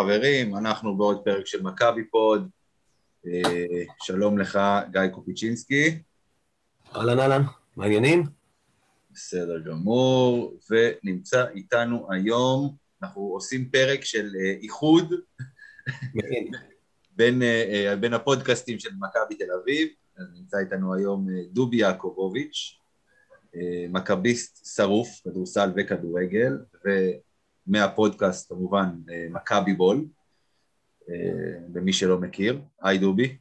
חברים, 0.00 0.56
אנחנו 0.56 0.96
בעוד 0.96 1.24
פרק 1.24 1.46
של 1.46 1.62
מכבי 1.62 2.04
פוד. 2.04 2.48
אה, 3.26 3.82
שלום 4.02 4.38
לך, 4.38 4.58
גיא 4.92 5.06
קופיצ'ינסקי. 5.12 6.02
אהלן 6.96 7.18
אהלן, 7.20 7.42
מעניינים? 7.76 8.24
בסדר 9.10 9.58
גמור, 9.58 10.54
ונמצא 10.70 11.48
איתנו 11.54 12.06
היום, 12.12 12.76
אנחנו 13.02 13.22
עושים 13.22 13.70
פרק 13.70 14.04
של 14.04 14.30
אה, 14.40 14.50
איחוד 14.62 15.14
בין, 17.16 17.42
אה, 17.42 17.94
בין 18.00 18.14
הפודקאסטים 18.14 18.78
של 18.78 18.90
מכבי 18.98 19.34
תל 19.34 19.52
אביב, 19.62 19.88
אז 20.18 20.26
נמצא 20.34 20.58
איתנו 20.58 20.94
היום 20.94 21.26
דובי 21.52 21.76
יעקובוביץ', 21.76 22.76
מכביסט 23.88 24.66
שרוף, 24.66 25.08
כדורסל 25.24 25.70
וכדורגל, 25.76 26.52
ומהפודקאסט 27.66 28.48
כמובן 28.48 28.90
מכבי 29.30 29.74
בול, 29.74 30.04
למי 31.74 31.92
שלא 31.92 32.18
מכיר. 32.18 32.60
היי 32.82 32.98
דובי. 32.98 33.36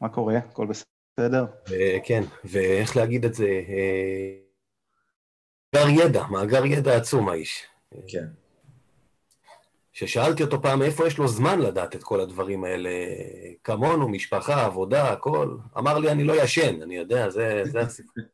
מה 0.00 0.08
קורה? 0.08 0.36
הכל 0.36 0.66
בסדר? 0.66 1.46
כן, 2.04 2.22
ואיך 2.44 2.96
להגיד 2.96 3.24
את 3.24 3.34
זה? 3.34 3.46
מאגר 5.74 5.88
ידע, 5.88 6.26
מאגר 6.26 6.64
ידע 6.64 6.96
עצום 6.96 7.28
האיש. 7.28 7.66
כן. 8.08 8.26
כששאלתי 9.92 10.42
אותו 10.42 10.62
פעם 10.62 10.82
איפה 10.82 11.06
יש 11.06 11.18
לו 11.18 11.28
זמן 11.28 11.58
לדעת 11.58 11.96
את 11.96 12.02
כל 12.02 12.20
הדברים 12.20 12.64
האלה, 12.64 12.90
כמונו, 13.64 14.08
משפחה, 14.08 14.64
עבודה, 14.64 15.12
הכל, 15.12 15.56
אמר 15.78 15.98
לי, 15.98 16.10
אני 16.10 16.24
לא 16.24 16.42
ישן, 16.42 16.82
אני 16.82 16.96
יודע, 16.96 17.30
זה, 17.30 17.62
זה 17.64 17.80
הסיפור. 17.80 18.14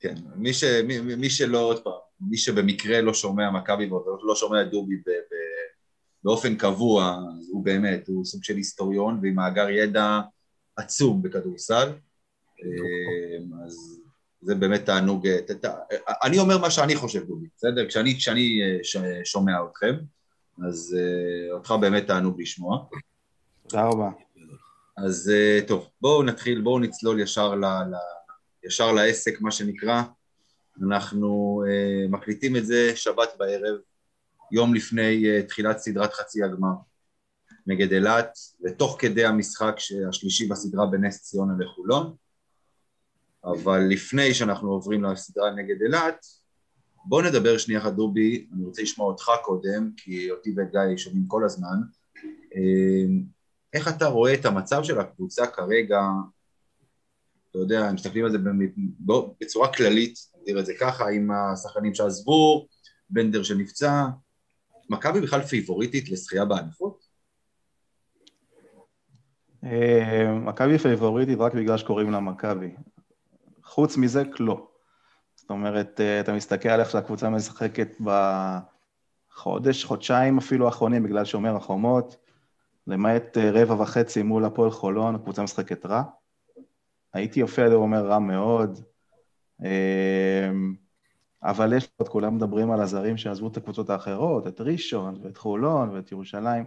כן, 0.00 0.14
מי, 0.36 0.54
ש, 0.54 0.64
מי, 0.64 1.00
מי 1.00 1.30
שלא, 1.30 1.58
עוד 1.58 1.82
פעם, 1.82 1.92
מי 2.20 2.36
שבמקרה 2.36 3.00
לא 3.00 3.14
שומע 3.14 3.50
מכבי 3.50 3.90
ולא 3.90 4.34
שומע 4.34 4.64
דובי 4.64 4.96
ב, 4.96 5.10
ב, 5.10 5.34
באופן 6.24 6.56
קבוע, 6.56 7.20
הוא 7.50 7.64
באמת, 7.64 8.08
הוא 8.08 8.24
סוג 8.24 8.44
של 8.44 8.56
היסטוריון 8.56 9.20
ועם 9.22 9.34
מאגר 9.34 9.70
ידע 9.70 10.20
עצום 10.76 11.22
בכדורסל, 11.22 11.88
אה, 12.64 13.64
אז 13.66 14.00
זה 14.40 14.54
באמת 14.54 14.84
תענוג, 14.84 15.28
אני 16.22 16.38
אומר 16.38 16.58
מה 16.58 16.70
שאני 16.70 16.96
חושב 16.96 17.24
דובי, 17.24 17.46
בסדר? 17.56 17.88
כשאני, 17.88 18.14
כשאני 18.16 18.60
אה, 18.62 19.24
שומע 19.24 19.52
אתכם, 19.70 19.94
אז 20.68 20.96
אה, 20.98 21.52
אותך 21.52 21.74
באמת 21.80 22.06
תענוג 22.06 22.40
לשמוע. 22.40 22.84
תודה 23.68 23.84
רבה. 23.84 24.10
אז 24.96 25.32
טוב, 25.66 25.88
בואו 26.00 26.22
נתחיל, 26.22 26.60
בואו 26.60 26.78
נצלול 26.78 27.20
ישר, 27.20 27.54
ל, 27.54 27.64
ל, 27.64 27.94
ישר 28.68 28.92
לעסק, 28.92 29.40
מה 29.40 29.50
שנקרא. 29.50 30.02
אנחנו 30.82 31.62
uh, 31.66 32.10
מקליטים 32.10 32.56
את 32.56 32.66
זה 32.66 32.92
שבת 32.96 33.28
בערב, 33.38 33.76
יום 34.52 34.74
לפני 34.74 35.24
uh, 35.24 35.46
תחילת 35.48 35.78
סדרת 35.78 36.12
חצי 36.12 36.44
הגמר 36.44 36.74
נגד 37.66 37.92
אילת, 37.92 38.38
ותוך 38.64 38.96
כדי 38.98 39.24
המשחק 39.24 39.76
השלישי 40.08 40.48
בסדרה 40.48 40.86
בנס 40.86 41.22
ציונה 41.22 41.52
לחולון. 41.58 42.14
אבל 43.44 43.78
לפני 43.90 44.34
שאנחנו 44.34 44.70
עוברים 44.70 45.04
לסדרה 45.04 45.50
נגד 45.50 45.82
אילת, 45.82 46.26
בוא 47.04 47.22
נדבר 47.22 47.58
שנייה 47.58 47.80
אחת 47.80 47.92
דובי, 47.92 48.48
אני 48.54 48.64
רוצה 48.64 48.82
לשמוע 48.82 49.06
אותך 49.06 49.30
קודם, 49.42 49.90
כי 49.96 50.30
אותי 50.30 50.54
ואת 50.56 50.70
גיא 50.70 50.96
שומעים 50.96 51.26
כל 51.26 51.44
הזמן. 51.44 51.76
אה, 52.54 53.06
איך 53.72 53.88
אתה 53.88 54.06
רואה 54.06 54.34
את 54.34 54.44
המצב 54.44 54.82
של 54.82 55.00
הקבוצה 55.00 55.46
כרגע, 55.46 56.00
אתה 57.58 57.74
יודע, 57.74 57.92
מסתכלים 57.92 58.24
על 58.24 58.30
זה 58.30 58.38
בצורה 59.40 59.72
כללית, 59.72 60.14
נגדיר 60.38 60.60
את 60.60 60.66
זה 60.66 60.72
ככה, 60.80 61.08
עם 61.08 61.30
השחקנים 61.30 61.94
שעזבו, 61.94 62.66
בנדר 63.10 63.42
שנפצע, 63.42 64.06
מכבי 64.90 65.20
בכלל 65.20 65.42
פייבוריטית 65.42 66.10
לזכייה 66.10 66.44
באליפות? 66.44 67.04
אה, 69.64 70.34
מכבי 70.34 70.78
פייבוריטית 70.78 71.38
רק 71.38 71.54
בגלל 71.54 71.76
שקוראים 71.76 72.10
לה 72.10 72.20
מכבי. 72.20 72.70
חוץ 73.64 73.96
מזה, 73.96 74.22
לא. 74.40 74.68
זאת 75.34 75.50
אומרת, 75.50 76.00
אה, 76.00 76.20
אתה 76.20 76.32
מסתכל 76.32 76.68
על 76.68 76.80
איך 76.80 76.90
שהקבוצה 76.90 77.30
משחקת 77.30 77.96
בחודש, 79.34 79.84
חודשיים 79.84 80.38
אפילו 80.38 80.66
האחרונים, 80.66 81.02
בגלל 81.02 81.24
שומר 81.24 81.56
החומות, 81.56 82.16
למעט 82.86 83.38
אה, 83.38 83.50
רבע 83.50 83.82
וחצי 83.82 84.22
מול 84.22 84.44
הפועל 84.44 84.70
חולון, 84.70 85.14
הקבוצה 85.14 85.42
משחקת 85.42 85.86
רע. 85.86 86.02
הייתי 87.18 87.40
יופיע 87.40 87.66
אומר 87.66 88.06
רע 88.06 88.18
מאוד, 88.18 88.80
אמ, 89.62 90.74
אבל 91.42 91.72
יש 91.72 91.88
עוד, 91.96 92.08
כולם 92.08 92.36
מדברים 92.36 92.70
על 92.70 92.80
הזרים 92.80 93.16
שעזבו 93.16 93.48
את 93.48 93.56
הקבוצות 93.56 93.90
האחרות, 93.90 94.46
את 94.46 94.60
ראשון 94.60 95.20
ואת 95.22 95.36
חולון 95.36 95.90
ואת 95.90 96.12
ירושלים, 96.12 96.64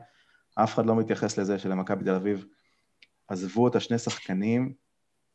אף 0.55 0.73
אחד 0.73 0.85
לא 0.85 0.95
מתייחס 0.95 1.37
לזה 1.37 1.59
שלמכבי 1.59 2.03
תל 2.03 2.15
אביב 2.15 2.45
עזבו 3.27 3.67
את 3.67 3.75
השני 3.75 3.97
שחקנים 3.97 4.73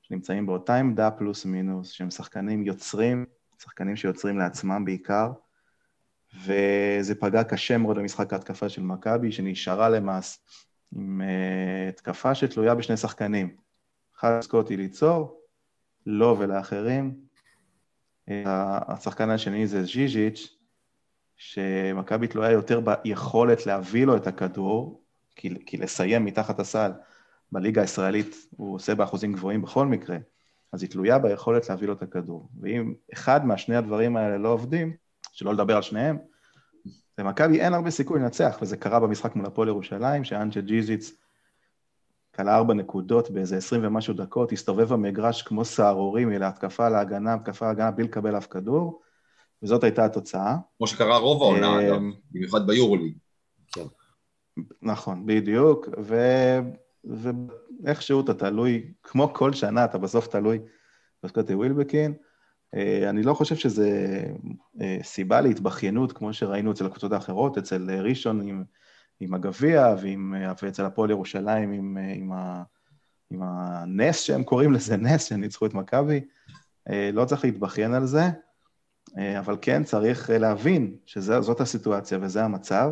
שנמצאים 0.02 0.46
באותה 0.46 0.76
עמדה 0.76 1.10
פלוס 1.10 1.44
מינוס, 1.44 1.90
שהם 1.90 2.10
שחקנים 2.10 2.62
יוצרים, 2.62 3.26
שחקנים 3.62 3.96
שיוצרים 3.96 4.38
לעצמם 4.38 4.84
בעיקר, 4.84 5.32
וזה 6.44 7.14
פגע 7.20 7.44
קשה 7.44 7.78
מאוד 7.78 7.98
במשחק 7.98 8.32
ההתקפה 8.32 8.68
של 8.68 8.82
מכבי, 8.82 9.32
שנשארה 9.32 9.88
למעשה 9.88 10.38
עם 10.96 11.20
uh, 11.20 11.88
התקפה 11.88 12.34
שתלויה 12.34 12.74
בשני 12.74 12.96
שחקנים. 12.96 13.65
אחד 14.18 14.40
סקוטי 14.40 14.76
ליצור, 14.76 15.40
לו 16.06 16.36
ולאחרים. 16.38 17.14
השחקן 18.88 19.30
השני 19.30 19.66
זה 19.66 19.84
ז'יז'יץ', 19.84 20.56
שמכבי 21.36 22.26
תלויה 22.26 22.50
יותר 22.50 22.80
ביכולת 22.80 23.66
להביא 23.66 24.06
לו 24.06 24.16
את 24.16 24.26
הכדור, 24.26 25.02
כי, 25.36 25.54
כי 25.66 25.76
לסיים 25.76 26.24
מתחת 26.24 26.60
הסל 26.60 26.92
בליגה 27.52 27.80
הישראלית 27.80 28.36
הוא 28.50 28.74
עושה 28.74 28.94
באחוזים 28.94 29.32
גבוהים 29.32 29.62
בכל 29.62 29.86
מקרה, 29.86 30.16
אז 30.72 30.82
היא 30.82 30.90
תלויה 30.90 31.18
ביכולת 31.18 31.68
להביא 31.68 31.86
לו 31.86 31.92
את 31.92 32.02
הכדור. 32.02 32.48
ואם 32.60 32.94
אחד 33.12 33.46
מהשני 33.46 33.76
הדברים 33.76 34.16
האלה 34.16 34.38
לא 34.38 34.48
עובדים, 34.48 34.96
שלא 35.32 35.54
לדבר 35.54 35.76
על 35.76 35.82
שניהם, 35.82 36.18
למכבי 37.18 37.60
אין 37.60 37.74
הרבה 37.74 37.90
סיכוי 37.90 38.20
לנצח, 38.20 38.58
וזה 38.62 38.76
קרה 38.76 39.00
במשחק 39.00 39.36
מול 39.36 39.46
הפועל 39.46 39.68
ירושלים, 39.68 40.24
שאנצ'ה 40.24 40.60
ג'יזיץ 40.60 41.12
כלה 42.36 42.56
ארבע 42.56 42.74
נקודות 42.74 43.30
באיזה 43.30 43.56
עשרים 43.56 43.80
ומשהו 43.84 44.14
דקות, 44.14 44.52
הסתובב 44.52 44.92
במגרש 44.92 45.42
כמו 45.42 45.64
סהרורי 45.64 46.24
מלהתקפה 46.24 46.88
להגנה, 46.88 47.34
התקפה 47.34 47.66
להגנה 47.66 47.90
בלי 47.90 48.04
לקבל 48.04 48.36
אף 48.36 48.46
כדור, 48.46 49.02
וזאת 49.62 49.84
הייתה 49.84 50.04
התוצאה. 50.04 50.56
כמו 50.78 50.86
שקרה 50.86 51.16
רוב 51.16 51.42
העונה, 51.42 51.80
אגב, 51.80 51.96
אמ, 51.96 52.12
במיוחד 52.30 52.66
ביורוליג. 52.66 53.14
כן. 53.72 53.84
נכון, 54.82 55.26
בדיוק, 55.26 55.88
ו... 56.02 56.16
ואיכשהו 57.04 58.20
אתה 58.20 58.34
תלוי, 58.34 58.92
כמו 59.02 59.34
כל 59.34 59.52
שנה, 59.52 59.84
אתה 59.84 59.98
בסוף 59.98 60.26
תלוי 60.26 60.58
בסקוטי 61.22 61.54
ווילבקין. 61.54 62.14
אה, 62.74 63.10
אני 63.10 63.22
לא 63.22 63.34
חושב 63.34 63.56
שזה 63.56 64.22
אה, 64.80 64.98
סיבה 65.02 65.40
להתבכיינות, 65.40 66.12
כמו 66.12 66.32
שראינו 66.32 66.72
אצל 66.72 66.86
הקבוצות 66.86 67.12
האחרות, 67.12 67.58
אצל 67.58 67.90
ראשון 67.90 68.48
עם... 68.48 68.64
עם 69.20 69.34
הגביע 69.34 69.94
ואצל 70.62 70.84
הפועל 70.84 71.10
ירושלים 71.10 71.72
עם, 71.72 71.98
עם, 72.14 72.32
ה, 72.32 72.62
עם 73.30 73.42
הנס 73.42 74.20
שהם 74.20 74.44
קוראים 74.44 74.72
לזה 74.72 74.96
נס, 75.06 75.24
שהם 75.24 75.40
ניצחו 75.40 75.66
את 75.66 75.74
מכבי. 75.74 76.20
אה, 76.90 77.10
לא 77.12 77.24
צריך 77.24 77.44
להתבכיין 77.44 77.94
על 77.94 78.06
זה, 78.06 78.24
אה, 79.18 79.38
אבל 79.38 79.56
כן 79.60 79.84
צריך 79.84 80.30
להבין 80.32 80.96
שזאת 81.06 81.60
הסיטואציה 81.60 82.18
וזה 82.22 82.44
המצב, 82.44 82.90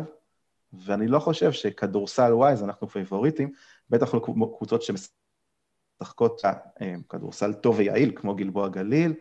ואני 0.85 1.07
לא 1.07 1.19
חושב 1.19 1.51
שכדורסל 1.51 2.33
wise 2.33 2.63
אנחנו 2.63 2.89
פייבוריטים, 2.89 3.51
בטח 3.89 4.13
לא 4.13 4.21
קבוצות 4.57 4.81
שמשחקות 4.81 6.41
אה, 6.81 6.95
כדורסל 7.09 7.53
טוב 7.53 7.75
ויעיל, 7.77 8.11
כמו 8.15 8.35
גלבוע 8.35 8.69
גליל, 8.69 9.13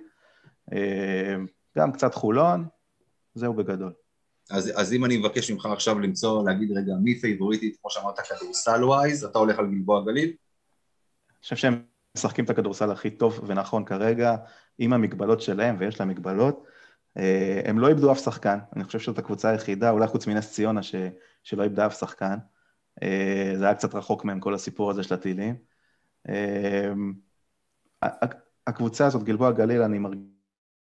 גם 1.78 1.92
קצת 1.92 2.14
חולון, 2.14 2.66
זהו 3.34 3.54
בגדול. 3.54 3.92
אז, 4.50 4.73
אז 4.76 4.93
אם 4.93 5.05
אני 5.05 5.17
מבקש 5.17 5.50
ממך 5.50 5.67
עכשיו 5.67 5.99
למצוא, 5.99 6.44
להגיד 6.44 6.73
רגע 6.73 6.93
מי 7.02 7.20
פייבוריטית, 7.20 7.76
כמו 7.81 7.91
שאמרת, 7.91 8.20
כדורסל 8.20 8.85
wise, 8.84 9.25
אתה 9.25 9.38
הולך 9.38 9.58
על 9.58 9.67
גלבוע 9.67 10.05
גליל? 10.05 10.29
אני 10.29 11.43
חושב 11.43 11.56
שהם 11.56 11.82
משחקים 12.17 12.44
את 12.44 12.50
הכדורסל 12.50 12.91
הכי 12.91 13.11
טוב 13.11 13.41
ונכון 13.46 13.85
כרגע, 13.85 14.37
עם 14.79 14.93
המגבלות 14.93 15.41
שלהם, 15.41 15.76
ויש 15.79 16.00
להם 16.00 16.08
מגבלות. 16.08 16.64
אה, 17.19 17.62
הם 17.64 17.79
לא 17.79 17.88
איבדו 17.88 18.12
אף 18.12 18.19
שחקן, 18.19 18.58
אני 18.76 18.85
חושב 18.85 18.99
שזאת 18.99 19.19
הקבוצה 19.19 19.50
היחידה, 19.50 19.91
אולי 19.91 20.06
חוץ 20.06 20.26
מנס 20.26 20.52
ציונה, 20.52 20.82
ש... 20.82 20.94
שלא 21.43 21.62
איבדה 21.62 21.87
אף 21.87 21.99
שחקן. 21.99 22.37
אה, 23.02 23.52
זה 23.56 23.64
היה 23.64 23.75
קצת 23.75 23.94
רחוק 23.94 24.25
מהם, 24.25 24.41
כל 24.41 24.55
הסיפור 24.55 24.91
הזה 24.91 25.02
של 25.02 25.14
הטילים. 25.14 25.56
אה, 26.29 26.93
הקבוצה 28.67 29.06
הזאת, 29.06 29.23
גלבוע 29.23 29.52
גליל, 29.52 29.82
אני 29.82 29.99
מרגיש... 29.99 30.35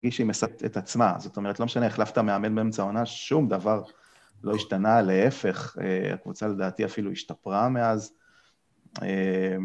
מרגיש 0.04 0.16
שהיא 0.16 0.28
מספקת 0.28 0.66
את 0.66 0.78
עצמה. 0.78 1.16
זאת 1.18 1.38
אומרת, 1.38 1.60
לא 1.60 1.66
משנה, 1.66 1.86
החלפת 1.86 2.18
מאמן 2.18 2.56
באמצע 2.56 2.82
העונה, 2.82 3.06
שום 3.06 3.48
דבר 3.48 3.84
לא 4.44 4.56
השתנה, 4.56 5.02
להפך, 5.02 5.78
אה, 5.82 6.14
הקבוצה 6.14 6.48
לדעתי 6.48 6.86
אפילו 6.86 7.12
השתפרה 7.12 7.70
מאז. 7.70 8.14
אה, 9.02 9.58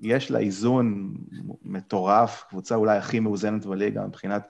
יש 0.00 0.30
לה 0.30 0.38
איזון 0.38 1.14
מטורף, 1.62 2.44
קבוצה 2.48 2.74
אולי 2.74 2.98
הכי 2.98 3.20
מאוזנת 3.20 3.66
בליגה 3.66 4.06
מבחינת 4.06 4.48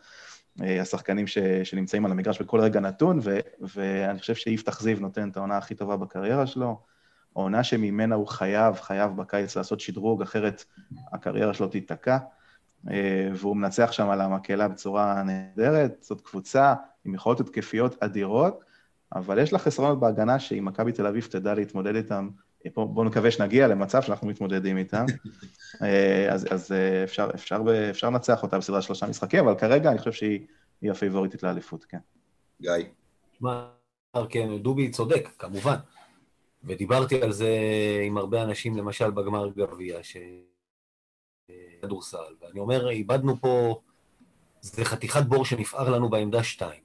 השחקנים 0.60 1.26
ש, 1.26 1.38
שנמצאים 1.38 2.04
על 2.04 2.10
המגרש 2.10 2.42
בכל 2.42 2.60
רגע 2.60 2.80
נתון, 2.80 3.18
ו, 3.22 3.38
ואני 3.74 4.18
חושב 4.18 4.34
שיפתח 4.34 4.80
זיו 4.80 5.00
נותן 5.00 5.28
את 5.28 5.36
העונה 5.36 5.56
הכי 5.56 5.74
טובה 5.74 5.96
בקריירה 5.96 6.46
שלו. 6.46 6.80
העונה 7.36 7.64
שממנה 7.64 8.14
הוא 8.14 8.26
חייב, 8.26 8.74
חייב 8.74 9.16
בקיץ 9.16 9.56
לעשות 9.56 9.80
שדרוג, 9.80 10.22
אחרת 10.22 10.64
הקריירה 11.12 11.54
שלו 11.54 11.68
תיתקע. 11.68 12.18
והוא 13.34 13.56
מנצח 13.56 13.92
שם 13.92 14.10
על 14.10 14.20
המקהלה 14.20 14.68
בצורה 14.68 15.22
נהדרת, 15.22 15.96
זאת 16.00 16.20
קבוצה 16.20 16.74
עם 17.04 17.14
יכולות 17.14 17.40
התקפיות 17.40 18.02
אדירות, 18.02 18.64
אבל 19.14 19.38
יש 19.38 19.52
לה 19.52 19.58
חסרונות 19.58 20.00
בהגנה 20.00 20.38
שאם 20.38 20.64
מכבי 20.64 20.92
תל 20.92 21.06
אביב 21.06 21.28
תדע 21.30 21.54
להתמודד 21.54 21.96
איתם, 21.96 22.28
בואו 22.74 23.04
נקווה 23.04 23.30
שנגיע 23.30 23.68
למצב 23.68 24.02
שאנחנו 24.02 24.28
מתמודדים 24.28 24.76
איתם, 24.76 25.04
אז, 26.32 26.46
אז 26.50 26.72
אפשר, 27.04 27.30
אפשר, 27.34 27.60
אפשר 27.90 28.10
לנצח 28.10 28.42
אותה 28.42 28.58
בסדרה 28.58 28.82
שלושה 28.82 29.06
משחקים, 29.06 29.48
אבל 29.48 29.58
כרגע 29.58 29.90
אני 29.90 29.98
חושב 29.98 30.12
שהיא 30.12 30.90
הפייבוריטית 30.90 31.42
לאליפות, 31.42 31.84
כן. 31.84 31.98
גיא. 32.60 32.72
כן, 34.28 34.58
דובי 34.58 34.90
צודק, 34.90 35.28
כמובן. 35.38 35.76
ודיברתי 36.64 37.22
על 37.22 37.32
זה 37.32 37.48
עם 38.06 38.18
הרבה 38.18 38.42
אנשים, 38.42 38.76
למשל 38.76 39.10
בגמר 39.10 39.48
גביע, 39.48 39.98
ש... 40.02 40.16
כדורסל, 41.82 42.34
ואני 42.40 42.60
אומר, 42.60 42.90
איבדנו 42.90 43.36
פה, 43.40 43.80
זה 44.60 44.84
חתיכת 44.84 45.22
בור 45.22 45.44
שנפער 45.44 45.90
לנו 45.90 46.08
בעמדה 46.08 46.42
שתיים. 46.42 46.82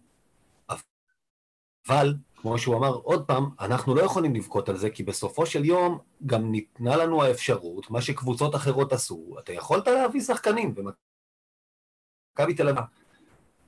אבל, 1.87 2.15
כמו 2.35 2.57
שהוא 2.57 2.75
אמר 2.75 2.93
עוד 2.93 3.27
פעם, 3.27 3.49
אנחנו 3.59 3.95
לא 3.95 4.01
יכולים 4.01 4.35
לבכות 4.35 4.69
על 4.69 4.77
זה, 4.77 4.89
כי 4.89 5.03
בסופו 5.03 5.45
של 5.45 5.65
יום 5.65 5.99
גם 6.25 6.51
ניתנה 6.51 6.95
לנו 6.95 7.23
האפשרות, 7.23 7.89
מה 7.89 8.01
שקבוצות 8.01 8.55
אחרות 8.55 8.93
עשו, 8.93 9.35
אתה 9.39 9.53
יכולת 9.53 9.87
להביא 9.87 10.21
שחקנים, 10.21 10.75
ומכבי 10.75 12.53
תל 12.53 12.69
אביב, 12.69 12.83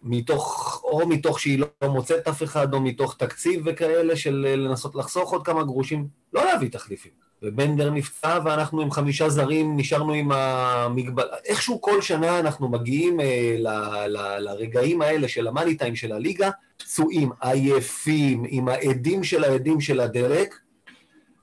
מתוך, 0.03 0.81
או 0.83 1.07
מתוך 1.07 1.39
שהיא 1.39 1.59
לא 1.59 1.89
מוצאת 1.89 2.27
אף 2.27 2.43
אחד, 2.43 2.73
או 2.73 2.81
מתוך 2.81 3.17
תקציב 3.17 3.63
וכאלה 3.65 4.15
של 4.15 4.35
לנסות 4.35 4.95
לחסוך 4.95 5.31
עוד 5.31 5.45
כמה 5.45 5.63
גרושים, 5.63 6.07
לא 6.33 6.45
להביא 6.45 6.71
תחליפים. 6.71 7.30
ובנדר 7.43 7.89
נפצע 7.89 8.39
ואנחנו 8.45 8.81
עם 8.81 8.91
חמישה 8.91 9.29
זרים 9.29 9.77
נשארנו 9.77 10.13
עם 10.13 10.31
המגבל... 10.31 11.23
איכשהו 11.45 11.81
כל 11.81 12.01
שנה 12.01 12.39
אנחנו 12.39 12.69
מגיעים 12.69 13.19
אה, 13.19 13.55
ל, 13.57 13.67
ל, 14.07 14.37
לרגעים 14.39 15.01
האלה 15.01 15.27
של 15.27 15.47
המאני 15.47 15.75
טיים 15.75 15.95
של 15.95 16.11
הליגה, 16.11 16.49
פצועים, 16.77 17.29
עייפים, 17.41 18.43
עם 18.47 18.67
העדים 18.67 19.23
של 19.23 19.43
העדים 19.43 19.81
של 19.81 19.99
הדרק. 19.99 20.59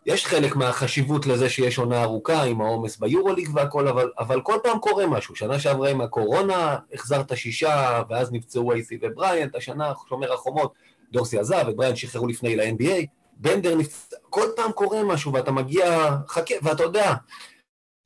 יש 0.07 0.27
חלק 0.27 0.57
מהחשיבות 0.57 1.27
לזה 1.27 1.49
שיש 1.49 1.79
עונה 1.79 2.03
ארוכה 2.03 2.43
עם 2.43 2.61
העומס 2.61 2.99
ביורוליג 2.99 3.49
והכל, 3.55 3.89
אבל, 3.89 4.11
אבל 4.19 4.41
כל 4.41 4.57
פעם 4.63 4.79
קורה 4.79 5.07
משהו. 5.07 5.37
שנה 5.37 5.59
שעברה 5.59 5.91
עם 5.91 6.01
הקורונה, 6.01 6.77
החזרת 6.95 7.37
שישה, 7.37 8.03
ואז 8.11 8.33
נפצעו 8.33 8.73
אייסי 8.73 8.99
ובריאנט, 9.03 9.55
השנה 9.55 9.93
שומר 10.09 10.33
החומות, 10.33 10.73
דורסי 11.13 11.39
עזב, 11.39 11.65
ובריאנט 11.69 11.97
שחררו 11.97 12.27
לפני 12.27 12.57
ל-NBA. 12.57 13.18
בנדר 13.39 13.75
נפצע, 13.75 14.17
כל 14.31 14.47
פעם 14.57 14.73
קורה 14.73 15.05
משהו 15.05 15.33
ואתה 15.33 15.51
מגיע, 15.51 16.17
חכה, 16.29 16.55
ואתה 16.63 16.83
יודע. 16.83 17.15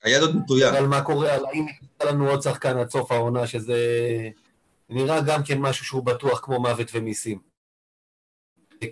היד 0.02 0.22
עוד 0.22 0.36
נטויה. 0.36 0.78
על 0.78 0.86
מה 0.86 1.02
קורה, 1.02 1.34
על 1.34 1.46
האם 1.46 1.66
נפצע 1.66 2.12
לנו 2.12 2.30
עוד 2.30 2.42
שחקן 2.42 2.78
עד 2.78 2.90
סוף 2.90 3.12
העונה, 3.12 3.46
שזה 3.46 3.78
נראה 4.88 5.20
גם 5.20 5.42
כן 5.42 5.58
משהו 5.58 5.84
שהוא 5.84 6.04
בטוח 6.04 6.40
כמו 6.44 6.60
מוות 6.60 6.88
ומיסים. 6.94 7.38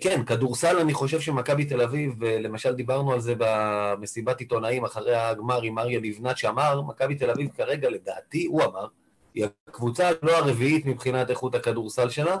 כן, 0.01 0.25
כדורסל, 0.25 0.77
אני 0.77 0.93
חושב 0.93 1.19
שמכבי 1.19 1.65
תל 1.65 1.81
אביב, 1.81 2.15
ולמשל 2.19 2.73
דיברנו 2.73 3.13
על 3.13 3.19
זה 3.19 3.33
במסיבת 3.37 4.39
עיתונאים 4.39 4.85
אחרי 4.85 5.15
הגמר 5.15 5.61
עם 5.61 5.79
אריה 5.79 5.99
לבנת, 5.99 6.37
שאמר, 6.37 6.81
מכבי 6.81 7.15
תל 7.15 7.29
אביב 7.29 7.49
כרגע, 7.57 7.89
לדעתי, 7.89 8.45
הוא 8.45 8.63
אמר, 8.63 8.87
היא 9.33 9.45
הקבוצה 9.67 10.09
לא 10.23 10.37
הרביעית 10.37 10.85
מבחינת 10.85 11.29
איכות 11.29 11.55
הכדורסל 11.55 12.09
שלה, 12.09 12.37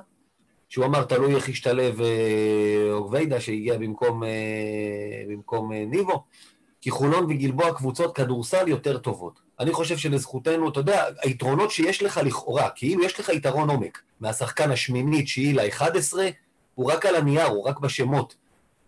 שהוא 0.71 0.85
אמר, 0.85 1.03
תלוי 1.03 1.35
איך 1.35 1.49
ישתלב 1.49 1.99
אוגוויידה, 2.91 3.35
אה, 3.35 3.41
שהגיע 3.41 3.77
במקום, 3.77 4.23
אה, 4.23 4.29
במקום 5.27 5.73
אה, 5.73 5.85
ניבו, 5.87 6.23
כי 6.81 6.91
חולון 6.91 7.23
וגלבוע 7.23 7.73
קבוצות 7.73 8.15
כדורסל 8.15 8.67
יותר 8.67 8.97
טובות. 8.97 9.39
אני 9.59 9.71
חושב 9.71 9.97
שלזכותנו, 9.97 10.69
אתה 10.69 10.79
יודע, 10.79 11.05
היתרונות 11.21 11.71
שיש 11.71 12.03
לך 12.03 12.19
לכאורה, 12.25 12.69
כאילו 12.69 13.03
יש 13.03 13.19
לך 13.19 13.29
יתרון 13.29 13.69
עומק, 13.69 14.01
מהשחקן 14.19 14.71
השמיני, 14.71 15.23
תשיעי 15.23 15.53
ל-11, 15.53 16.13
הוא 16.75 16.91
רק 16.91 17.05
על 17.05 17.15
הנייר, 17.15 17.47
הוא 17.47 17.67
רק 17.67 17.79
בשמות. 17.79 18.35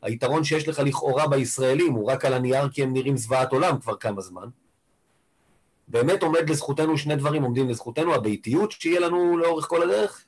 היתרון 0.01 0.44
שיש 0.44 0.68
לך 0.68 0.79
לכאורה 0.79 1.27
בישראלים 1.27 1.94
הוא 1.94 2.12
רק 2.12 2.25
על 2.25 2.33
הנייר 2.33 2.69
כי 2.69 2.83
הם 2.83 2.94
נראים 2.94 3.18
זוועת 3.18 3.51
עולם 3.51 3.79
כבר 3.79 3.95
כמה 3.95 4.21
זמן. 4.21 4.47
באמת 5.88 6.24
עומד 6.24 6.50
לזכותנו 6.50 6.97
שני 6.97 7.15
דברים 7.15 7.44
עומדים 7.44 7.69
לזכותנו, 7.69 8.15
הביתיות 8.15 8.71
שיהיה 8.71 9.00
לנו 9.00 9.38
לאורך 9.38 9.65
כל 9.65 9.83
הדרך, 9.83 10.25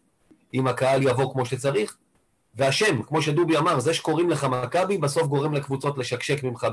אם 0.56 0.68
הקהל 0.68 1.04
יבוא 1.04 1.34
כמו 1.34 1.46
שצריך, 1.46 1.98
והשם, 2.56 3.04
כמו 3.04 3.22
שדובי 3.22 3.58
אמר, 3.58 3.80
זה 3.80 3.94
שקוראים 3.94 4.30
לך 4.30 4.44
מכבי, 4.44 4.98
בסוף 4.98 5.28
גורם 5.28 5.54
לקבוצות 5.54 5.98
לשקשק 5.98 6.44
ממך 6.44 6.68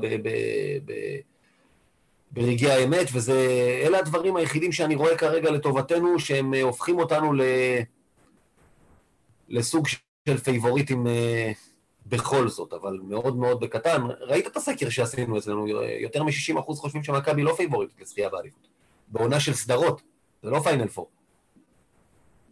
ברגעי 2.32 2.70
האמת, 2.70 3.06
ואלה 3.12 3.99
הדברים 3.99 4.37
היחידים 4.37 4.73
שאני 4.73 4.94
רואה 4.94 5.17
כרגע 5.17 5.50
לטובתנו, 5.50 6.19
שהם 6.19 6.55
אה, 6.55 6.62
הופכים 6.62 6.99
אותנו 6.99 7.32
ל... 7.32 7.43
לסוג 9.49 9.88
של 10.28 10.38
פייבוריטים 10.38 11.06
אה, 11.06 11.52
בכל 12.06 12.49
זאת, 12.49 12.73
אבל 12.73 12.99
מאוד 13.02 13.37
מאוד 13.37 13.61
בקטן. 13.61 14.02
ראית 14.21 14.47
את 14.47 14.56
הסקר 14.56 14.88
שעשינו 14.88 15.38
אצלנו, 15.38 15.66
יותר 16.00 16.23
מ-60% 16.23 16.75
חושבים 16.75 17.02
שמכבי 17.02 17.42
לא 17.42 17.54
פייבוריטית 17.56 18.00
לזכייה 18.00 18.28
באליפות. 18.28 18.68
בעונה 19.09 19.40
של 19.40 19.54
סדרות, 19.54 20.02
זה 20.42 20.50
לא 20.50 20.61
פיינל 20.61 20.88
פור. 20.88 21.22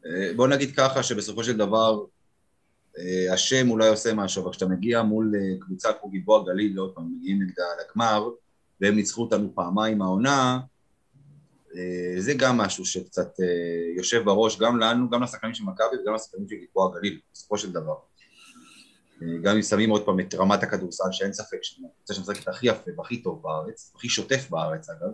אה, 0.06 0.32
בוא 0.36 0.48
נגיד 0.48 0.76
ככה 0.76 1.02
שבסופו 1.02 1.44
של 1.44 1.56
דבר 1.56 2.04
אה, 2.98 3.32
השם 3.32 3.70
אולי 3.70 3.88
עושה 3.88 4.14
משהו, 4.14 4.42
אבל 4.42 4.50
כשאתה 4.50 4.66
מגיע 4.66 5.02
מול 5.02 5.32
אה, 5.34 5.60
קבוצה 5.60 5.92
כמו 5.92 6.10
גיבוע 6.10 6.44
גליל, 6.44 6.78
עוד 6.78 6.94
פעם, 6.94 7.14
מגיעים 7.16 7.42
נגדה 7.42 7.64
לגמר, 7.84 8.28
והם 8.80 8.94
ניצחו 8.94 9.22
אותנו 9.22 9.54
פעמיים 9.54 10.02
העונה, 10.02 10.60
זה 12.18 12.34
גם 12.34 12.56
משהו 12.56 12.84
שקצת 12.84 13.28
יושב 13.96 14.22
בראש, 14.24 14.58
גם 14.58 14.78
לנו, 14.78 15.10
גם 15.10 15.22
לשחקנים 15.22 15.54
של 15.54 15.64
מכבי 15.64 15.96
וגם 16.02 16.14
לשחקנים 16.14 16.48
של 16.48 16.56
גיבוע 16.56 16.90
גליל, 16.98 17.20
בסופו 17.32 17.58
של 17.58 17.72
דבר. 17.72 17.94
גם 19.42 19.56
אם 19.56 19.62
שמים 19.62 19.90
עוד 19.90 20.04
פעם 20.04 20.20
את 20.20 20.34
רמת 20.34 20.62
הכדורסל, 20.62 21.12
שאין 21.12 21.32
ספק 21.32 21.58
שאני 21.62 21.88
רוצה 22.00 22.14
שמשחקת 22.14 22.48
הכי 22.48 22.66
יפה 22.66 22.90
והכי 22.96 23.22
טוב 23.22 23.42
בארץ, 23.42 23.92
הכי 23.96 24.08
שוטף 24.08 24.50
בארץ 24.50 24.90
אגב, 24.90 25.10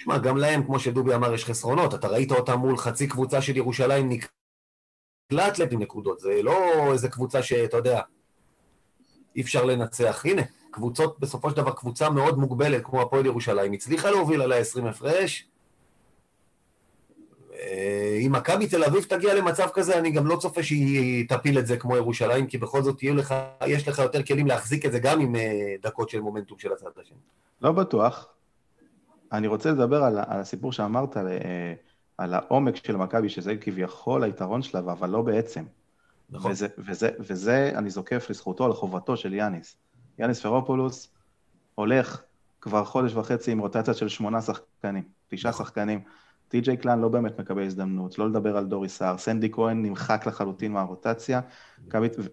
שמע, 0.00 0.18
גם 0.18 0.36
להם, 0.36 0.62
כמו 0.64 0.80
שדובי 0.80 1.14
אמר, 1.14 1.34
יש 1.34 1.44
חסרונות. 1.44 1.94
אתה 1.94 2.08
ראית 2.08 2.32
אותם 2.32 2.58
מול 2.58 2.76
חצי 2.76 3.06
קבוצה 3.08 3.42
של 3.42 3.56
ירושלים 3.56 4.08
נקלט 4.08 5.72
עם 5.72 5.82
נקודות. 5.82 6.20
זה 6.20 6.42
לא 6.42 6.92
איזה 6.92 7.08
קבוצה 7.08 7.42
שאתה 7.42 7.76
יודע, 7.76 8.00
אי 9.36 9.40
אפשר 9.40 9.64
לנצח. 9.64 10.22
הנה, 10.24 10.42
קבוצות, 10.70 11.20
בסופו 11.20 11.50
של 11.50 11.56
דבר, 11.56 11.70
קבוצה 11.70 12.10
מאוד 12.10 12.38
מוגבלת, 12.38 12.84
כמו 12.84 13.02
הפועל 13.02 13.26
ירושלים, 13.26 13.72
הצליחה 13.72 14.10
להוביל 14.10 14.42
עליה 14.42 14.58
20 14.58 14.86
הפרש. 14.86 15.48
אה, 17.52 18.18
אם 18.26 18.32
מכבי 18.32 18.66
תל 18.66 18.84
אביב 18.84 19.04
תגיע 19.04 19.34
למצב 19.34 19.68
כזה, 19.74 19.98
אני 19.98 20.10
גם 20.10 20.26
לא 20.26 20.36
צופה 20.36 20.62
שהיא 20.62 21.28
תפיל 21.28 21.58
את 21.58 21.66
זה 21.66 21.76
כמו 21.76 21.96
ירושלים, 21.96 22.46
כי 22.46 22.58
בכל 22.58 22.82
זאת 22.82 23.02
לך, 23.02 23.34
יש 23.66 23.88
לך 23.88 23.98
יותר 23.98 24.22
כלים 24.22 24.46
להחזיק 24.46 24.86
את 24.86 24.92
זה 24.92 24.98
גם 24.98 25.20
עם 25.20 25.36
אה, 25.36 25.74
דקות 25.82 26.10
של 26.10 26.20
מומנטום 26.20 26.58
של 26.58 26.72
הצד 26.72 26.90
השני. 27.00 27.18
לא 27.62 27.72
בטוח. 27.72 28.28
אני 29.32 29.46
רוצה 29.46 29.70
לדבר 29.70 30.04
על, 30.04 30.18
על 30.18 30.40
הסיפור 30.40 30.72
שאמרת, 30.72 31.16
על, 31.16 31.28
אה, 31.28 31.74
על 32.18 32.34
העומק 32.34 32.76
של 32.76 32.96
מכבי, 32.96 33.28
שזה 33.28 33.56
כביכול 33.56 34.24
היתרון 34.24 34.62
שלה, 34.62 34.80
אבל 34.80 35.10
לא 35.10 35.22
בעצם. 35.22 35.64
נכון. 36.30 36.50
וזה, 36.50 36.68
וזה, 36.78 37.10
וזה 37.18 37.72
אני 37.74 37.90
זוקף 37.90 38.26
לזכותו, 38.30 38.68
לחובתו 38.68 39.16
של 39.16 39.34
יאניס. 39.34 39.76
יאניס 40.18 40.40
פרופולוס 40.40 41.12
הולך 41.74 42.22
כבר 42.60 42.84
חודש 42.84 43.14
וחצי 43.14 43.52
עם 43.52 43.58
רוטציה 43.58 43.94
של 43.94 44.08
שמונה 44.08 44.42
שחקנים, 44.42 45.04
תשעה 45.28 45.50
נכון. 45.52 45.66
שחקנים. 45.66 46.00
טי.ג'יי 46.48 46.76
קלן 46.76 47.00
לא 47.00 47.08
באמת 47.08 47.40
מקבל 47.40 47.62
הזדמנות, 47.62 48.18
לא 48.18 48.28
לדבר 48.28 48.56
על 48.56 48.66
דורי 48.66 48.88
סער, 48.88 49.18
סנדי 49.18 49.52
כהן 49.52 49.82
נמחק 49.82 50.26
לחלוטין 50.26 50.72
מהרוטציה, 50.72 51.40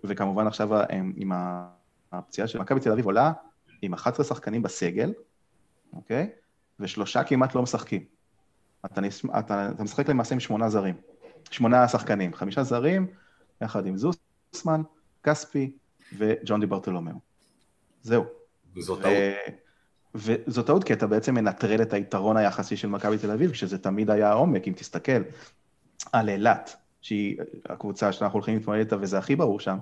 וכמובן 0.04 0.48
עכשיו 0.48 0.76
אה, 0.76 0.86
עם 1.16 1.32
הפציעה 2.12 2.48
של 2.48 2.60
מכבי 2.60 2.80
תל 2.80 2.92
אביב 2.92 3.06
עולה 3.06 3.32
עם 3.82 3.94
11 3.94 4.26
שחקנים 4.26 4.62
בסגל, 4.62 5.14
אוקיי? 5.94 6.30
ושלושה 6.80 7.24
כמעט 7.24 7.56
לא 7.56 7.62
משחקים. 7.62 8.04
אתה, 8.86 9.02
אתה, 9.40 9.70
אתה 9.72 9.84
משחק 9.84 10.10
למעשה 10.10 10.36
עם 10.36 10.40
שמונה 10.40 10.70
זרים, 10.70 10.96
שמונה 11.52 11.88
שחקנים, 11.88 12.34
חמישה 12.34 12.64
זרים, 12.64 13.08
יחד 13.62 13.86
עם 13.86 13.96
זוסמן, 13.98 14.82
כספי 15.24 15.72
וג'ון 16.18 16.60
די 16.60 16.66
ברטולומיאו. 16.66 17.18
זהו. 18.02 18.26
וזו 18.76 18.96
טעות. 18.96 19.14
וזו 20.16 20.64
טעות 20.64 20.84
כי 20.84 20.94
אתה 20.94 21.08
בעצם 21.08 21.36
מנטרל 21.36 21.82
את 21.82 21.94
היתרון 21.94 22.38
היחסי 22.38 22.78
של 22.78 22.88
מכבי 22.88 23.18
תל 23.18 23.32
אביב, 23.32 23.52
כשזה 23.52 23.78
תמיד 23.78 24.10
היה 24.10 24.32
עומק, 24.32 24.68
אם 24.68 24.74
תסתכל 24.74 25.22
על 26.12 26.30
אילת, 26.30 26.76
שהיא 27.02 27.38
הקבוצה 27.66 28.12
שאנחנו 28.12 28.38
הולכים 28.38 28.58
להתמודד 28.58 28.80
איתה 28.80 28.96
וזה 29.02 29.18
הכי 29.18 29.36
ברור 29.36 29.60
שם, 29.60 29.78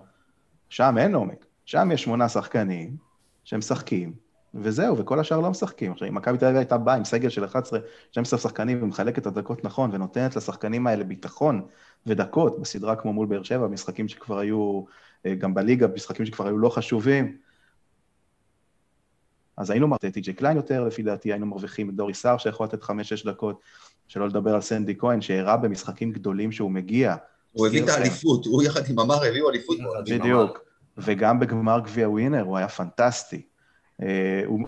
שם 0.70 0.98
אין 0.98 1.16
עומק. 1.16 1.46
שם 1.66 1.90
יש 1.94 2.04
שמונה 2.04 2.30
שחקנים 2.30 2.98
שמשחקים 3.44 4.14
וזהו, 4.56 4.98
וכל 4.98 5.20
השאר 5.20 5.40
לא 5.40 5.50
משחקים. 5.50 5.92
עכשיו, 5.92 6.08
אם 6.08 6.16
מכבי 6.16 6.38
תל 6.38 6.46
אביב 6.46 6.58
הייתה 6.58 6.78
באה 6.78 6.96
עם 6.96 7.06
סגל 7.06 7.30
של 7.30 7.46
11, 7.46 7.80
12 8.12 8.40
שחקנים 8.40 8.84
ומחלקת 8.84 9.18
את 9.18 9.28
הדקות 9.28 9.64
נכון, 9.64 9.90
ונותנת 9.94 10.36
לשחקנים 10.36 10.88
האלה 10.88 11.04
ביטחון 11.04 11.62
ודקות 12.06 12.60
בסדרה 12.60 12.96
כמו 12.96 13.14
מול 13.14 13.28
באר 13.28 13.44
שבע, 13.44 13.68
משחקים 13.68 14.08
שכבר 14.08 14.40
היו, 14.40 14.84
אה, 15.26 15.36
גם 15.36 15.54
בליגה, 15.54 15.88
משחקים 15.88 16.26
שכבר 16.26 16.48
היו 16.48 16.58
לא 16.58 16.70
חשובים, 16.70 17.38
אז 19.58 19.70
היינו 19.70 19.88
מרוויחים 19.88 20.10
את 20.10 20.14
טי.ג'יי 20.14 20.34
קליין 20.34 20.58
יותר, 20.58 20.84
לפי 20.84 21.04
דעתי, 21.04 21.32
היינו 21.32 21.46
מרוויחים 21.46 21.90
את 21.90 21.96
דורי 21.96 22.14
סער 22.14 22.38
שיכול 22.38 22.66
לתת 22.66 22.84
5-6 22.84 22.88
דקות, 23.26 23.62
שלא 24.08 24.28
לדבר 24.28 24.56
על 24.56 24.62
סנדי 24.62 24.98
כהן, 24.98 25.22
שהראה 25.22 25.58
במשחקים 25.58 26.12
גדולים 26.12 26.52
שהוא 26.52 26.72
מגיע. 26.72 27.16
הוא 27.52 27.68
הביא 27.68 27.84
את 27.84 27.90
האליפות, 27.90 28.46
הוא 28.46 28.64
יחד 28.64 28.82
עם 28.90 29.00
אמר 29.00 29.24
הביאו 29.24 29.50
אליפות. 29.50 29.78
בדיוק, 30.10 30.60
וגם 30.98 31.40
בגמר 31.40 31.80
גביע 31.80 32.10
ווינר 32.10 32.42
הוא 32.42 32.58
היה 32.58 32.68
פנטסטי. 32.68 33.42
אה, 34.02 34.42
הוא, 34.46 34.68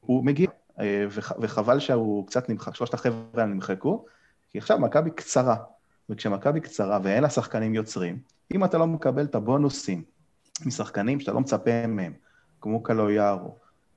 הוא 0.00 0.24
מגיע, 0.24 0.50
אה, 0.80 1.06
וחבל 1.40 1.78
שהוא 1.78 2.26
קצת 2.26 2.48
נמחק, 2.48 2.74
שלושת 2.74 2.94
החבר'ה 2.94 3.46
נמחקו, 3.46 4.04
כי 4.50 4.58
עכשיו 4.58 4.78
מכבי 4.78 5.10
קצרה, 5.10 5.56
וכשמכבי 6.10 6.60
קצרה 6.60 6.98
ואין 7.02 7.22
לה 7.22 7.30
שחקנים 7.30 7.74
יוצרים, 7.74 8.18
אם 8.54 8.64
אתה 8.64 8.78
לא 8.78 8.86
מקבל 8.86 9.24
את 9.24 9.34
הבונוסים 9.34 10.02
משחקנים 10.66 11.20
שאתה 11.20 11.32
לא 11.32 11.40
מצפה 11.40 11.86
מהם, 11.86 12.12
כמו 12.60 12.82
קלויארו, 12.82 13.56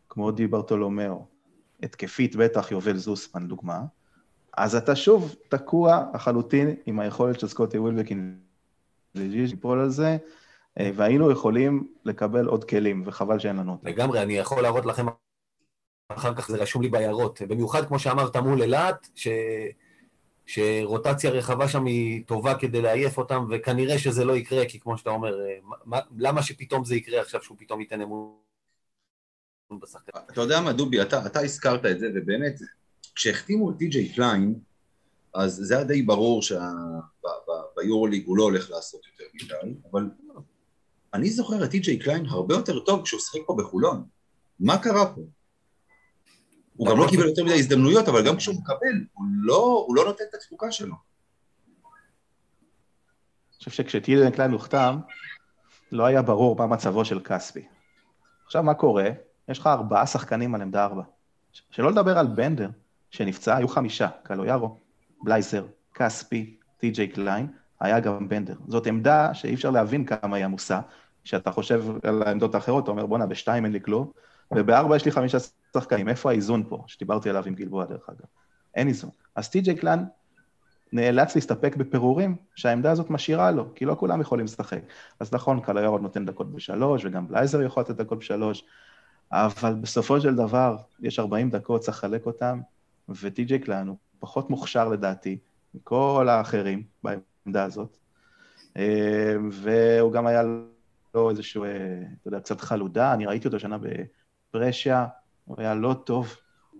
כמו 0.09 0.31
די 0.31 0.47
ברטולומיאו, 0.47 1.25
התקפית 1.83 2.35
בטח 2.35 2.71
יובל 2.71 2.97
זוסמן 2.97 3.47
דוגמה, 3.47 3.81
אז 4.57 4.75
אתה 4.75 4.95
שוב 4.95 5.35
תקוע 5.49 6.05
לחלוטין 6.13 6.75
עם 6.85 6.99
היכולת 6.99 7.39
של 7.39 7.47
סקוטי 7.47 7.77
ווילבקין 7.77 8.39
ליפול 9.15 9.79
על 9.79 9.89
זה, 9.89 10.17
והיינו 10.79 11.31
יכולים 11.31 11.87
לקבל 12.05 12.45
עוד 12.45 12.63
כלים, 12.63 13.03
וחבל 13.05 13.39
שאין 13.39 13.55
לנו 13.55 13.71
אותם. 13.71 13.87
לגמרי, 13.87 14.21
אני 14.21 14.33
יכול 14.33 14.61
להראות 14.61 14.85
לכם 14.85 15.05
אחר 16.09 16.35
כך, 16.35 16.47
זה 16.47 16.57
רשום 16.57 16.81
לי 16.81 16.89
בעיירות. 16.89 17.41
במיוחד, 17.41 17.85
כמו 17.85 17.99
שאמרת, 17.99 18.35
מול 18.35 18.61
אילת, 18.61 19.09
ש... 19.15 19.27
שרוטציה 20.45 21.31
רחבה 21.31 21.67
שם 21.67 21.85
היא 21.85 22.25
טובה 22.25 22.55
כדי 22.55 22.81
לעייף 22.81 23.17
אותם, 23.17 23.45
וכנראה 23.51 23.99
שזה 23.99 24.25
לא 24.25 24.35
יקרה, 24.35 24.65
כי 24.65 24.79
כמו 24.79 24.97
שאתה 24.97 25.09
אומר, 25.09 25.41
אה, 25.41 25.57
מה, 25.85 25.99
למה 26.17 26.43
שפתאום 26.43 26.85
זה 26.85 26.95
יקרה 26.95 27.21
עכשיו, 27.21 27.43
שהוא 27.43 27.57
פתאום 27.59 27.81
ייתן 27.81 28.01
אמון 28.01 28.35
בשחקן? 29.81 30.19
אתה 30.31 30.41
יודע 30.41 30.61
מה, 30.61 30.73
דובי, 30.73 31.01
אתה, 31.01 31.25
אתה 31.25 31.39
הזכרת 31.39 31.85
את 31.85 31.99
זה, 31.99 32.07
ובאמת, 32.15 32.59
כשהחתימו 33.15 33.71
את 33.71 33.75
טי.ג'יי 33.77 34.13
קליין, 34.13 34.55
אז 35.33 35.53
זה 35.63 35.75
היה 35.75 35.83
די 35.83 36.01
ברור 36.01 36.41
שביורוליג 36.41 38.25
הוא 38.25 38.37
לא 38.37 38.43
הולך 38.43 38.71
לעשות 38.71 39.01
יותר 39.05 39.25
מדי, 39.33 39.73
אבל 39.91 40.09
אני 41.15 41.29
זוכר 41.29 41.63
את 41.63 41.69
טי.ג'יי 41.69 41.99
קליין 41.99 42.25
הרבה 42.25 42.55
יותר 42.55 42.79
טוב 42.79 43.03
כשהוא 43.03 43.19
שיחק 43.19 43.47
פה 43.47 43.55
בחולון. 43.57 44.03
מה 44.59 44.77
קרה 44.77 45.15
פה? 45.15 45.21
הוא 46.75 46.89
גם 46.89 46.97
לא 46.97 47.05
קיבל 47.09 47.27
יותר 47.27 47.43
מדי 47.43 47.53
הזדמנויות, 47.53 48.07
אבל 48.07 48.25
גם 48.25 48.37
כשהוא 48.37 48.55
מקבל, 48.55 49.05
הוא 49.13 49.25
לא, 49.37 49.85
הוא 49.87 49.95
לא 49.95 50.05
נותן 50.05 50.23
את 50.29 50.33
התפוקה 50.33 50.71
שלו. 50.71 50.95
אני 50.95 50.97
חושב 53.57 53.71
שכשטי.ג'יי 53.71 54.31
קליין 54.31 54.51
הוחתם, 54.51 54.97
לא 55.91 56.05
היה 56.05 56.21
ברור 56.21 56.55
מה 56.55 56.67
מצבו 56.67 57.05
של 57.05 57.19
כספי. 57.19 57.65
עכשיו, 58.45 58.63
מה 58.63 58.73
קורה? 58.73 59.09
יש 59.49 59.59
לך 59.59 59.67
ארבעה 59.67 60.07
שחקנים 60.07 60.55
על 60.55 60.61
עמדה 60.61 60.85
ארבע. 60.85 61.03
שלא 61.71 61.91
לדבר 61.91 62.17
על 62.17 62.27
בנדר, 62.27 62.69
שנפצע, 63.11 63.55
היו 63.55 63.67
חמישה, 63.67 64.07
קלויארו, 64.23 64.77
בלייזר, 65.21 65.65
כספי, 65.93 66.57
טי.ג'יי 66.77 67.07
קליין, 67.07 67.47
היה 67.79 67.99
גם 67.99 68.29
בנדר. 68.29 68.55
זאת 68.67 68.87
עמדה 68.87 69.33
שאי 69.33 69.53
אפשר 69.53 69.69
להבין 69.69 70.05
כמה 70.05 70.37
היא 70.37 70.45
עמוסה. 70.45 70.79
כשאתה 71.25 71.51
חושב 71.51 71.83
על 72.03 72.23
העמדות 72.23 72.55
האחרות, 72.55 72.83
אתה 72.83 72.91
אומר, 72.91 73.05
בואנה, 73.05 73.25
בשתיים 73.25 73.65
אין 73.65 73.73
לי 73.73 73.81
כלום, 73.81 74.11
ובארבע 74.51 74.95
יש 74.95 75.05
לי 75.05 75.11
חמישה 75.11 75.37
שחקנים. 75.73 76.09
איפה 76.09 76.29
האיזון 76.29 76.63
פה, 76.69 76.83
שדיברתי 76.87 77.29
עליו 77.29 77.43
עם 77.45 77.55
גלבוע 77.55 77.85
דרך 77.85 78.09
אגב? 78.09 78.25
אין 78.75 78.87
איזון. 78.87 79.09
אז 79.35 79.49
טי.ג'יי 79.49 79.75
קליין 79.75 79.99
נאלץ 80.93 81.35
להסתפק 81.35 81.75
בפירורים 81.75 82.35
שהעמדה 82.55 82.91
הזאת 82.91 83.09
משאירה 83.09 83.51
לו, 83.51 83.75
כי 83.75 83.85
לא 83.85 83.95
כולם 83.99 84.21
יכולים 84.21 84.45
לשחק. 84.45 84.79
אז 85.19 85.33
נכון, 85.33 85.59
קלויארו 85.59 85.97
נותן 85.97 86.25
דקות 86.25 86.51
בשלוש, 86.51 87.05
וגם 87.05 87.27
בלייזר 87.27 87.61
יכול 87.61 87.83
לתת 87.83 87.95
דקות 87.95 88.19
בשלוש, 88.19 88.63
אבל 89.31 89.73
בסופו 89.73 90.21
של 90.21 90.35
דבר, 90.35 90.77
יש 91.01 91.19
40 91.19 91.49
דקות, 91.49 91.81
צריך 91.81 91.97
לחלק 91.97 92.25
אותם, 92.25 92.59
וטי.ג'יי 93.09 93.59
קליין 93.59 93.87
הוא 93.87 93.97
פחות 94.19 94.49
מוכשר 94.49 94.89
לדעתי 94.89 95.37
מכל 95.73 96.27
האחרים 96.29 96.83
בעמדה 97.03 97.63
הזאת, 97.63 97.97
אה, 98.77 99.35
והוא 99.51 100.11
גם 100.11 100.27
היה 100.27 100.43
לו 101.15 101.29
איזשהו, 101.29 101.63
אה, 101.63 101.69
אתה 102.21 102.27
יודע, 102.27 102.39
קצת 102.39 102.61
חלודה, 102.61 103.13
אני 103.13 103.25
ראיתי 103.25 103.47
אותו 103.47 103.59
שנה 103.59 103.77
בפרשיה, 103.77 105.07
הוא 105.45 105.55
היה 105.59 105.75
לא 105.75 105.95
טוב, 106.05 106.35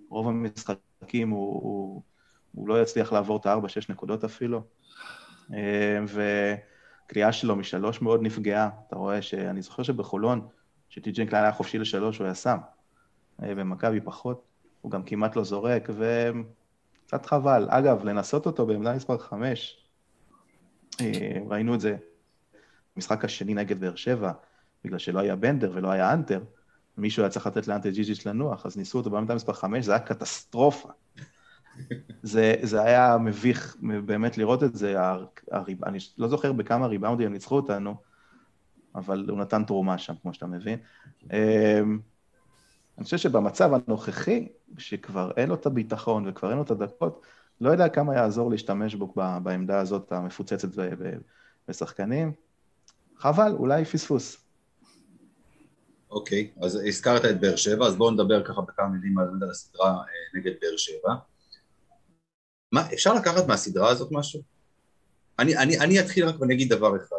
רוב 0.10 0.28
המשחקים 0.28 1.30
הוא, 1.30 1.62
הוא, 1.64 2.02
הוא 2.52 2.68
לא 2.68 2.82
יצליח 2.82 3.14
לעבור 3.14 3.38
את 3.38 3.46
הארבע, 3.46 3.70
שש 3.70 3.90
נקודות 3.90 4.24
אפילו, 4.24 4.62
אה, 5.54 6.00
וקריאה 6.08 7.32
שלו 7.32 7.56
משלוש 7.56 8.02
מאוד 8.02 8.22
נפגעה, 8.22 8.70
אתה 8.88 8.96
רואה 8.96 9.22
שאני 9.22 9.62
זוכר 9.62 9.84
שבחולון, 9.84 10.48
שטי.ג'יי 10.90 11.28
קליין 11.28 11.44
היה 11.44 11.54
חופשי 11.54 11.78
לשלוש, 11.78 12.18
הוא 12.18 12.26
היה 12.26 12.36
שם, 12.36 12.58
במכבי 13.40 14.02
פחות, 14.02 14.44
הוא 14.82 14.92
גם 14.92 15.04
כמעט 15.04 15.36
לא 15.36 15.44
זורק, 15.44 15.90
וקצת 15.90 17.26
חבל. 17.26 17.68
אגב, 17.70 18.04
לנסות 18.04 18.46
אותו 18.46 18.66
בעמדה 18.66 18.96
מספר 18.96 19.18
חמש, 19.18 19.86
אה, 21.02 21.38
ראינו 21.50 21.76
את 21.76 21.80
זה 21.80 21.98
במשחק 22.96 23.26
השני 23.26 23.54
נגד 23.54 23.80
באר 23.80 23.96
שבע, 23.96 24.32
בגלל 24.84 25.00
שלא 25.00 25.20
היה 25.20 25.36
בנדר 25.36 25.72
ולא 25.74 25.92
היה 25.92 26.14
אנטר, 26.14 26.44
מישהו 26.98 27.24
היה 27.24 27.30
צריך 27.30 27.48
לתת 27.48 27.68
לאנטר 27.68 27.90
ג'יג'יץ' 27.90 28.26
לנוח, 28.26 28.66
אז 28.66 28.78
ניסו 28.78 28.98
אותו 28.98 29.10
בעמדה 29.10 29.36
מספר 29.36 29.54
חמש, 29.54 29.86
זה 29.86 29.92
היה 29.92 30.00
קטסטרופה. 30.00 30.90
זה, 32.24 32.56
זה 32.62 32.82
היה 32.82 33.18
מביך 33.18 33.78
באמת 34.06 34.38
לראות 34.38 34.64
את 34.64 34.76
זה, 34.76 34.96
הריב, 35.52 35.86
אני 35.86 35.98
לא 36.18 36.28
זוכר 36.28 36.52
בכמה 36.52 36.88
ריבאונדים 36.88 37.34
ניצחו 37.34 37.56
אותנו, 37.56 37.96
אבל 38.96 39.26
הוא 39.30 39.40
נתן 39.40 39.64
תרומה 39.64 39.98
שם, 39.98 40.14
כמו 40.22 40.34
שאתה 40.34 40.48
מבין. 40.48 40.80
אה, 41.32 41.82
אני 42.98 43.04
חושב 43.04 43.18
שבמצב 43.18 43.72
הנוכחי, 43.74 44.48
שכבר 44.78 45.32
אין 45.38 45.50
לו 45.50 45.56
את 45.56 45.66
הביטחון 45.66 46.28
וכבר 46.28 46.50
אין 46.50 46.58
לו 46.58 46.64
את 46.64 46.72
הדקות, 46.72 47.22
לא 47.62 47.70
יודע 47.70 47.90
כמה 47.90 48.16
יעזור 48.16 48.52
להשתמש 48.52 48.96
בו 48.96 49.14
בעמדה 49.44 49.80
הזאת 49.80 50.12
המפוצצת 50.12 50.70
בשחקנים. 51.68 52.32
חבל, 53.18 53.52
אולי 53.52 53.86
פספוס. 53.86 54.38
אוקיי, 56.12 56.52
okay, 56.56 56.66
אז 56.66 56.80
הזכרת 56.88 57.26
את 57.26 57.40
באר 57.40 57.56
שבע, 57.56 57.86
אז 57.88 57.96
בואו 57.96 58.12
נדבר 58.12 58.44
ככה 58.44 58.62
בכמה 58.62 58.88
מילים 58.88 59.18
על 59.18 59.50
הסדרה 59.52 59.90
אה, 59.90 60.40
נגד 60.40 60.52
באר 60.62 60.78
שבע. 60.78 61.14
מה, 62.72 62.94
אפשר 62.94 63.14
לקחת 63.14 63.48
מהסדרה 63.48 63.90
הזאת 63.90 64.12
משהו? 64.12 64.42
אני, 65.40 65.58
אני, 65.58 65.80
אני 65.80 66.00
אתחיל 66.00 66.26
רק 66.26 66.42
ואני 66.42 66.54
אגיד 66.54 66.70
דבר 66.70 66.96
אחד. 66.96 67.16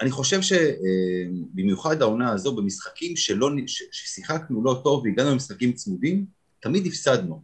אני 0.00 0.10
חושב 0.10 0.40
שבמיוחד 0.42 2.02
העונה 2.02 2.32
הזו, 2.32 2.56
במשחקים 2.56 3.16
שלא, 3.16 3.50
ששיחקנו 3.66 4.64
לא 4.64 4.80
טוב 4.84 5.04
והגענו 5.04 5.30
למשחקים 5.30 5.72
צמודים, 5.72 6.26
תמיד 6.60 6.86
הפסדנו. 6.86 7.42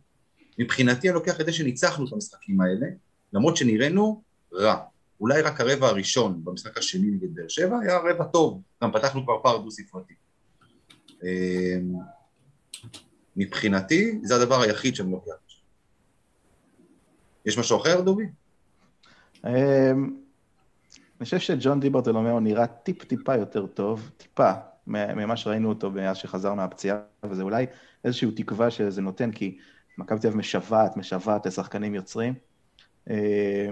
מבחינתי 0.59 1.09
אני 1.09 1.15
לוקח 1.15 1.41
את 1.41 1.47
זה 1.47 1.53
שניצחנו 1.53 2.09
את 2.09 2.13
המשחקים 2.13 2.61
האלה, 2.61 2.87
למרות 3.33 3.57
שנראינו 3.57 4.23
רע. 4.53 4.92
אולי 5.23 5.43
רק 5.43 5.61
הרבע 5.61 5.89
הראשון 5.89 6.45
במשחק 6.45 6.79
השני 6.79 7.11
נגד 7.11 7.35
באר 7.35 7.49
שבע 7.49 7.79
היה 7.83 7.99
רבע 7.99 8.25
טוב, 8.25 8.63
גם 8.83 8.93
פתחנו 8.93 9.25
כבר 9.25 9.43
פער 9.43 9.59
דו-ספרתי. 9.59 10.15
אמ, 11.23 11.95
מבחינתי 13.37 14.19
זה 14.23 14.37
הדבר 14.37 14.61
היחיד 14.61 14.95
שאני 14.95 15.13
לוקח. 15.13 15.33
יש 17.47 17.59
משהו 17.59 17.77
אחר, 17.81 18.01
דובי? 18.01 18.25
אמ, 19.47 19.51
אני 21.21 21.25
חושב 21.25 21.39
שג'ון 21.39 21.81
דיברטולומיאו 21.81 22.41
נראה 22.41 22.67
טיפ-טיפה 22.67 23.37
יותר 23.37 23.67
טוב, 23.67 24.11
טיפה, 24.17 24.53
ממה 24.87 25.37
שראינו 25.37 25.69
אותו 25.69 25.91
מאז 25.91 26.17
שחזר 26.17 26.55
מהפציעה, 26.55 26.99
וזה 27.25 27.43
אולי 27.43 27.67
איזושהי 28.05 28.31
תקווה 28.31 28.71
שזה 28.71 29.03
נותן, 29.03 29.33
כי 29.33 29.59
מכבי 29.99 30.21
תל 30.21 30.27
אביב 30.27 30.39
משוועת, 30.39 30.97
משוועת 30.97 31.47
לשחקנים 31.47 31.95
יוצרים, 31.95 32.35
אה, 33.11 33.69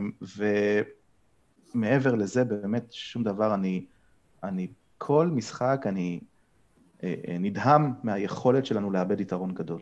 ומעבר 1.74 2.14
לזה, 2.14 2.44
באמת 2.44 2.92
שום 2.92 3.22
דבר, 3.22 3.54
אני, 3.54 3.84
אני 4.44 4.66
כל 4.98 5.26
משחק, 5.26 5.84
אני 5.86 6.20
אה, 7.02 7.14
אה, 7.28 7.36
נדהם 7.38 7.92
מהיכולת 8.02 8.66
שלנו 8.66 8.90
לאבד 8.90 9.20
יתרון 9.20 9.54
גדול. 9.54 9.80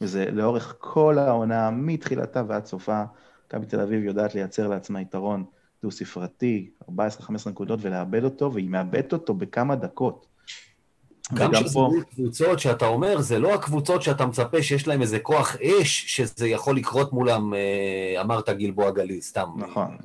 וזה 0.00 0.30
לאורך 0.30 0.76
כל 0.78 1.18
העונה, 1.18 1.70
מתחילתה 1.70 2.42
ועד 2.48 2.66
סופה, 2.66 3.04
מכבי 3.46 3.66
תל 3.66 3.80
אביב 3.80 4.04
יודעת 4.04 4.34
לייצר 4.34 4.68
לעצמה 4.68 5.00
יתרון. 5.00 5.44
דו-ספרתי, 5.82 6.70
14-15 6.90 6.92
נקודות, 7.46 7.80
ולאבד 7.82 8.24
אותו, 8.24 8.52
והיא 8.52 8.68
מאבדת 8.68 9.12
אותו 9.12 9.34
בכמה 9.34 9.76
דקות. 9.76 10.26
גם 11.34 11.52
כשזה 11.52 11.74
פה... 11.74 11.90
קבוצות 12.14 12.58
שאתה 12.58 12.86
אומר, 12.86 13.20
זה 13.20 13.38
לא 13.38 13.54
הקבוצות 13.54 14.02
שאתה 14.02 14.26
מצפה 14.26 14.62
שיש 14.62 14.88
להם 14.88 15.02
איזה 15.02 15.18
כוח 15.18 15.56
אש, 15.56 16.16
שזה 16.16 16.48
יכול 16.48 16.76
לקרות 16.76 17.12
מולם, 17.12 17.54
אה, 17.54 18.20
אמרת 18.20 18.48
גלבוע 18.48 18.90
גליל, 18.90 19.20
סתם. 19.20 19.48
נכון. 19.56 19.96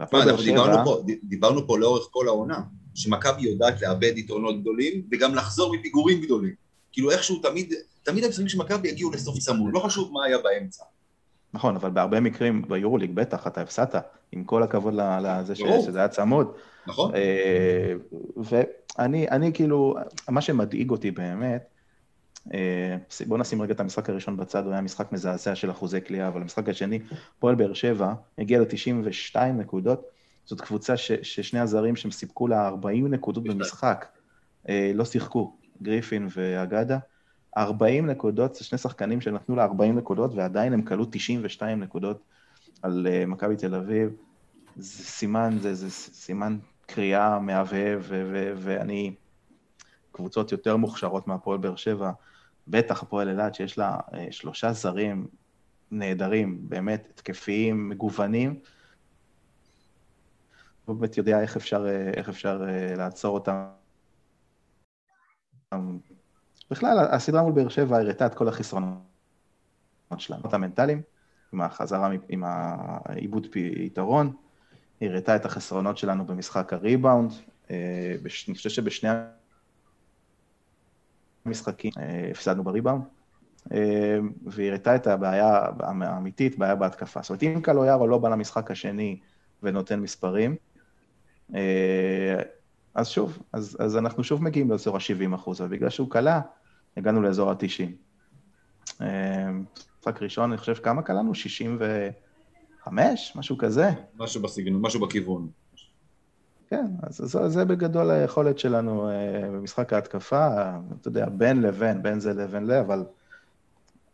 מה, 0.00 0.22
אנחנו 0.22 0.42
דיברנו 0.42 0.84
פה, 0.84 1.02
דיברנו 1.22 1.66
פה 1.66 1.78
לאורך 1.78 2.08
כל 2.10 2.28
העונה, 2.28 2.60
שמכבי 2.94 3.42
יודעת 3.42 3.82
לאבד 3.82 4.12
יתרונות 4.18 4.60
גדולים, 4.60 5.02
וגם 5.12 5.34
לחזור 5.34 5.76
מפיגורים 5.76 6.20
גדולים. 6.20 6.54
כאילו 6.92 7.10
איכשהו 7.10 7.38
תמיד, 7.42 7.74
תמיד 8.02 8.24
המשחקים 8.24 8.48
של 8.48 8.58
מכבי 8.58 8.88
יגיעו 8.88 9.10
לסוף 9.10 9.38
צמוד, 9.38 9.70
לא 9.74 9.80
חשוב 9.80 10.12
מה 10.12 10.24
היה 10.24 10.38
באמצע. 10.38 10.84
נכון, 11.54 11.76
אבל 11.76 11.90
בהרבה 11.90 12.20
מקרים 12.20 12.62
ביורוליג 12.68 13.10
בטח 13.14 13.46
אתה 13.46 13.60
הפסדת, 13.60 13.96
עם 14.32 14.44
כל 14.44 14.62
הכבוד 14.62 14.94
לזה 14.94 15.54
שזה 15.54 15.98
היה 15.98 16.08
צמוד. 16.08 16.52
נכון. 16.86 17.14
אה, 17.14 17.92
ואני 18.36 19.28
אני 19.28 19.52
כאילו, 19.52 19.94
מה 20.28 20.40
שמדאיג 20.40 20.90
אותי 20.90 21.10
באמת, 21.10 21.62
אה, 21.62 21.77
בוא 23.26 23.38
נשים 23.38 23.62
רגע 23.62 23.74
את 23.74 23.80
המשחק 23.80 24.10
הראשון 24.10 24.36
בצד, 24.36 24.64
הוא 24.64 24.72
היה 24.72 24.80
משחק 24.80 25.12
מזעזע 25.12 25.54
של 25.54 25.70
אחוזי 25.70 26.00
קליעה, 26.00 26.28
אבל 26.28 26.40
המשחק 26.40 26.68
השני, 26.68 26.98
פועל 27.38 27.54
באר 27.54 27.74
שבע, 27.74 28.14
הגיע 28.38 28.60
ל-92 28.60 29.36
נקודות, 29.38 30.02
זאת 30.44 30.60
קבוצה 30.60 30.96
ש, 30.96 31.12
ששני 31.12 31.60
הזרים 31.60 31.96
שהם 31.96 32.10
סיפקו 32.10 32.48
לה 32.48 32.68
40 32.68 33.08
נקודות 33.08 33.44
במשחק, 33.44 34.06
אה, 34.68 34.92
לא 34.94 35.04
שיחקו, 35.04 35.56
גריפין 35.82 36.28
ואגדה. 36.36 36.98
40 37.56 38.06
נקודות, 38.06 38.54
זה 38.54 38.64
שני 38.64 38.78
שחקנים 38.78 39.20
שנתנו 39.20 39.56
לה 39.56 39.64
40 39.64 39.98
נקודות, 39.98 40.34
ועדיין 40.34 40.72
הם 40.72 40.82
כלו 40.82 41.04
92 41.10 41.80
נקודות 41.80 42.22
על 42.82 43.06
uh, 43.06 43.26
מכבי 43.26 43.56
תל 43.56 43.74
אביב. 43.74 44.10
זה 44.76 45.04
סימן, 45.04 45.58
זה, 45.60 45.74
זה 45.74 45.90
סימן 45.90 46.58
קריאה 46.86 47.38
מהבהב, 47.38 48.02
ואני, 48.56 49.14
קבוצות 50.12 50.52
יותר 50.52 50.76
מוכשרות 50.76 51.28
מהפועל 51.28 51.58
באר 51.58 51.76
שבע, 51.76 52.10
בטח 52.70 53.02
הפועל 53.02 53.28
אילת, 53.28 53.54
שיש 53.54 53.78
לה 53.78 53.96
uh, 54.10 54.16
שלושה 54.30 54.72
זרים 54.72 55.26
נהדרים, 55.90 56.68
באמת 56.68 57.08
התקפיים, 57.10 57.88
מגוונים, 57.88 58.60
הוא 60.84 60.96
באמת 60.96 61.16
יודע 61.16 61.40
איך 61.40 61.56
אפשר, 61.56 61.86
אה, 61.86 62.10
איך 62.16 62.28
אפשר 62.28 62.62
לעצור 62.96 63.34
אותם. 63.34 63.64
בכלל, 66.70 66.98
הסדרה 67.10 67.42
מול 67.42 67.52
באר 67.52 67.68
שבע 67.68 67.98
הראתה 67.98 68.26
את 68.26 68.34
כל 68.34 68.48
החסרונות 68.48 68.98
שלנו, 70.18 70.48
את 70.48 70.54
המנטליים, 70.54 71.02
עם 71.52 71.60
החזרה, 71.60 72.10
עם 72.28 72.44
העיבוד 72.44 73.46
יתרון, 73.56 74.32
הראתה 75.00 75.36
את 75.36 75.44
החסרונות 75.44 75.98
שלנו 75.98 76.26
במשחק 76.26 76.72
הריבאונד, 76.72 77.32
אה, 77.70 78.16
אני 78.48 78.54
חושב 78.54 78.70
שבשני 78.70 79.10
המשחקים 81.48 81.90
אה, 81.98 82.28
הפסדנו 82.30 82.64
בריבאונד, 82.64 83.02
אה, 83.72 84.18
והיא 84.46 84.68
הראתה 84.68 84.96
את 84.96 85.06
הבעיה 85.06 85.66
האמיתית, 85.80 86.58
בעיה 86.58 86.74
בהתקפה. 86.74 87.20
זאת 87.22 87.30
אומרת, 87.30 87.42
אם 87.42 87.60
קלויארו 87.60 88.06
לא 88.06 88.18
בא 88.18 88.28
למשחק 88.28 88.70
השני 88.70 89.18
ונותן 89.62 90.00
מספרים, 90.00 90.56
אז 92.94 93.08
שוב, 93.08 93.38
אז, 93.52 93.76
אז 93.80 93.96
אנחנו 93.96 94.24
שוב 94.24 94.42
מגיעים 94.42 94.70
לאזור 94.70 94.96
ה-70 94.96 95.34
אחוז, 95.34 95.60
אבל 95.60 95.70
בגלל 95.70 95.88
שהוא 95.88 96.10
קלע, 96.10 96.40
הגענו 96.96 97.22
לאזור 97.22 97.50
ה-90. 97.50 97.90
אה, 99.00 99.50
משחק 100.00 100.22
ראשון, 100.22 100.50
אני 100.50 100.58
חושב, 100.58 100.74
כמה 100.74 101.02
קלענו? 101.02 101.34
65? 101.34 103.32
משהו 103.36 103.58
כזה? 103.58 103.90
משהו 104.16 104.42
בסגנון, 104.42 104.82
משהו 104.82 105.00
בכיוון. 105.00 105.48
כן, 106.70 106.86
אז 107.02 107.16
זה, 107.16 107.48
זה 107.48 107.64
בגדול 107.64 108.10
היכולת 108.10 108.58
שלנו 108.58 109.10
אה, 109.10 109.50
במשחק 109.52 109.92
ההתקפה, 109.92 110.48
אתה 111.00 111.08
יודע, 111.08 111.26
בין 111.28 111.62
לבין, 111.62 112.02
בין 112.02 112.20
זה 112.20 112.34
לבין 112.34 112.66
זה, 112.66 112.80
אבל 112.80 113.04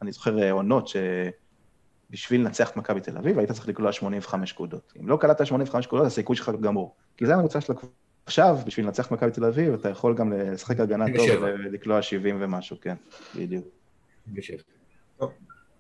אני 0.03 0.13
זוכר 0.13 0.43
אה, 0.43 0.53
עונות 0.53 0.89
שבשביל 0.89 2.41
לנצח 2.41 2.71
את 2.71 2.77
מכבי 2.77 3.01
תל 3.01 3.19
אביב, 3.19 3.39
היית 3.39 3.53
צריך 3.53 3.69
לקלוע 3.69 3.93
85 3.93 4.53
נקודות. 4.53 4.93
אם 5.01 5.09
לא 5.09 5.17
קלעת 5.17 5.47
85 5.47 5.87
נקודות, 5.87 6.07
הסיכוי 6.07 6.37
שלך 6.37 6.51
גמור. 6.61 6.95
כי 7.17 7.27
זה 7.27 7.35
הממוצע 7.35 7.61
של 7.61 7.73
הקבוצה. 7.73 7.95
עכשיו, 8.27 8.59
בשביל 8.67 8.87
לנצח 8.87 9.11
מכבי 9.11 9.31
תל 9.31 9.45
אביב, 9.45 9.75
אתה 9.75 9.89
יכול 9.89 10.15
גם 10.15 10.33
לשחק 10.33 10.81
הגנה 10.81 11.05
טוב 11.17 11.27
ולקלוע 11.43 12.03
70 12.03 12.37
ומשהו, 12.41 12.77
כן, 12.81 12.95
בדיוק. 13.37 13.65
טוב, 15.19 15.33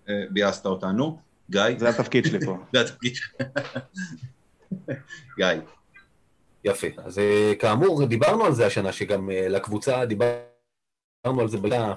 אה, 0.08 0.14
ביאסת 0.30 0.66
אותנו. 0.66 1.18
גיא? 1.50 1.62
זה 1.78 1.88
התפקיד 1.88 2.24
שלי 2.24 2.46
פה. 2.46 2.58
זה 2.72 2.80
התפקיד 2.80 3.14
שלי. 3.14 3.46
גיא. 5.38 5.46
יפה. 6.64 6.86
אז 7.04 7.18
אה, 7.18 7.52
כאמור, 7.58 8.04
דיברנו 8.04 8.44
על 8.44 8.52
זה 8.52 8.66
השנה, 8.66 8.92
שגם 8.92 9.30
אה, 9.30 9.48
לקבוצה, 9.48 10.04
דיברנו 10.04 11.40
על 11.40 11.48
זה 11.48 11.58
בגלל... 11.58 11.92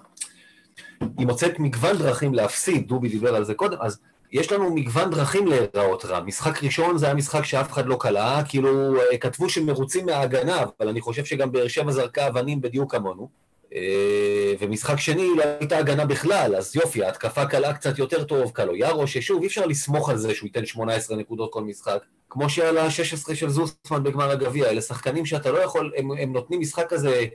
היא 1.17 1.27
מוצאת 1.27 1.59
מגוון 1.59 1.97
דרכים 1.97 2.33
להפסיד, 2.33 2.87
דובי 2.87 3.09
דיבר 3.09 3.35
על 3.35 3.43
זה 3.43 3.53
קודם, 3.53 3.77
אז 3.81 3.99
יש 4.31 4.51
לנו 4.51 4.75
מגוון 4.75 5.09
דרכים 5.09 5.47
להיראות 5.47 6.05
רע. 6.05 6.19
משחק 6.19 6.63
ראשון 6.63 6.97
זה 6.97 7.05
היה 7.05 7.15
משחק 7.15 7.43
שאף 7.43 7.71
אחד 7.71 7.85
לא 7.85 7.97
קלע, 7.99 8.43
כאילו 8.43 8.95
אה, 8.99 9.17
כתבו 9.17 9.49
שמרוצים 9.49 10.05
מההגנה, 10.05 10.63
אבל 10.79 10.89
אני 10.89 11.01
חושב 11.01 11.25
שגם 11.25 11.51
באר 11.51 11.67
שבע 11.67 11.91
זרקה 11.91 12.27
אבנים 12.27 12.61
בדיוק 12.61 12.91
כמונו. 12.91 13.46
אה, 13.73 14.53
ומשחק 14.59 14.99
שני 14.99 15.27
לא 15.37 15.43
הייתה 15.59 15.77
הגנה 15.77 16.05
בכלל, 16.05 16.55
אז 16.55 16.75
יופי, 16.75 17.03
ההתקפה 17.03 17.45
קלה 17.45 17.73
קצת 17.73 17.99
יותר 17.99 18.23
טוב, 18.23 18.51
קלו 18.51 18.75
יארו, 18.75 19.07
ששוב, 19.07 19.41
אי 19.41 19.47
אפשר 19.47 19.65
לסמוך 19.65 20.09
על 20.09 20.17
זה 20.17 20.35
שהוא 20.35 20.47
ייתן 20.47 20.65
18 20.65 21.17
נקודות 21.17 21.53
כל 21.53 21.63
משחק, 21.63 21.99
כמו 22.29 22.49
שעל 22.49 22.77
ה-16 22.77 23.35
של 23.35 23.49
זוסמן 23.49 24.03
בגמר 24.03 24.31
הגביע, 24.31 24.69
אלה 24.69 24.81
שחקנים 24.81 25.25
שאתה 25.25 25.51
לא 25.51 25.57
יכול, 25.57 25.93
הם, 25.97 26.11
הם 26.11 26.33
נותנים 26.33 26.59
משחק 26.59 26.85
כזה, 26.89 27.25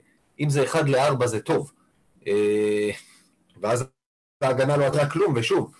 אם 0.40 0.50
זה 0.50 0.64
1 0.64 0.88
ל-4 0.88 1.26
זה 1.26 1.40
טוב. 1.40 1.72
אה, 2.26 2.90
ואז 3.60 3.84
ההגנה 4.42 4.76
לא 4.76 4.84
עטרה 4.84 5.10
כלום, 5.10 5.32
ושוב, 5.36 5.72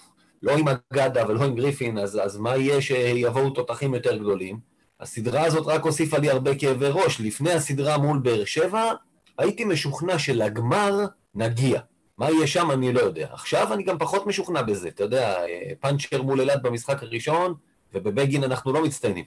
לא 0.43 0.53
עם 0.57 0.65
אגדה 0.69 1.29
ולא 1.29 1.45
עם 1.45 1.55
גריפין, 1.55 1.99
אז, 1.99 2.21
אז 2.25 2.37
מה 2.37 2.57
יהיה 2.57 2.81
שיבואו 2.81 3.51
תותחים 3.51 3.95
יותר 3.95 4.17
גדולים? 4.17 4.73
הסדרה 5.01 5.45
הזאת 5.45 5.67
רק 5.67 5.83
הוסיפה 5.83 6.19
לי 6.19 6.31
הרבה 6.31 6.55
כאבי 6.55 6.87
ראש. 6.91 7.21
לפני 7.21 7.53
הסדרה 7.53 7.99
מול 7.99 8.19
באר 8.19 8.45
שבע, 8.45 8.93
הייתי 9.38 9.64
משוכנע 9.64 10.18
שלגמר 10.18 11.07
נגיע. 11.35 11.81
מה 12.18 12.31
יהיה 12.31 12.47
שם 12.47 12.71
אני 12.71 12.92
לא 12.92 13.01
יודע. 13.01 13.29
עכשיו 13.33 13.73
אני 13.73 13.83
גם 13.83 13.99
פחות 13.99 14.27
משוכנע 14.27 14.62
בזה. 14.62 14.88
אתה 14.88 15.03
יודע, 15.03 15.37
פאנצ'ר 15.81 16.23
מול 16.23 16.40
אילת 16.40 16.62
במשחק 16.62 17.03
הראשון, 17.03 17.55
ובבגין 17.95 18.45
אנחנו 18.45 18.73
לא 18.73 18.85
מצטיינים. 18.85 19.25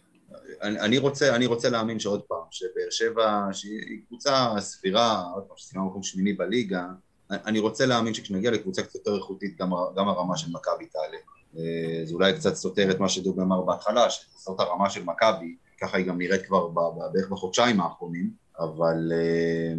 אני, 0.62 0.80
אני, 0.80 0.98
רוצה, 0.98 1.36
אני 1.36 1.46
רוצה 1.46 1.70
להאמין 1.70 2.00
שעוד 2.00 2.22
פעם, 2.22 2.44
שבאר 2.52 2.90
שבע, 2.90 3.48
שהיא 3.52 4.00
קבוצה 4.08 4.54
סבירה, 4.60 5.24
עוד 5.36 5.44
פעם, 5.44 5.58
שסיימה 5.58 5.86
מקום 5.86 6.04
שמיני 6.04 6.34
בליגה, 6.34 6.86
אני 7.32 7.60
רוצה 7.60 7.86
להאמין 7.86 8.14
שכשנגיע 8.14 8.52
לקבוצה 8.52 8.84
קצת 8.84 8.96
יותר 8.96 9.16
איכותית 9.16 9.58
גם, 9.58 9.70
גם 9.96 10.08
הרמה 10.08 10.38
של 10.38 10.52
מכבי 10.52 10.86
תעלה. 10.86 11.18
אה, 11.58 12.06
זה 12.06 12.14
אולי 12.14 12.34
קצת 12.34 12.56
סותר 12.56 12.92
את 12.92 13.00
מה 13.00 13.10
שדוג 13.10 13.40
אמר 13.40 13.62
בהתחלה, 13.62 14.10
שזאת 14.10 14.60
הרמה 14.60 14.90
של 14.90 15.04
מכבי, 15.04 15.56
ככה 15.82 15.98
היא 15.98 16.06
גם 16.06 16.18
נראית 16.18 16.46
כבר 16.46 16.68
בערך 16.68 17.30
בחודשיים 17.30 17.82
האחרונים, 17.82 18.45
אבל... 18.60 19.12
אה, 19.14 19.74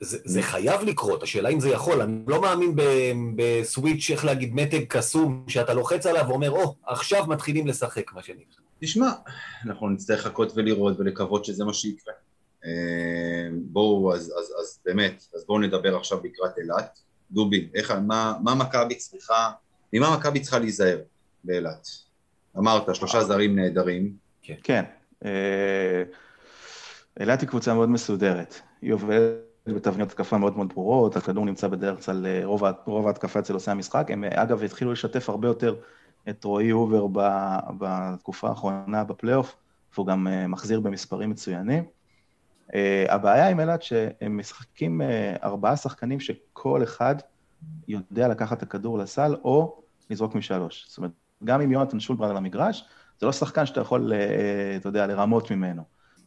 זה, 0.00 0.18
זה 0.24 0.42
חייב 0.42 0.82
לקרות, 0.82 1.22
השאלה 1.22 1.48
אם 1.48 1.60
זה 1.60 1.68
יכול. 1.68 2.02
אני 2.02 2.18
לא 2.26 2.40
מאמין 2.40 2.76
בסוויץ', 3.36 4.10
איך 4.10 4.24
להגיד, 4.24 4.54
מתג 4.54 4.84
קסום, 4.88 5.44
שאתה 5.48 5.74
לוחץ 5.74 6.06
עליו 6.06 6.24
ואומר, 6.28 6.50
או, 6.50 6.62
oh, 6.62 6.92
עכשיו 6.92 7.26
מתחילים 7.26 7.66
לשחק, 7.66 8.12
מה 8.12 8.22
שנקרא. 8.22 8.62
תשמע, 8.80 9.10
אנחנו 9.66 9.90
נצטרך 9.90 10.26
לחכות 10.26 10.52
ולראות 10.56 11.00
ולקוות 11.00 11.44
שזה 11.44 11.64
מה 11.64 11.74
שיקרה. 11.74 12.14
אה, 12.64 13.48
בואו, 13.52 14.14
אז, 14.14 14.34
אז, 14.38 14.54
אז 14.60 14.80
באמת, 14.84 15.24
אז 15.34 15.44
בואו 15.46 15.60
נדבר 15.60 15.96
עכשיו 15.96 16.18
לקראת 16.24 16.58
אילת. 16.58 16.98
דובי, 17.30 17.68
איך, 17.74 17.90
מה, 17.90 18.34
מה 18.42 18.54
מכבי 18.54 18.94
צריכה, 18.94 19.50
ממה 19.92 20.16
מכבי 20.16 20.40
צריכה 20.40 20.58
להיזהר 20.58 20.98
באילת? 21.44 21.86
אמרת, 22.58 22.94
שלושה 22.94 23.24
זרים 23.24 23.56
נהדרים. 23.56 24.12
כן. 24.42 24.54
כן. 24.62 24.84
אה, 27.20 27.24
אילת 27.24 27.40
היא 27.40 27.48
קבוצה 27.48 27.74
מאוד 27.74 27.88
מסודרת. 27.88 28.60
היא 28.82 28.92
עובדת 28.92 29.32
בתבניות 29.66 30.08
התקפה 30.08 30.38
מאוד 30.38 30.56
מאוד 30.56 30.68
ברורות, 30.68 31.16
הכדור 31.16 31.46
נמצא 31.46 31.68
בדרך 31.68 32.04
כלל 32.04 32.26
אה, 32.26 32.40
רוב, 32.44 32.62
רוב 32.84 33.06
ההתקפה 33.06 33.38
אצל 33.40 33.54
עושי 33.54 33.70
המשחק. 33.70 34.10
הם 34.10 34.24
אגב 34.24 34.62
התחילו 34.62 34.92
לשתף 34.92 35.28
הרבה 35.28 35.48
יותר 35.48 35.74
את 36.28 36.44
רועי 36.44 36.70
הובר 36.70 37.06
בתקופה 37.78 38.48
האחרונה 38.48 39.04
בפלייאוף, 39.04 39.56
והוא 39.94 40.06
גם 40.06 40.26
מחזיר 40.48 40.80
במספרים 40.80 41.30
מצוינים. 41.30 41.84
הבעיה 43.08 43.48
עם 43.48 43.60
אילת 43.60 43.82
שהם 43.82 44.38
משחקים 44.38 45.00
ארבעה 45.42 45.76
שחקנים 45.76 46.20
שכל 46.20 46.82
אחד 46.82 47.14
יודע 47.88 48.28
לקחת 48.28 48.58
את 48.58 48.62
הכדור 48.62 48.98
לסל 48.98 49.36
או 49.44 49.82
לזרוק 50.10 50.34
משלוש. 50.34 50.86
זאת 50.88 50.98
אומרת, 50.98 51.10
גם 51.44 51.60
אם 51.60 51.72
יונתן 51.72 52.00
שולברד 52.00 52.30
על 52.30 52.36
המגרש, 52.36 52.84
זה 53.20 53.26
לא 53.26 53.32
שחקן 53.32 53.66
שאתה 53.66 53.80
יכול, 53.80 54.12
אתה 54.76 54.88
יודע, 54.88 55.06
לרמות 55.06 55.50
ממנו. 55.50 55.82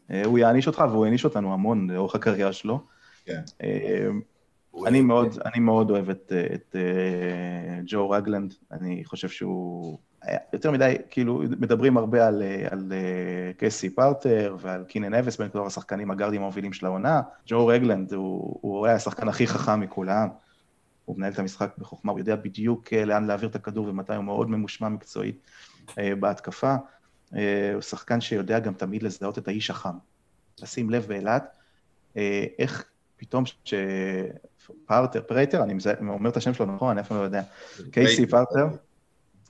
Uh, 0.10 0.14
הוא 0.26 0.40
יעניש 0.40 0.68
אותך 0.68 0.84
והוא 0.92 1.06
העניש 1.06 1.26
אותנו 1.26 1.54
המון 1.54 1.90
לאורך 1.90 2.16
הקריירה 2.16 2.54
שלו. 2.54 2.80
כן. 3.26 3.42
אני 4.88 5.02
מאוד, 5.02 5.40
אני 5.46 5.60
מאוד 5.60 5.92
אוהב 5.92 6.10
את, 6.10 6.32
את 6.54 6.76
uh, 6.76 7.84
ג'ו 7.86 8.10
רגלנד, 8.10 8.54
אני 8.72 9.06
חושב 9.06 9.30
שהוא 9.30 9.98
יותר 10.54 10.72
מדי, 10.72 10.96
כאילו, 11.10 11.42
מדברים 11.60 11.98
הרבה 11.98 12.28
על, 12.28 12.44
על 12.72 12.92
אה, 12.92 13.52
קסי 13.58 13.90
פרטר 13.90 14.56
ועל 14.60 14.84
קינן 14.84 15.14
אבס 15.14 15.38
בין 15.38 15.50
כל 15.50 15.68
השחקנים 15.68 16.12
הגארדים 16.12 16.42
המובילים 16.42 16.74
של 16.74 16.86
העונה. 16.86 17.22
ג'ו 17.48 17.68
רגלנד 17.68 18.14
הוא, 18.14 18.60
הוא 18.62 18.86
היה 18.86 18.96
השחקן 18.96 19.28
הכי 19.28 19.48
חכם 19.48 19.80
מכולם. 19.80 20.28
הוא 21.06 21.18
מנהל 21.18 21.34
את 21.34 21.40
המשחק 21.40 21.76
בחוכמה, 21.78 22.12
הוא 22.12 22.20
יודע 22.20 22.36
בדיוק 22.36 22.94
אה, 22.94 23.06
לאן 23.06 23.26
להעביר 23.26 23.50
את 23.50 23.56
הכדור 23.56 23.88
ומתי 23.88 24.16
הוא 24.16 24.24
מאוד 24.24 24.50
ממושמע 24.50 24.90
מקצועית 24.90 25.42
אה, 26.00 26.16
בהתקפה. 26.20 26.76
הוא 27.74 27.82
שחקן 27.82 28.22
שיודע 28.22 28.60
גם 28.60 28.74
תמיד 28.74 29.04
לזהות 29.04 29.38
את 29.38 29.48
האיש 29.48 29.70
החם. 29.70 29.98
לשים 30.62 30.90
לב 30.90 31.06
באילת, 31.08 31.58
איך 32.60 32.86
פתאום 33.18 33.44
שפרטר, 33.66 35.22
פרייטר, 35.28 35.64
אני 35.64 35.74
אומר 36.00 36.30
את 36.30 36.38
השם 36.38 36.54
שלו 36.54 36.66
נכון, 36.66 36.92
אני 36.92 37.02
אפילו 37.02 37.20
לא 37.20 37.26
יודע, 37.26 37.42
קייסי 37.92 38.28
פרטר. 38.28 38.68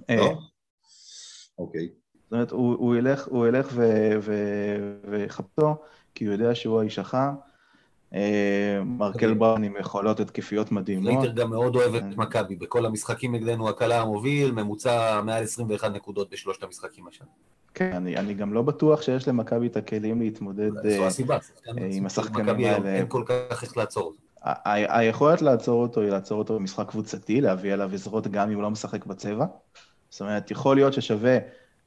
לא? 0.09 0.37
אוקיי. 1.57 1.89
זאת 2.23 2.31
אומרת, 2.31 2.51
הוא 2.51 3.45
ילך 3.47 3.77
ויחפשו, 5.03 5.75
כי 6.15 6.25
הוא 6.25 6.33
יודע 6.33 6.55
שהוא 6.55 6.79
האיש 6.79 6.99
החם. 6.99 7.35
אה, 8.13 8.79
מרקל 8.85 9.33
בראון 9.33 9.63
עם 9.63 9.73
יכולות 9.79 10.19
התקפיות 10.19 10.71
מדהימות. 10.71 11.13
פרייטר 11.13 11.31
גם 11.41 11.49
מאוד 11.49 11.75
אוהב 11.75 11.95
את 11.95 12.03
מכבי, 12.17 12.55
בכל 12.55 12.85
המשחקים 12.85 13.35
נגדנו 13.35 13.69
הקלע 13.69 14.01
המוביל, 14.01 14.51
ממוצע 14.51 15.21
מעל 15.21 15.43
21 15.43 15.91
נקודות 15.91 16.29
בשלושת 16.29 16.63
המשחקים 16.63 17.07
השנה. 17.07 17.27
כן, 17.73 17.93
אני, 17.93 18.17
אני 18.17 18.33
גם 18.33 18.53
לא 18.53 18.61
בטוח 18.61 19.01
שיש 19.01 19.27
למכבי 19.27 19.67
את 19.67 19.77
הכלים 19.77 20.19
להתמודד 20.19 20.69
זו 20.97 21.05
הסיבה, 21.05 21.37
עם 21.91 22.05
השחקנים 22.05 22.65
האלה. 22.65 22.95
אין 22.95 23.05
כל 23.07 23.23
כך 23.25 23.63
איך 23.63 23.77
לעצור 23.77 24.03
אותו. 24.03 24.17
היכולת 24.65 25.41
לעצור 25.41 25.81
אותו 25.81 26.01
היא 26.01 26.09
לעצור 26.09 26.39
אותו 26.39 26.59
במשחק 26.59 26.89
קבוצתי, 26.89 27.41
להביא 27.41 27.73
עליו 27.73 27.89
עזרות 27.93 28.27
גם 28.27 28.49
אם 28.49 28.55
הוא 28.55 28.63
לא 28.63 28.71
משחק 28.71 29.05
בצבע. 29.05 29.45
זאת 30.09 30.21
אומרת, 30.21 30.51
יכול 30.51 30.75
להיות 30.75 30.93
ששווה, 30.93 31.37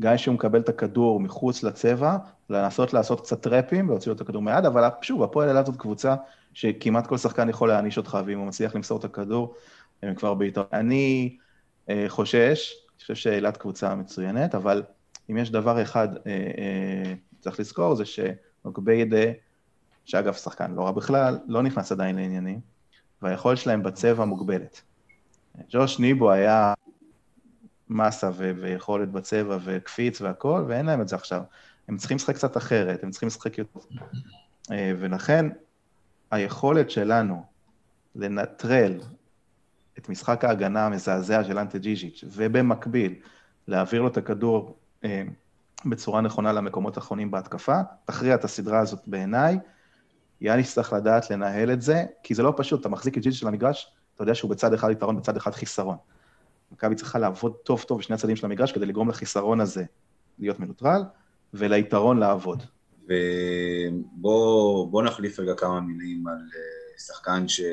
גם 0.03 0.17
כשהוא 0.17 0.35
מקבל 0.35 0.61
את 0.61 0.69
הכדור 0.69 1.21
מחוץ 1.21 1.63
לצבע, 1.63 2.17
לנסות 2.51 2.93
לעשות 2.93 3.21
קצת 3.21 3.43
טראפים 3.43 3.87
ולהוציא 3.87 4.11
לו 4.11 4.17
את 4.17 4.21
הכדור 4.21 4.43
מיד, 4.43 4.65
אבל 4.65 4.89
שוב, 5.03 5.23
הפועל 5.23 5.49
אילת 5.49 5.67
זאת 5.67 5.77
קבוצה 5.77 6.15
שכמעט 6.55 7.07
כל 7.07 7.17
שחקן 7.19 7.49
יכול 7.49 7.69
להעניש 7.69 7.99
אותך, 7.99 8.19
ואם 8.27 8.39
הוא 8.39 8.47
מצליח 8.47 8.75
למסור 8.75 8.99
את 8.99 9.05
הכדור, 9.05 9.55
הם 10.03 10.15
כבר 10.15 10.35
בעיטות. 10.35 10.69
אני 10.73 11.37
אה, 11.89 12.05
חושש, 12.09 12.73
אני 12.91 13.01
חושב 13.01 13.15
שאילת 13.15 13.57
קבוצה 13.57 13.95
מצוינת, 13.95 14.55
אבל 14.55 14.83
אם 15.31 15.37
יש 15.37 15.51
דבר 15.51 15.83
אחד 15.83 16.09
אה, 16.17 16.33
אה, 16.33 17.15
צריך 17.41 17.61
לזכור, 17.61 17.95
זה 17.95 18.05
שנוגביידה, 18.05 19.33
שאגב, 20.05 20.35
שחקן 20.35 20.75
לא 20.75 20.83
רע 20.83 20.93
בכלל, 20.93 21.39
לא 21.47 21.63
נכנס 21.63 21.93
עדיין 21.93 22.17
לעניינים, 22.17 22.61
והיכולת 23.23 23.59
שלהם 23.59 23.83
בצבע 23.83 24.25
מוגבלת. 24.25 24.83
ג'וש 25.71 25.99
ניבו 25.99 26.31
היה 26.31 26.75
מסה 27.91 28.31
ו- 28.35 28.53
ויכולת 28.61 29.13
בצבע 29.13 29.59
וקפיץ 29.65 30.21
והכל, 30.21 30.65
ואין 30.69 30.87
להם 30.87 31.01
את 31.01 31.09
זה 31.09 31.17
עכשיו. 31.17 31.43
הם 31.89 31.97
צריכים 31.97 32.17
לשחק 32.17 32.35
קצת 32.35 32.57
אחרת, 32.57 33.03
הם 33.05 33.11
צריכים 33.11 33.27
לשחק 33.27 33.59
יותר. 33.59 33.81
אה, 34.71 34.93
ולכן, 34.99 35.47
היכולת 36.31 36.91
שלנו 36.91 37.45
לנטרל 38.15 39.01
את 39.99 40.09
משחק 40.09 40.45
ההגנה 40.45 40.87
המזעזע 40.87 41.45
של 41.45 41.59
אנטה 41.59 41.79
ג'יז'יץ', 41.79 42.25
ובמקביל 42.27 43.15
להעביר 43.69 44.03
לו 44.03 44.09
את 44.09 44.17
הכדור 44.17 44.77
אה, 45.05 45.23
בצורה 45.87 46.21
נכונה 46.21 46.53
למקומות 46.53 46.97
האחרונים 46.97 47.31
בהתקפה, 47.31 47.81
תכריע 48.05 48.35
את 48.35 48.45
הסדרה 48.45 48.79
הזאת 48.79 49.01
בעיניי. 49.07 49.59
יאניס 50.41 50.75
צריך 50.75 50.93
לדעת 50.93 51.31
לנהל 51.31 51.73
את 51.73 51.83
זה, 51.83 52.05
כי 52.23 52.35
זה 52.35 52.43
לא 52.43 52.55
פשוט, 52.57 52.81
אתה 52.81 52.89
מחזיק 52.89 53.19
את 53.19 53.23
ג'יז'יץ' 53.23 53.41
של 53.41 53.49
המגרש, 53.49 53.93
אתה 54.15 54.23
יודע 54.23 54.35
שהוא 54.35 54.51
בצד 54.51 54.75
אחד 54.75 54.91
יתרון, 54.91 55.17
בצד 55.17 55.37
אחד 55.37 55.51
חיסרון. 55.51 55.97
מכבי 56.73 56.95
צריכה 56.95 57.19
לעבוד 57.19 57.53
טוב 57.53 57.83
טוב 57.83 57.99
בשני 57.99 58.15
הצדדים 58.15 58.37
של 58.37 58.47
המגרש 58.47 58.73
כדי 58.73 58.87
לגרום 58.87 59.09
לחיסרון 59.09 59.61
הזה 59.61 59.85
להיות 60.39 60.61
מנוטרל, 60.61 61.03
וליתרון 61.55 62.19
לעבוד. 62.19 62.63
ובוא 64.19 65.03
נחליף 65.03 65.41
רגע 65.41 65.55
כמה 65.55 65.81
מילים 65.81 66.29
על 66.29 66.35
אה, 66.35 66.99
שחקן 66.99 67.49
שלא 67.49 67.69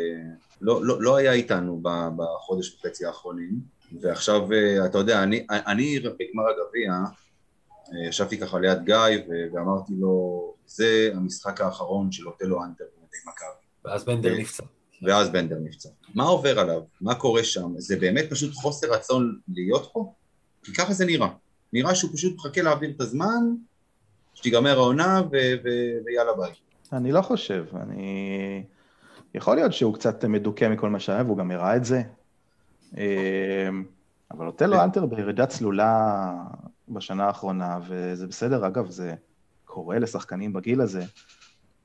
לא, 0.62 1.02
לא 1.02 1.16
היה 1.16 1.34
איתנו 1.34 1.82
בחודש 2.16 2.76
וחצי 2.76 3.06
האחרונים, 3.06 3.60
ועכשיו, 4.02 4.52
אה, 4.52 4.86
אתה 4.86 4.98
יודע, 4.98 5.24
אני, 5.24 5.46
אני 5.50 6.00
בגמר 6.00 6.44
הגביע, 6.50 6.92
אה, 6.92 8.08
ישבתי 8.08 8.38
ככה 8.38 8.60
ליד 8.60 8.84
גיא 8.84 8.96
ואמרתי 9.54 9.94
לו, 10.00 10.54
זה 10.66 11.12
המשחק 11.16 11.62
האחרון 11.62 12.12
של 12.12 12.28
אוטלו 12.28 12.64
אנטר 12.64 12.86
במדי 12.98 13.18
מכבי. 13.28 13.66
ואז 13.86 14.06
בנדר 14.06 14.38
נפצע. 14.38 14.64
ואז 15.02 15.30
בנדר 15.30 15.58
נפצע. 15.64 15.90
מה 16.16 16.24
עובר 16.24 16.60
עליו? 16.60 16.82
מה 17.02 17.16
קורה 17.16 17.44
שם? 17.44 17.74
זה 17.78 17.98
באמת 17.98 18.26
פשוט 18.30 18.54
חוסר 18.54 18.88
רצון 18.94 19.40
להיות 19.48 19.90
פה? 19.94 20.14
כי 20.64 20.74
ככה 20.74 20.94
זה 20.94 21.06
נראה. 21.06 21.28
נראה 21.74 21.96
שהוא 21.96 22.12
פשוט 22.14 22.36
מחכה 22.36 22.62
להעביר 22.62 22.90
את 22.90 23.02
הזמן, 23.02 23.56
שתיגמר 24.34 24.78
העונה 24.78 25.22
ו- 25.32 25.56
ו- 25.64 26.06
ויאללה 26.06 26.34
ביי. 26.38 26.52
אני 26.94 27.12
לא 27.12 27.22
חושב, 27.22 27.66
אני... 27.76 28.64
יכול 29.34 29.56
להיות 29.56 29.74
שהוא 29.74 29.94
קצת 29.94 30.26
מדוכא 30.26 30.70
מכל 30.70 30.90
מה 30.90 31.00
שהיה, 31.00 31.24
והוא 31.24 31.38
גם 31.38 31.52
הראה 31.52 31.76
את 31.76 31.86
זה. 31.86 32.02
אמ, 32.98 33.84
אבל 34.32 34.48
אוטלו 34.48 34.82
אלתר 34.82 35.06
בירידה 35.06 35.46
צלולה 35.46 36.34
בשנה 36.90 37.26
האחרונה, 37.26 37.80
וזה 37.88 38.28
בסדר, 38.28 38.68
אגב, 38.68 38.90
זה 38.90 39.14
קורה 39.66 40.00
לשחקנים 40.00 40.54
בגיל 40.54 40.82
הזה. 40.82 41.04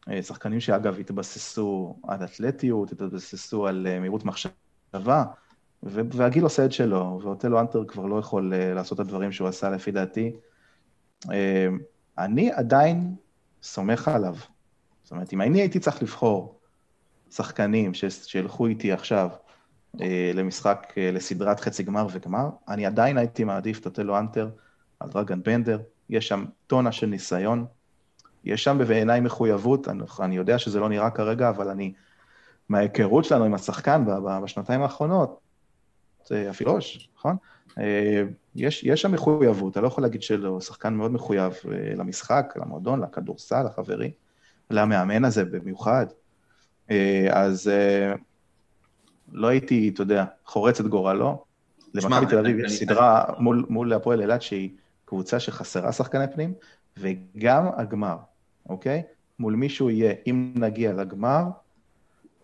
אה, 0.09 0.23
שחקנים 0.23 0.61
שאגב 0.61 0.99
התבססו 0.99 1.97
על 2.03 2.25
אתלטיות, 2.25 2.93
התבססו 2.93 3.67
על 3.67 3.87
אה, 3.91 4.01
מהירות 4.01 4.25
מחשבה, 4.25 5.25
והגיל 5.83 6.45
עושה 6.45 6.65
את 6.65 6.73
שלו, 6.73 7.21
ואוטלו 7.23 7.61
אנטר 7.61 7.85
כבר 7.85 8.07
לא 8.07 8.19
יכול 8.19 8.55
אה, 8.55 8.75
לעשות 8.75 9.01
את 9.01 9.07
הדברים 9.07 9.33
שהוא 9.33 9.49
עשה 9.49 9.71
לפי 9.71 9.91
דעתי. 9.91 10.33
אני 12.19 12.53
עדיין 12.53 13.15
סומך 13.63 14.09
עליו. 14.09 14.37
זאת 15.03 15.13
אומרת, 15.13 15.33
אם 15.33 15.41
אני 15.41 15.61
הייתי 15.61 15.79
צריך 15.79 16.03
לבחור 16.03 16.61
שחקנים 17.31 17.93
שילכו 18.27 18.67
איתי 18.67 18.93
עכשיו 18.93 19.29
למשחק, 20.35 20.95
לסדרת 20.97 21.61
חצי 21.61 21.83
גמר 21.83 22.07
וגמר, 22.13 22.49
אני 22.69 22.87
עדיין 22.87 23.19
הייתי 23.19 23.45
מעדיף 23.45 23.81
את 23.81 23.87
אוטלו 23.87 24.19
אנטר 24.19 24.51
על 25.01 25.09
דרגן 25.09 25.43
בנדר. 25.43 25.81
יש 26.11 26.29
שם 26.29 26.45
טונה 26.67 26.93
של 26.93 27.07
ניסיון, 27.07 27.67
יש 28.45 28.65
שם 28.65 28.79
בעיניי 28.89 29.21
מחויבות, 29.21 29.89
אני, 29.89 30.03
אני 30.21 30.37
יודע 30.37 30.59
שזה 30.59 30.81
לא 30.81 30.89
נראה 30.89 31.11
כרגע, 31.11 31.49
אבל 31.49 31.69
אני, 31.69 31.93
מההיכרות 32.69 33.25
שלנו 33.25 33.45
עם 33.45 33.55
השחקן 33.55 34.05
בשנתיים 34.43 34.83
האחרונות, 34.83 35.41
זה 36.27 36.51
אפילוש, 36.51 37.09
נכון? 37.17 37.37
אה, 37.79 38.23
יש, 38.55 38.85
יש 38.85 39.03
שם 39.03 39.13
מחויבות, 39.13 39.73
אתה 39.73 39.81
לא 39.81 39.87
יכול 39.87 40.05
להגיד 40.05 40.23
שלא, 40.23 40.61
שחקן 40.61 40.95
מאוד 40.95 41.13
מחויב 41.13 41.53
אה, 41.53 41.95
למשחק, 41.97 42.55
למועדון, 42.57 43.01
לכדורסל, 43.01 43.63
לחברים, 43.63 44.11
למאמן 44.71 45.25
הזה 45.25 45.45
במיוחד. 45.45 46.07
אה, 46.91 47.29
אז 47.31 47.71
לא 49.33 49.47
הייתי, 49.47 49.91
אתה 49.95 50.03
יודע, 50.03 50.25
חורץ 50.45 50.81
את 50.81 50.87
גורלו. 50.87 51.45
למכבי 51.95 52.27
תל 52.27 52.39
אביב 52.39 52.59
יש 52.59 52.79
סדרה 52.79 53.25
מול, 53.39 53.67
מול 53.69 53.93
הפועל 53.93 54.21
אילת 54.21 54.43
שהיא 54.43 54.71
קבוצה 55.05 55.41
שחסרה 55.41 55.93
שחקני 55.93 56.25
פנים, 56.35 56.55
וגם 56.97 57.67
הגמר. 57.77 58.17
אוקיי? 58.69 59.03
מול 59.39 59.55
מי 59.55 59.69
שהוא 59.69 59.91
יהיה, 59.91 60.15
אם 60.27 60.53
נגיע 60.57 60.93
לגמר, 60.93 61.43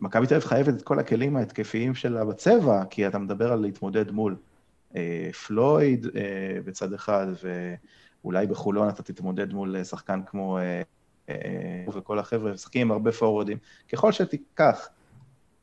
מכבי 0.00 0.26
תל 0.26 0.35
אביב 0.35 0.46
חייבת 0.46 0.74
את 0.74 0.83
כל 0.83 0.98
הכלים 0.98 1.37
ההתקפיים 1.37 1.94
שלה 1.94 2.24
בצבע, 2.24 2.85
כי 2.90 3.07
אתה 3.07 3.18
מדבר 3.18 3.52
על 3.52 3.59
להתמודד 3.59 4.11
מול 4.11 4.37
אה, 4.96 5.31
פלויד 5.46 6.07
אה, 6.07 6.59
בצד 6.64 6.92
אחד, 6.92 7.26
ואולי 8.24 8.46
בחולון 8.46 8.88
אתה 8.88 9.02
תתמודד 9.02 9.52
מול 9.52 9.85
שחקן 9.85 10.20
כמו... 10.26 10.59
אה, 10.59 10.83
אה, 11.29 11.85
וכל 11.92 12.18
החבר'ה 12.18 12.52
משחקים 12.52 12.83
עם 12.83 12.90
הרבה 12.90 13.12
פורוורדים. 13.12 13.59
ככל 13.92 14.12
שתיקח 14.12 14.88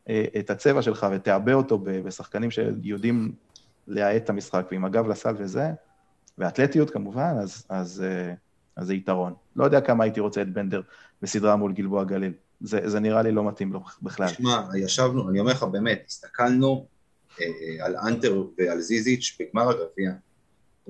אה, 0.10 0.26
את 0.40 0.50
הצבע 0.50 0.82
שלך 0.82 1.08
ותעבה 1.12 1.54
אותו 1.54 1.80
בשחקנים 1.84 2.52
שיודעים 2.52 3.34
להאט 3.88 4.24
את 4.24 4.30
המשחק, 4.30 4.66
ועם 4.72 4.86
הגב 4.86 5.08
לסל 5.08 5.36
וזה, 5.38 5.72
ואתלטיות 6.38 6.90
כמובן, 6.90 7.36
אז, 7.42 7.66
אז 7.70 8.04
אה, 8.04 8.34
אז 8.76 8.88
זה 8.88 8.94
יתרון. 8.94 9.34
לא 9.56 9.66
יודע 9.66 9.82
כמה 9.82 10.04
הייתי 10.04 10.20
רוצה 10.20 10.42
את 10.42 10.54
בנדר 10.54 10.82
בסדרה 11.22 11.56
מול 11.56 11.74
גלבוע 11.74 12.04
גליל. 12.04 12.34
זה, 12.62 12.90
זה 12.90 13.00
נראה 13.00 13.22
לי 13.22 13.32
לא 13.32 13.48
מתאים 13.48 13.74
לו 13.74 13.84
בכלל. 14.02 14.30
תשמע, 14.30 14.68
ישבנו, 14.76 15.30
אני 15.30 15.40
אומר 15.40 15.52
לך 15.52 15.64
באמת, 15.64 16.04
הסתכלנו 16.08 16.88
אה, 17.42 17.46
אה 17.46 17.86
על 17.86 17.98
אנטר 17.98 18.44
ועל 18.58 18.82
זיזיץ' 18.82 19.38
בגמר 19.40 19.70
הגביע, 19.70 20.12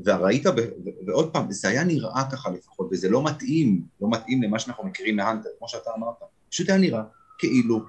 וראית, 0.06 0.48
ב, 0.48 0.60
ועוד 1.08 1.34
פעם, 1.34 1.52
זה 1.52 1.67
היה 1.67 1.84
נראה 1.84 2.24
ככה 2.32 2.50
לפחות, 2.50 2.89
וזה 2.91 3.10
לא 3.10 3.24
מתאים, 3.24 3.82
לא 4.02 4.10
מתאים 4.10 4.43
למה 4.43 4.60
שאנחנו 4.60 4.84
מכירים 4.84 5.15
מאנטר, 5.15 5.50
כמו 5.58 5.69
שאתה 5.69 5.89
אמרת. 5.98 6.15
פשוט 6.50 6.69
היה 6.69 6.78
נראה 6.78 7.04
כאילו 7.38 7.82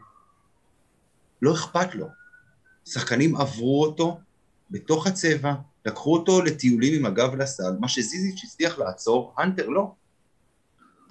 לא 1.42 1.54
אכפת 1.54 1.94
לו. 1.94 2.07
שחקנים 2.85 3.37
עברו 3.37 3.85
אותו 3.85 4.18
בתוך 4.70 5.07
הצבע, 5.07 5.54
לקחו 5.85 6.16
אותו 6.16 6.42
לטיולים 6.42 6.94
עם 6.99 7.07
הגב 7.07 7.35
לסל, 7.35 7.77
מה 7.81 7.88
שזיזיץ' 7.88 8.44
הצליח 8.44 8.79
לעצור, 8.79 9.35
הנטר 9.38 9.68
לא. 9.68 9.94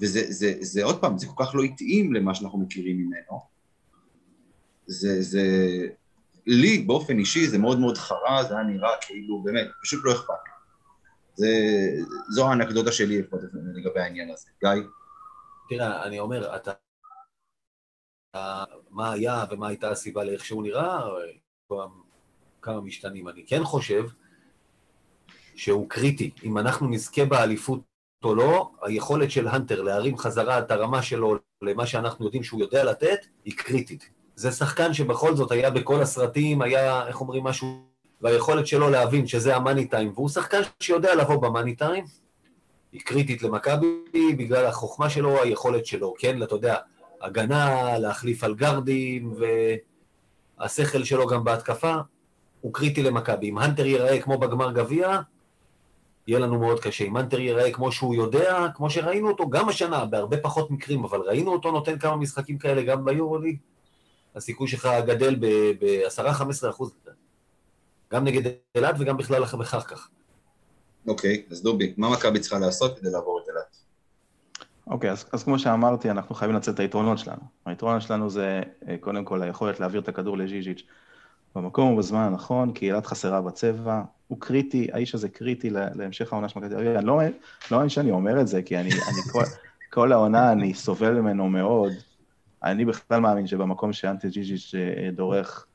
וזה 0.02 0.32
זה, 0.32 0.54
זה, 0.60 0.84
עוד 0.84 1.02
פעם, 1.02 1.18
זה 1.18 1.28
כל 1.28 1.46
כך 1.46 1.56
לא 1.56 1.64
התאים 1.64 2.14
למה 2.14 2.36
שאנחנו 2.36 2.60
מכירים 2.60 2.98
ממנו. 2.98 3.42
זה, 4.88 5.22
זה, 5.22 5.42
לי 6.46 6.78
באופן 6.78 7.20
אישי 7.20 7.48
זה 7.48 7.58
מאוד 7.58 7.80
מאוד 7.80 7.98
חרה, 7.98 8.44
זה 8.44 8.54
היה 8.54 8.64
נראה 8.64 8.90
כאילו, 9.02 9.44
באמת, 9.44 9.68
פשוט 9.82 10.02
לא 10.04 10.12
אכפת. 10.12 10.34
זה, 11.36 11.48
זו 12.30 12.50
האנקדוטה 12.50 12.92
שלי 12.92 13.22
לגבי 13.74 14.00
העניין 14.00 14.32
הזה. 14.32 14.50
גיא? 14.60 14.84
תראה, 15.70 16.06
אני 16.06 16.20
אומר, 16.20 16.56
אתה... 16.56 16.72
מה 18.90 19.12
היה 19.12 19.46
ומה 19.52 19.68
הייתה 19.68 19.92
הסיבה 19.92 20.24
לאיך 20.24 20.46
שהוא 20.46 20.64
נראה, 20.64 21.02
כמה 22.62 22.82
משתנים. 22.82 23.28
אני 23.28 23.46
כן 23.48 23.64
חושב 23.64 24.04
שהוא 25.56 25.90
קריטי. 25.90 26.32
אם 26.44 26.58
אנחנו 26.58 26.88
נזכה 26.88 27.26
באליפות 27.26 27.80
או 28.24 28.36
לא, 28.36 28.72
היכולת 28.82 29.32
של 29.32 29.48
הנטר 29.48 29.82
להרים 29.82 30.18
חזרה 30.18 30.60
את 30.60 30.72
הרמה 30.72 31.02
שלו 31.02 31.36
למה 31.62 31.86
שאנחנו 31.86 32.26
יודעים 32.26 32.44
שהוא 32.44 32.60
יודע 32.62 32.84
לתת, 32.84 33.20
היא 33.46 33.54
קריטית. 33.58 34.10
זה 34.36 34.52
שחקן 34.52 34.94
שבכל 34.94 35.36
זאת 35.36 35.52
היה 35.52 35.70
בכל 35.70 36.02
הסרטים, 36.02 36.62
היה, 36.62 37.08
איך 37.08 37.22
אומרים, 37.22 37.44
משהו, 37.44 37.84
והיכולת 38.22 38.68
שלו 38.68 38.90
להבין 38.90 39.28
שזה 39.28 39.56
המאני 39.56 39.86
טיים, 39.86 40.12
והוא 40.16 40.30
שחקן 40.30 40.62
שיודע 40.80 41.16
לבוא 41.16 41.36
במאני 41.36 41.76
טיים, 41.76 42.06
היא 42.92 43.02
קריטית 43.02 43.44
למכבי 43.44 44.34
בגלל 44.38 44.66
החוכמה 44.66 45.10
שלו, 45.10 45.42
היכולת 45.42 45.86
שלו, 45.86 46.14
כן, 46.18 46.44
אתה 46.44 46.56
יודע, 46.56 46.76
הגנה, 47.22 47.98
להחליף 47.98 48.44
על 48.44 48.56
גרדים, 48.56 49.34
והשכל 50.60 51.04
שלו 51.04 51.28
גם 51.28 51.44
בהתקפה, 51.44 51.96
הוא 52.62 52.74
קריטי 52.74 53.04
למכבי. 53.04 53.50
אם 53.50 53.58
הנטר 53.58 53.86
ייראה 53.86 54.22
כמו 54.22 54.38
בגמר 54.38 54.72
גביע, 54.72 55.20
יהיה 56.28 56.40
לנו 56.40 56.60
מאוד 56.60 56.80
קשה. 56.80 57.04
אם 57.04 57.18
הנטר 57.18 57.40
ייראה 57.40 57.72
כמו 57.72 57.92
שהוא 57.92 58.16
יודע, 58.16 58.68
כמו 58.76 58.90
שראינו 58.90 59.28
אותו 59.28 59.50
גם 59.50 59.70
השנה, 59.70 60.06
בהרבה 60.06 60.38
פחות 60.38 60.72
מקרים, 60.72 61.04
אבל 61.04 61.20
ראינו 61.20 61.52
אותו 61.54 61.72
נותן 61.72 62.00
כמה 62.00 62.16
משחקים 62.16 62.58
כאלה 62.58 62.82
גם 62.82 63.06
ביורוליג, 63.06 63.58
הסיכוי 64.36 64.68
שלך 64.68 64.90
גדל 65.06 65.36
ב-10-15 65.80 66.70
אחוז. 66.70 66.92
גם 68.14 68.24
נגד 68.24 68.52
אילת 68.76 68.96
וגם 69.00 69.18
בכלל 69.18 69.44
אחר 69.44 69.82
כך. 69.82 70.10
אוקיי, 71.08 71.44
אז 71.52 71.64
דובי, 71.64 71.94
מה 71.98 72.10
מכבי 72.10 72.40
צריכה 72.40 72.60
לעשות 72.60 73.00
כדי 73.00 73.12
לעבור 73.12 73.40
את 73.44 73.50
אילת? 73.50 73.78
אוקיי, 74.88 75.12
אז, 75.12 75.26
אז 75.32 75.44
כמו 75.44 75.60
שאמרתי, 75.60 76.12
אנחנו 76.12 76.36
חייבים 76.36 76.58
לצאת 76.58 76.76
את 76.76 76.80
היתרונות 76.80 77.18
שלנו. 77.18 77.42
היתרון 77.66 78.02
שלנו 78.02 78.30
זה 78.30 78.62
אה, 78.88 78.96
קודם 79.00 79.26
כל 79.26 79.42
היכולת 79.42 79.80
להעביר 79.80 80.02
את 80.02 80.08
הכדור 80.08 80.38
לז'יז'יץ' 80.38 80.84
במקום 81.56 81.94
ובזמן 81.94 82.20
הנכון, 82.20 82.74
כי 82.74 82.86
אילת 82.86 83.06
חסרה 83.06 83.42
בצבע, 83.42 84.02
הוא 84.28 84.40
קריטי, 84.40 84.88
האיש 84.94 85.16
הזה 85.16 85.30
קריטי 85.30 85.70
להמשך 85.70 86.34
העונה 86.34 86.50
של 86.50 86.60
מכבי 86.60 86.70
תל 86.70 86.76
אביב. 86.76 86.98
אני 86.98 87.06
לא 87.06 87.18
מאמין 87.72 87.90
שאני 87.90 88.12
אומר 88.12 88.42
את 88.42 88.48
זה, 88.48 88.62
כי 88.62 88.78
אני, 88.78 88.90
אני 88.90 89.22
כל, 89.32 89.44
כל 89.90 90.12
העונה 90.12 90.52
אני 90.52 90.74
סובל 90.74 91.14
ממנו 91.14 91.50
מאוד. 91.50 91.94
אני 92.64 92.86
בכלל 92.86 93.20
מאמין 93.20 93.48
שבמקום 93.48 93.94
שאנטי 93.94 94.30
ג'יז'יץ' 94.30 94.72
אה, 94.76 95.12
דורך, 95.12 95.66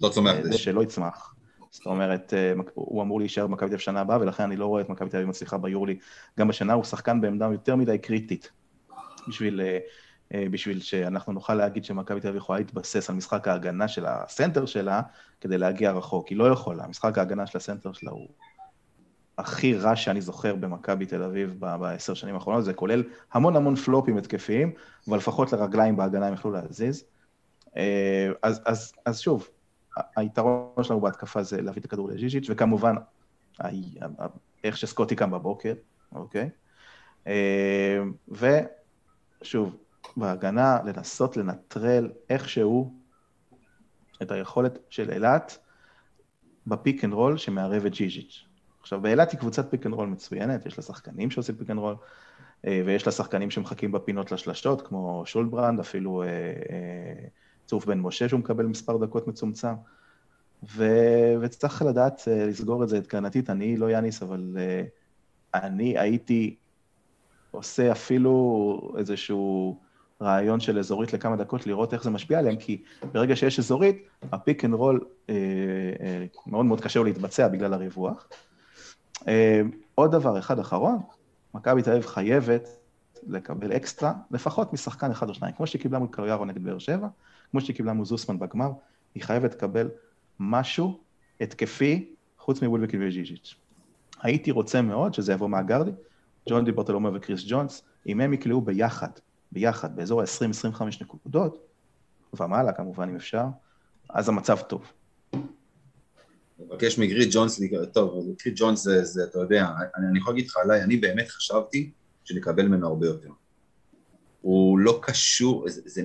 לא 0.00 0.08
צומח 0.08 0.36
זה 0.42 0.58
שלא 0.58 0.82
יצמח. 0.82 1.34
זאת 1.70 1.86
אומרת, 1.86 2.34
אה, 2.34 2.52
הוא 2.74 3.02
אמור 3.02 3.20
להישאר 3.20 3.46
במכבי 3.46 3.68
תל 3.68 3.74
אביב 3.74 3.78
שנה 3.78 4.00
הבאה, 4.00 4.20
ולכן 4.20 4.42
אני 4.42 4.56
לא 4.56 4.66
רואה 4.66 4.82
את 4.82 4.88
מכבי 4.88 5.10
תל 5.10 5.16
אביב 5.16 5.28
מצליחה 5.28 5.58
ביורלי. 5.58 5.98
גם 6.38 6.48
בשנה 6.48 6.72
הוא 6.72 6.84
שחקן 6.84 7.20
בעמדה 7.20 7.48
יותר 7.52 7.76
מדי 7.76 7.98
קריטית 7.98 8.50
בשביל, 9.28 9.60
אה, 9.60 9.66
אה, 9.66 9.78
בשביל 10.32 10.80
שאנחנו 10.80 11.32
נוכל 11.32 11.54
להגיד 11.54 11.84
שמכבי 11.84 12.20
תל 12.20 12.28
אביב 12.28 12.38
יכולה 12.38 12.58
להתבסס 12.58 13.10
על 13.10 13.16
משחק 13.16 13.48
ההגנה 13.48 13.88
של 13.88 14.06
הסנטר 14.06 14.66
שלה 14.66 15.02
כדי 15.40 15.58
להגיע 15.58 15.92
רחוק. 15.92 16.28
היא 16.28 16.38
לא 16.38 16.44
יכולה, 16.44 16.86
משחק 16.86 17.18
ההגנה 17.18 17.46
של 17.46 17.58
הסנטר 17.58 17.92
שלה 17.92 18.10
הוא 18.10 18.28
הכי 19.38 19.74
רע 19.74 19.96
שאני 19.96 20.20
זוכר 20.20 20.54
במכבי 20.54 21.06
תל 21.06 21.22
אביב 21.22 21.60
בעשר 21.60 22.14
שנים 22.14 22.34
האחרונות, 22.34 22.64
זה 22.64 22.74
כולל 22.74 23.02
המון 23.32 23.56
המון 23.56 23.76
פלופים 23.76 24.16
התקפיים, 24.16 24.72
אבל 25.08 25.16
לפחות 25.16 25.52
לרגליים 25.52 25.96
בהגנה 25.96 26.26
הם 26.26 26.34
יכלו 26.34 26.50
להזיז. 26.50 27.04
אז, 28.42 28.60
אז, 28.64 28.92
אז 29.06 29.20
שוב, 29.20 29.48
היתרון 30.16 30.82
שלנו 30.82 31.00
בהתקפה 31.00 31.42
זה 31.42 31.62
להביא 31.62 31.80
את 31.80 31.84
הכדור 31.84 32.08
לז'יז'יץ', 32.08 32.46
וכמובן, 32.50 32.94
איך 34.64 34.76
שסקוטי 34.76 35.16
קם 35.16 35.30
בבוקר, 35.30 35.74
אוקיי? 36.12 36.50
אה, 37.26 37.98
ושוב, 39.42 39.76
בהגנה, 40.16 40.78
לנסות 40.84 41.36
לנטרל 41.36 42.10
איכשהו 42.30 42.94
את 44.22 44.30
היכולת 44.30 44.78
של 44.90 45.10
אילת 45.10 45.58
בפיק 46.66 47.04
אנד 47.04 47.12
רול 47.12 47.36
שמערב 47.36 47.86
את 47.86 47.92
ז'יז'יץ'. 47.92 48.44
עכשיו, 48.80 49.00
באילת 49.00 49.30
היא 49.32 49.40
קבוצת 49.40 49.70
פיק 49.70 49.86
אנד 49.86 49.94
רול 49.94 50.08
מצוינת, 50.08 50.66
יש 50.66 50.78
לה 50.78 50.82
שחקנים 50.82 51.30
שעושים 51.30 51.54
פיק 51.54 51.70
אנד 51.70 51.78
רול, 51.78 51.96
ויש 52.64 53.06
לה 53.06 53.12
שחקנים 53.12 53.50
שמחכים 53.50 53.92
בפינות 53.92 54.32
לשלשות, 54.32 54.88
כמו 54.88 55.22
שולברנד, 55.26 55.80
אפילו... 55.80 56.22
אה, 56.22 56.28
אה, 56.28 57.28
צוף 57.66 57.86
בן 57.86 58.00
משה 58.00 58.28
שהוא 58.28 58.40
מקבל 58.40 58.66
מספר 58.66 58.96
דקות 58.96 59.28
מצומצם. 59.28 59.74
ו... 60.76 60.84
וצריך 61.40 61.82
לדעת 61.82 62.22
לסגור 62.26 62.84
את 62.84 62.88
זה 62.88 62.98
הגנתית, 62.98 63.50
אני 63.50 63.76
לא 63.76 63.90
יאניס, 63.90 64.22
אבל 64.22 64.56
אני 65.54 65.98
הייתי 65.98 66.56
עושה 67.50 67.92
אפילו 67.92 68.94
איזשהו 68.98 69.80
רעיון 70.22 70.60
של 70.60 70.78
אזורית 70.78 71.12
לכמה 71.12 71.36
דקות, 71.36 71.66
לראות 71.66 71.94
איך 71.94 72.04
זה 72.04 72.10
משפיע 72.10 72.38
עליהם, 72.38 72.56
כי 72.56 72.82
ברגע 73.12 73.36
שיש 73.36 73.58
אזורית, 73.58 74.08
ה-pick 74.32 74.64
and 74.64 74.74
roll 74.74 75.00
אה, 75.00 75.28
אה, 75.28 75.32
מאוד 76.46 76.66
מאוד 76.66 76.80
קשה 76.80 76.98
לו 76.98 77.04
להתבצע 77.04 77.48
בגלל 77.48 77.74
הריווח. 77.74 78.28
Uh, 79.18 79.24
עוד 79.94 80.12
דבר 80.12 80.38
אחד 80.38 80.58
אחרון, 80.58 80.98
מכבי 81.54 81.82
תל 81.82 81.90
אביב 81.90 82.06
חייבת 82.06 82.68
לקבל 83.26 83.76
אקסטרה, 83.76 84.12
לפחות 84.30 84.72
משחקן 84.72 85.10
אחד 85.10 85.28
או 85.28 85.34
שניים, 85.34 85.54
כמו 85.54 85.66
שקיבלה 85.66 85.98
מול 85.98 86.08
קריירו 86.10 86.44
נגד 86.44 86.64
באר 86.64 86.78
שבע, 86.78 87.08
כמו 87.50 87.60
שהיא 87.60 87.76
קיבלה 87.76 87.92
מוזוסמן 87.92 88.38
בגמר, 88.38 88.70
היא 89.14 89.22
חייבת 89.22 89.54
לקבל 89.54 89.88
משהו 90.40 91.00
התקפי 91.40 92.14
חוץ 92.38 92.62
מוולבקין 92.62 93.02
וג'יז'יץ'. 93.02 93.54
הייתי 94.22 94.50
רוצה 94.50 94.82
מאוד 94.82 95.14
שזה 95.14 95.32
יבוא 95.32 95.48
מהגרדי, 95.48 95.90
ג'ון 96.48 96.64
דיברטלומה 96.64 97.10
וקריס 97.14 97.44
ג'ונס, 97.48 97.82
אם 98.06 98.20
הם 98.20 98.32
יקלעו 98.32 98.60
ביחד, 98.60 99.08
ביחד, 99.52 99.96
באזור 99.96 100.20
ה-20-25 100.20 100.82
נקודות, 101.00 101.66
ומעלה 102.40 102.72
כמובן 102.72 103.08
אם 103.08 103.16
אפשר, 103.16 103.44
אז 104.10 104.28
המצב 104.28 104.58
טוב. 104.60 104.92
מבקש 106.58 106.98
מגריד 106.98 107.28
ג'ונס, 107.32 107.60
טוב, 107.92 108.26
גריד 108.42 108.54
ג'ונס 108.56 108.82
זה, 108.82 109.04
זה, 109.04 109.24
אתה 109.24 109.38
יודע, 109.38 109.66
אני, 109.96 110.06
אני 110.06 110.18
יכול 110.18 110.32
להגיד 110.32 110.46
לך 110.46 110.56
עליי, 110.56 110.82
אני 110.82 110.96
באמת 110.96 111.28
חשבתי 111.28 111.90
שנקבל 112.24 112.68
ממנו 112.68 112.86
הרבה 112.86 113.06
יותר. 113.06 113.28
הוא 114.40 114.78
לא 114.78 114.98
קשור, 115.02 115.68
זה, 115.68 115.80
זה, 115.84 116.02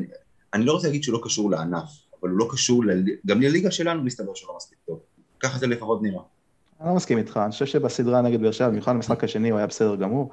אני 0.53 0.65
לא 0.65 0.73
רוצה 0.73 0.87
להגיד 0.87 1.03
שהוא 1.03 1.13
לא 1.13 1.21
קשור 1.23 1.51
לענף, 1.51 1.89
אבל 2.21 2.29
הוא 2.29 2.39
לא 2.39 2.47
קשור, 2.51 2.85
ל... 2.85 2.89
גם 3.25 3.41
לליגה 3.41 3.71
שלנו 3.71 4.03
מסתבר 4.03 4.33
שהוא 4.33 4.49
לא 4.49 4.55
מספיק 4.57 4.77
טוב. 4.85 4.99
ככה 5.39 5.57
זה 5.57 5.67
לפחות 5.67 6.01
נראה. 6.01 6.21
אני 6.81 6.89
לא 6.89 6.95
מסכים 6.95 7.17
איתך, 7.17 7.39
אני 7.43 7.51
חושב 7.51 7.65
שבסדרה 7.65 8.21
נגד 8.21 8.41
באר 8.41 8.51
שבע, 8.51 8.69
במיוחד 8.69 8.93
במשחק 8.93 9.23
השני 9.23 9.49
הוא 9.49 9.57
היה 9.57 9.67
בסדר 9.67 9.95
גמור. 9.95 10.31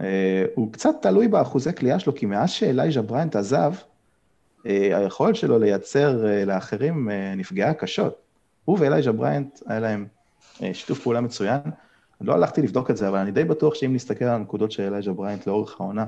אה, 0.00 0.44
הוא 0.54 0.72
קצת 0.72 0.94
תלוי 1.02 1.28
באחוזי 1.28 1.72
קליעה 1.72 1.98
שלו, 1.98 2.14
כי 2.14 2.26
מאז 2.26 2.50
שאלייז'ה 2.50 3.02
בריינט 3.02 3.36
עזב, 3.36 3.72
אה, 4.66 4.98
היכולת 4.98 5.36
שלו 5.36 5.58
לייצר 5.58 6.26
אה, 6.26 6.44
לאחרים 6.44 7.08
נפגעה 7.36 7.74
קשות. 7.74 8.20
הוא 8.64 8.78
ואלייז'ה 8.80 9.12
בריינט, 9.12 9.58
היה 9.66 9.80
להם 9.80 10.06
שיתוף 10.72 11.00
פעולה 11.00 11.20
מצוין. 11.20 11.60
לא 12.20 12.34
הלכתי 12.34 12.62
לבדוק 12.62 12.90
את 12.90 12.96
זה, 12.96 13.08
אבל 13.08 13.18
אני 13.18 13.30
די 13.30 13.44
בטוח 13.44 13.74
שאם 13.74 13.94
נסתכל 13.94 14.24
על 14.24 14.34
הנקודות 14.34 14.72
של 14.72 14.82
אלייז'ה 14.82 15.12
בריינט 15.12 15.46
לאורך 15.46 15.80
העונה, 15.80 16.04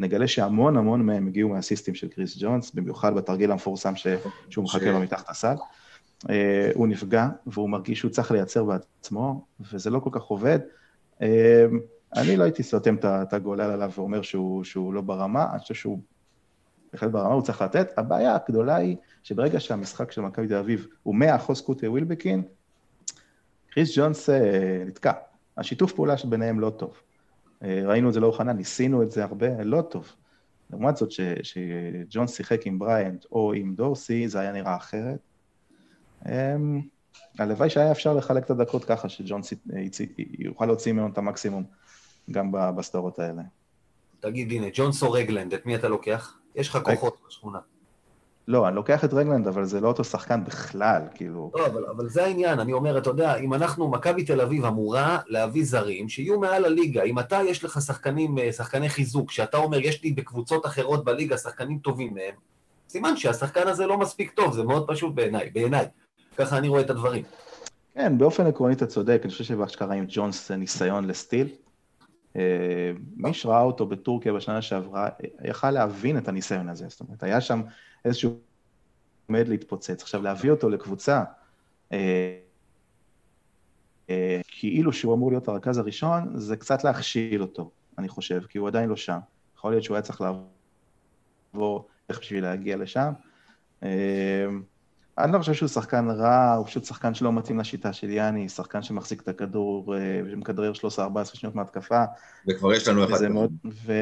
נגלה 0.00 0.28
שהמון 0.28 0.76
המון 0.76 1.02
מהם 1.02 1.26
הגיעו 1.26 1.48
מהאסיסטים 1.48 1.94
של 1.94 2.08
קריס 2.08 2.36
ג'ונס, 2.38 2.70
במיוחד 2.74 3.14
בתרגיל 3.14 3.52
המפורסם 3.52 3.96
ש... 3.96 4.06
שהוא 4.50 4.64
מחכה 4.64 4.90
לו 4.90 5.00
מתחת 5.00 5.30
הסל. 5.30 5.54
אה, 6.24 6.28
הוא 6.74 6.88
נפגע, 6.88 7.28
והוא 7.46 7.70
מרגיש 7.70 7.98
שהוא 7.98 8.10
צריך 8.10 8.30
לייצר 8.30 8.64
בעצמו, 8.64 9.44
וזה 9.72 9.90
לא 9.90 9.98
כל 9.98 10.10
כך 10.12 10.22
עובד. 10.22 10.58
אה, 11.20 11.24
אני 12.14 12.36
לא 12.36 12.44
הייתי 12.44 12.62
סותם 12.62 12.96
את 13.04 13.32
הגולל 13.32 13.70
עליו 13.70 13.90
ואומר 13.94 14.22
שהוא, 14.22 14.64
שהוא 14.64 14.94
לא 14.94 15.00
ברמה, 15.00 15.46
אני 15.52 15.58
חושב 15.58 15.74
שהוא 15.74 15.98
בהחלט 16.92 17.10
ברמה, 17.10 17.34
הוא 17.34 17.42
צריך 17.42 17.62
לתת. 17.62 17.98
הבעיה 17.98 18.34
הגדולה 18.34 18.76
היא 18.76 18.96
שברגע 19.22 19.60
שהמשחק 19.60 20.12
של 20.12 20.20
מכבי 20.20 20.48
תל 20.48 20.54
אביב 20.54 20.86
הוא 21.02 21.14
100% 21.48 21.62
קוטי 21.64 21.88
ווילבקין, 21.88 22.42
קריס 23.70 23.98
ג'ונס 23.98 24.30
uh, 24.30 24.32
נתקע. 24.86 25.12
השיתוף 25.56 25.92
פעולה 25.92 26.16
שביניהם 26.16 26.60
לא 26.60 26.70
טוב. 26.70 27.00
אה, 27.62 27.82
ראינו 27.84 28.08
את 28.08 28.14
זה 28.14 28.20
לאורך 28.20 28.40
ענן, 28.40 28.56
ניסינו 28.56 29.02
את 29.02 29.10
זה 29.10 29.24
הרבה, 29.24 29.62
לא 29.62 29.82
טוב. 29.82 30.12
לעומת 30.70 30.96
זאת, 30.96 31.10
שג'ון 31.42 32.28
שיחק 32.28 32.66
עם 32.66 32.78
בריאנט 32.78 33.24
או 33.32 33.52
עם 33.52 33.74
דורסי, 33.74 34.28
זה 34.28 34.40
היה 34.40 34.52
נראה 34.52 34.76
אחרת. 34.76 35.18
אמ, 36.28 36.80
הלוואי 37.38 37.70
שהיה 37.70 37.92
אפשר 37.92 38.14
לחלק 38.14 38.44
את 38.44 38.50
הדקות 38.50 38.84
ככה, 38.84 39.08
שג'ון 39.08 39.40
יוכל 40.38 40.66
להוציא 40.66 40.92
ממנו 40.92 41.08
את 41.08 41.18
המקסימום 41.18 41.64
גם 42.30 42.52
בסדרות 42.76 43.18
האלה. 43.18 43.42
תגיד, 44.20 44.52
הנה, 44.52 44.66
ג'ונס 44.72 45.02
או 45.02 45.12
רגלנד, 45.12 45.54
את 45.54 45.66
מי 45.66 45.74
אתה 45.74 45.88
לוקח? 45.88 46.36
יש 46.54 46.68
לך 46.68 46.78
כוחות 46.84 47.16
בשכונה. 47.28 47.58
לא, 48.48 48.68
אני 48.68 48.76
לוקח 48.76 49.04
את 49.04 49.14
רגלנד, 49.14 49.46
אבל 49.46 49.64
זה 49.64 49.80
לא 49.80 49.88
אותו 49.88 50.04
שחקן 50.04 50.44
בכלל, 50.44 51.02
כאילו... 51.14 51.52
לא, 51.54 51.66
אבל, 51.66 51.86
אבל 51.86 52.08
זה 52.08 52.24
העניין, 52.24 52.60
אני 52.60 52.72
אומר, 52.72 52.98
אתה 52.98 53.10
יודע, 53.10 53.36
אם 53.36 53.54
אנחנו, 53.54 53.88
מכבי 53.88 54.24
תל 54.24 54.40
אביב 54.40 54.64
אמורה 54.64 55.18
להביא 55.26 55.64
זרים 55.64 56.08
שיהיו 56.08 56.40
מעל 56.40 56.64
הליגה, 56.64 57.02
אם 57.02 57.18
אתה, 57.18 57.40
יש 57.48 57.64
לך 57.64 57.80
שחקנים, 57.80 58.38
אה, 58.38 58.52
שחקני 58.52 58.88
חיזוק, 58.88 59.30
שאתה 59.30 59.56
אומר, 59.56 59.78
יש 59.80 60.02
לי 60.02 60.12
בקבוצות 60.12 60.66
אחרות 60.66 61.04
בליגה 61.04 61.38
שחקנים 61.38 61.78
טובים 61.78 62.14
מהם, 62.14 62.34
סימן 62.88 63.16
שהשחקן 63.16 63.68
הזה 63.68 63.86
לא 63.86 63.98
מספיק 63.98 64.30
טוב, 64.30 64.54
זה 64.54 64.62
מאוד 64.62 64.86
פשוט 64.86 65.14
בעיניי, 65.14 65.50
בעיניי. 65.50 65.86
ככה 66.36 66.58
אני 66.58 66.68
רואה 66.68 66.80
את 66.80 66.90
הדברים. 66.90 67.22
כן, 67.94 68.18
באופן 68.18 68.46
עקרוני 68.46 68.74
אתה 68.74 68.86
צודק, 68.86 69.20
אני 69.22 69.30
חושב 69.30 69.44
שבאשכרה 69.44 69.94
עם 69.94 70.04
ג'ונס 70.08 70.48
זה 70.48 70.56
ניסיון 70.56 71.04
לסטיל. 71.04 71.48
אה, 72.36 72.92
מי 73.16 73.34
שראה 73.34 73.62
אותו 73.62 73.86
בטורקיה 73.86 74.32
בשנה 74.32 74.62
שעברה, 74.62 75.08
יכל 75.44 75.70
להבין 75.70 76.18
את 76.18 76.28
הניסיון 76.28 76.68
הזה, 76.68 76.88
זאת 76.88 77.00
אומרת, 77.00 77.22
היה 77.22 77.40
שם 77.40 77.62
איזשהו 78.04 78.38
עומד 79.26 79.48
להתפוצץ. 79.48 80.02
עכשיו, 80.02 80.22
להביא 80.22 80.50
אותו 80.50 80.68
לקבוצה, 80.68 81.24
אה, 81.92 82.38
אה, 84.10 84.40
כאילו 84.48 84.92
שהוא 84.92 85.14
אמור 85.14 85.30
להיות 85.30 85.48
הרכז 85.48 85.78
הראשון, 85.78 86.38
זה 86.38 86.56
קצת 86.56 86.84
להכשיל 86.84 87.42
אותו, 87.42 87.70
אני 87.98 88.08
חושב, 88.08 88.42
כי 88.48 88.58
הוא 88.58 88.68
עדיין 88.68 88.88
לא 88.88 88.96
שם. 88.96 89.18
יכול 89.56 89.72
להיות 89.72 89.84
שהוא 89.84 89.94
היה 89.94 90.02
צריך 90.02 90.20
לעבור 90.20 91.88
איך 92.08 92.20
בשביל 92.20 92.44
להגיע 92.44 92.76
לשם. 92.76 93.12
אני 95.18 95.32
לא 95.32 95.38
חושב 95.38 95.54
שהוא 95.54 95.68
שחקן 95.68 96.10
רע, 96.10 96.54
הוא 96.54 96.66
פשוט 96.66 96.84
שחקן 96.84 97.14
שלא 97.14 97.32
מתאים 97.32 97.58
לשיטה 97.58 97.92
של 97.92 98.10
יאני, 98.10 98.48
שחקן 98.48 98.82
שמחזיק 98.82 99.22
את 99.22 99.28
הכדור 99.28 99.94
ומכדרר 100.24 100.72
13-14 100.72 100.78
שניות 101.24 101.54
מהתקפה. 101.54 102.04
וכבר 102.48 102.72
יש 102.72 102.88
לנו 102.88 103.04
אחד 103.04 103.14
כזה. 103.14 103.28
ו... 103.86 103.92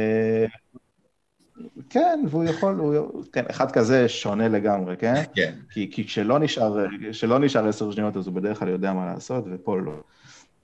כן, 1.90 2.24
והוא 2.30 2.44
יכול, 2.44 2.74
הוא, 2.74 3.24
כן, 3.32 3.44
אחד 3.50 3.70
כזה 3.70 4.08
שונה 4.08 4.48
לגמרי, 4.48 4.96
כן? 4.96 5.22
כן. 5.34 5.54
כי, 5.70 5.90
כי 5.92 6.06
כשלא 6.06 6.38
נשאר, 6.38 6.86
כשלא 7.10 7.38
נשאר 7.38 7.68
עשר 7.68 7.90
שניות, 7.90 8.16
אז 8.16 8.26
הוא 8.26 8.34
בדרך 8.34 8.58
כלל 8.58 8.68
יודע 8.68 8.92
מה 8.92 9.06
לעשות, 9.06 9.44
ופה 9.52 9.78
לא. 9.78 9.92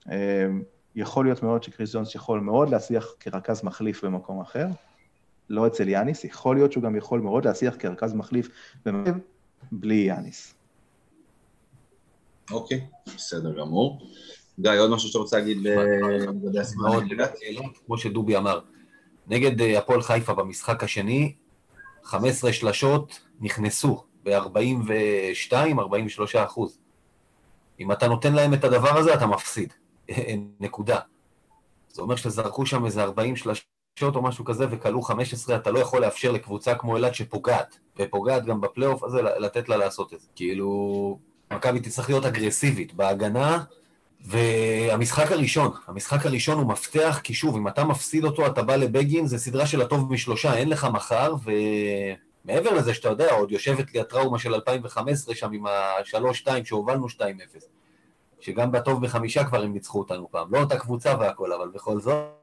אמ, 0.09 0.61
יכול 0.95 1.25
להיות 1.25 1.43
מאוד 1.43 1.63
שקריס 1.63 1.95
ג'ונס 1.95 2.15
יכול 2.15 2.39
מאוד 2.39 2.69
להצליח 2.69 3.07
כרכז 3.19 3.63
מחליף 3.63 4.05
במקום 4.05 4.41
אחר, 4.41 4.67
לא 5.49 5.67
אצל 5.67 5.89
יאניס, 5.89 6.23
יכול 6.23 6.55
להיות 6.55 6.71
שהוא 6.71 6.83
גם 6.83 6.95
יכול 6.95 7.19
מאוד 7.19 7.45
להצליח 7.45 7.75
כרכז 7.79 8.13
מחליף 8.13 8.49
במקום 8.85 9.19
בלי 9.71 9.95
יאניס. 9.95 10.53
אוקיי, 12.51 12.85
בסדר 13.15 13.59
גמור. 13.59 14.01
גיא, 14.59 14.71
עוד 14.79 14.91
משהו 14.91 15.07
שאתה 15.07 15.19
רוצה 15.19 15.37
להגיד 15.37 15.67
אה, 15.67 15.73
לגבי 15.75 16.59
הסימן? 16.59 16.89
כמו 17.85 17.97
שדובי 17.97 18.37
אמר, 18.37 18.59
נגד 19.27 19.61
אה, 19.61 19.77
הפועל 19.77 20.01
חיפה 20.01 20.33
במשחק 20.33 20.83
השני, 20.83 21.35
15 22.03 22.53
שלשות 22.53 23.19
נכנסו 23.39 24.03
ב-42-43 24.23 25.51
אחוז. 26.35 26.77
אם 27.79 27.91
אתה 27.91 28.07
נותן 28.07 28.33
להם 28.33 28.53
את 28.53 28.63
הדבר 28.63 28.97
הזה, 28.97 29.13
אתה 29.13 29.27
מפסיד. 29.27 29.73
נקודה. 30.59 30.99
זה 31.89 32.01
אומר 32.01 32.15
שזרקו 32.15 32.65
שם 32.65 32.85
איזה 32.85 33.03
40 33.03 33.35
שלשות 33.35 33.65
או 34.01 34.21
משהו 34.21 34.45
כזה 34.45 34.65
וכלו 34.71 35.01
15, 35.01 35.55
אתה 35.55 35.71
לא 35.71 35.79
יכול 35.79 36.01
לאפשר 36.01 36.31
לקבוצה 36.31 36.75
כמו 36.75 36.95
אילת 36.95 37.15
שפוגעת, 37.15 37.79
ופוגעת 37.99 38.45
גם 38.45 38.61
בפלייאוף 38.61 39.03
הזה, 39.03 39.21
לתת 39.21 39.69
לה 39.69 39.77
לעשות 39.77 40.13
את 40.13 40.19
זה. 40.19 40.27
כאילו, 40.35 41.19
מכבי 41.53 41.79
תצטרך 41.79 42.09
להיות 42.09 42.25
אגרסיבית 42.25 42.93
בהגנה, 42.93 43.63
והמשחק 44.25 45.31
הראשון, 45.31 45.71
המשחק 45.87 46.25
הראשון 46.25 46.57
הוא 46.57 46.67
מפתח, 46.67 47.19
כי 47.23 47.33
שוב, 47.33 47.55
אם 47.55 47.67
אתה 47.67 47.83
מפסיד 47.83 48.23
אותו, 48.23 48.47
אתה 48.47 48.61
בא 48.61 48.75
לבגין, 48.75 49.27
זה 49.27 49.37
סדרה 49.37 49.67
של 49.67 49.81
הטוב 49.81 50.13
משלושה, 50.13 50.53
אין 50.53 50.69
לך 50.69 50.87
מחר, 50.93 51.33
ומעבר 52.45 52.73
לזה 52.73 52.93
שאתה 52.93 53.09
יודע, 53.09 53.31
עוד 53.33 53.51
יושבת 53.51 53.93
לי 53.93 53.99
הטראומה 53.99 54.39
של 54.39 54.53
2015 54.53 55.35
שם 55.35 55.51
עם 55.51 55.65
ה-3-2 55.65 56.47
שהובלנו 56.63 57.07
2-0, 57.07 57.21
שגם 58.39 58.71
בטוב 58.71 59.05
בחמישה 59.05 59.43
כבר 59.43 59.63
הם 59.63 59.73
ניצחו 59.73 59.99
אותנו 59.99 60.27
פעם, 60.31 60.53
לא 60.53 60.59
אותה 60.59 60.79
קבוצה 60.79 61.15
והכל, 61.19 61.53
אבל 61.53 61.67
בכל 61.67 61.99
זאת, 61.99 62.40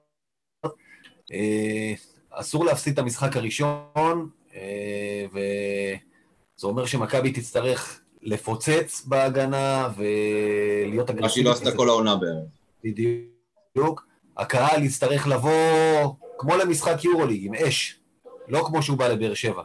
אסור 2.31 2.65
להפסיד 2.65 2.93
את 2.93 2.99
המשחק 2.99 3.37
הראשון, 3.37 4.29
אה, 4.55 5.27
וזה 5.33 6.67
אומר 6.67 6.87
שמכבי 6.87 7.33
תצטרך 7.33 8.01
לפוצץ 8.23 9.05
בהגנה 9.07 9.89
ולהיות 9.97 11.11
אגרסיבית. 11.11 11.23
מה 11.23 11.29
שהיא 11.29 11.45
לא 11.45 11.53
עשתה 11.53 11.77
כל 11.77 11.89
העונה 11.89 12.17
בערך. 12.17 12.45
בדיוק. 12.85 14.07
הקהל 14.37 14.83
יצטרך 14.83 15.27
לבוא 15.27 16.15
כמו 16.39 16.57
למשחק 16.57 17.05
יורוליג, 17.05 17.47
עם 17.47 17.55
אש. 17.55 18.01
לא 18.49 18.65
כמו 18.67 18.83
שהוא 18.83 18.99
בא 18.99 19.09
לבאר 19.09 19.35
שבע. 19.35 19.63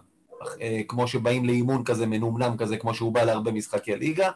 אה, 0.61 0.81
כמו 0.87 1.07
שבאים 1.07 1.45
לאימון 1.45 1.83
כזה 1.83 2.05
מנומנם 2.05 2.57
כזה, 2.57 2.77
כמו 2.77 2.93
שהוא 2.93 3.13
בא 3.13 3.23
להרבה 3.23 3.51
משחקי 3.51 3.95
ליגה. 3.95 4.29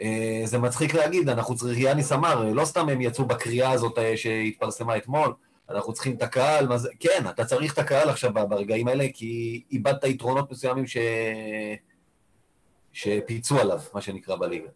אה, 0.00 0.42
זה 0.44 0.58
מצחיק 0.58 0.94
להגיד, 0.94 1.28
אנחנו 1.28 1.56
צריכים, 1.56 1.86
יאניס 1.86 2.12
אמר, 2.12 2.52
לא 2.52 2.64
סתם 2.64 2.88
הם 2.88 3.00
יצאו 3.00 3.24
בקריאה 3.24 3.70
הזאת 3.70 3.98
אה, 3.98 4.16
שהתפרסמה 4.16 4.96
אתמול, 4.96 5.32
אנחנו 5.70 5.92
צריכים 5.92 6.16
את 6.16 6.22
הקהל, 6.22 6.66
מה 6.68 6.78
זה, 6.78 6.88
כן, 7.00 7.24
אתה 7.30 7.44
צריך 7.44 7.72
את 7.72 7.78
הקהל 7.78 8.08
עכשיו 8.08 8.32
ברגעים 8.34 8.88
האלה, 8.88 9.06
כי 9.14 9.62
איבדת 9.70 10.04
יתרונות 10.04 10.50
מסוימים 10.50 10.86
ש... 10.86 10.96
שפיצו 12.92 13.60
עליו, 13.60 13.80
מה 13.94 14.00
שנקרא 14.00 14.36
בליגה. 14.36 14.68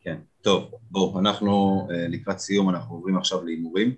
כן, 0.00 0.16
טוב, 0.42 0.70
בואו, 0.90 1.18
אנחנו 1.18 1.80
אה, 1.90 2.08
לקראת 2.08 2.38
סיום, 2.38 2.70
אנחנו 2.70 2.94
עוברים 2.94 3.16
עכשיו 3.16 3.44
להימורים. 3.44 3.94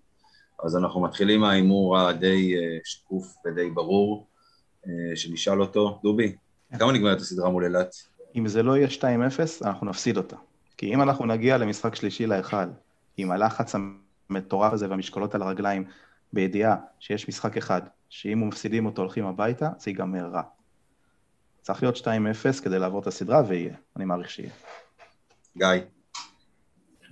אז 0.65 0.77
אנחנו 0.77 1.01
מתחילים 1.01 1.41
מההימור 1.41 1.99
הדי 1.99 2.57
אה, 2.57 2.79
שקוף 2.85 3.35
ודי 3.47 3.71
ברור, 3.71 4.27
אה, 4.87 5.17
שנשאל 5.17 5.61
אותו. 5.61 6.01
דובי, 6.03 6.37
כמה 6.79 6.93
נגמרת 6.93 7.21
הסדרה 7.21 7.51
מול 7.51 7.65
אילת? 7.65 7.95
אם 8.37 8.49
זה 8.49 8.63
לא 8.63 8.77
יהיה 8.77 8.89
2-0, 8.89 9.67
אנחנו 9.67 9.87
נפסיד 9.87 10.17
אותה. 10.17 10.37
כי 10.77 10.95
אם 10.95 11.03
אנחנו 11.03 11.27
נגיע 11.27 11.59
למשחק 11.59 11.95
שלישי 11.95 12.27
להיכל, 12.27 12.57
עם 13.17 13.31
הלחץ 13.31 13.75
המטורף 14.31 14.73
הזה 14.73 14.91
והמשקולות 14.91 15.35
על 15.35 15.43
הרגליים, 15.43 15.85
בידיעה 16.33 16.77
שיש 17.01 17.29
משחק 17.29 17.57
אחד, 17.57 17.83
שאם 18.09 18.49
מפסידים 18.49 18.87
אותו 18.87 19.03
הולכים 19.03 19.27
הביתה, 19.27 19.69
זה 19.79 19.91
ייגמר 19.91 20.27
רע. 20.27 20.43
צריך 21.63 21.83
להיות 21.83 21.97
2-0 21.97 22.07
כדי 22.63 22.79
לעבור 22.79 23.01
את 23.01 23.07
הסדרה, 23.07 23.43
ויהיה. 23.49 23.75
אני 23.97 24.05
מעריך 24.05 24.31
שיהיה. 24.31 24.51
גיא. 25.59 25.67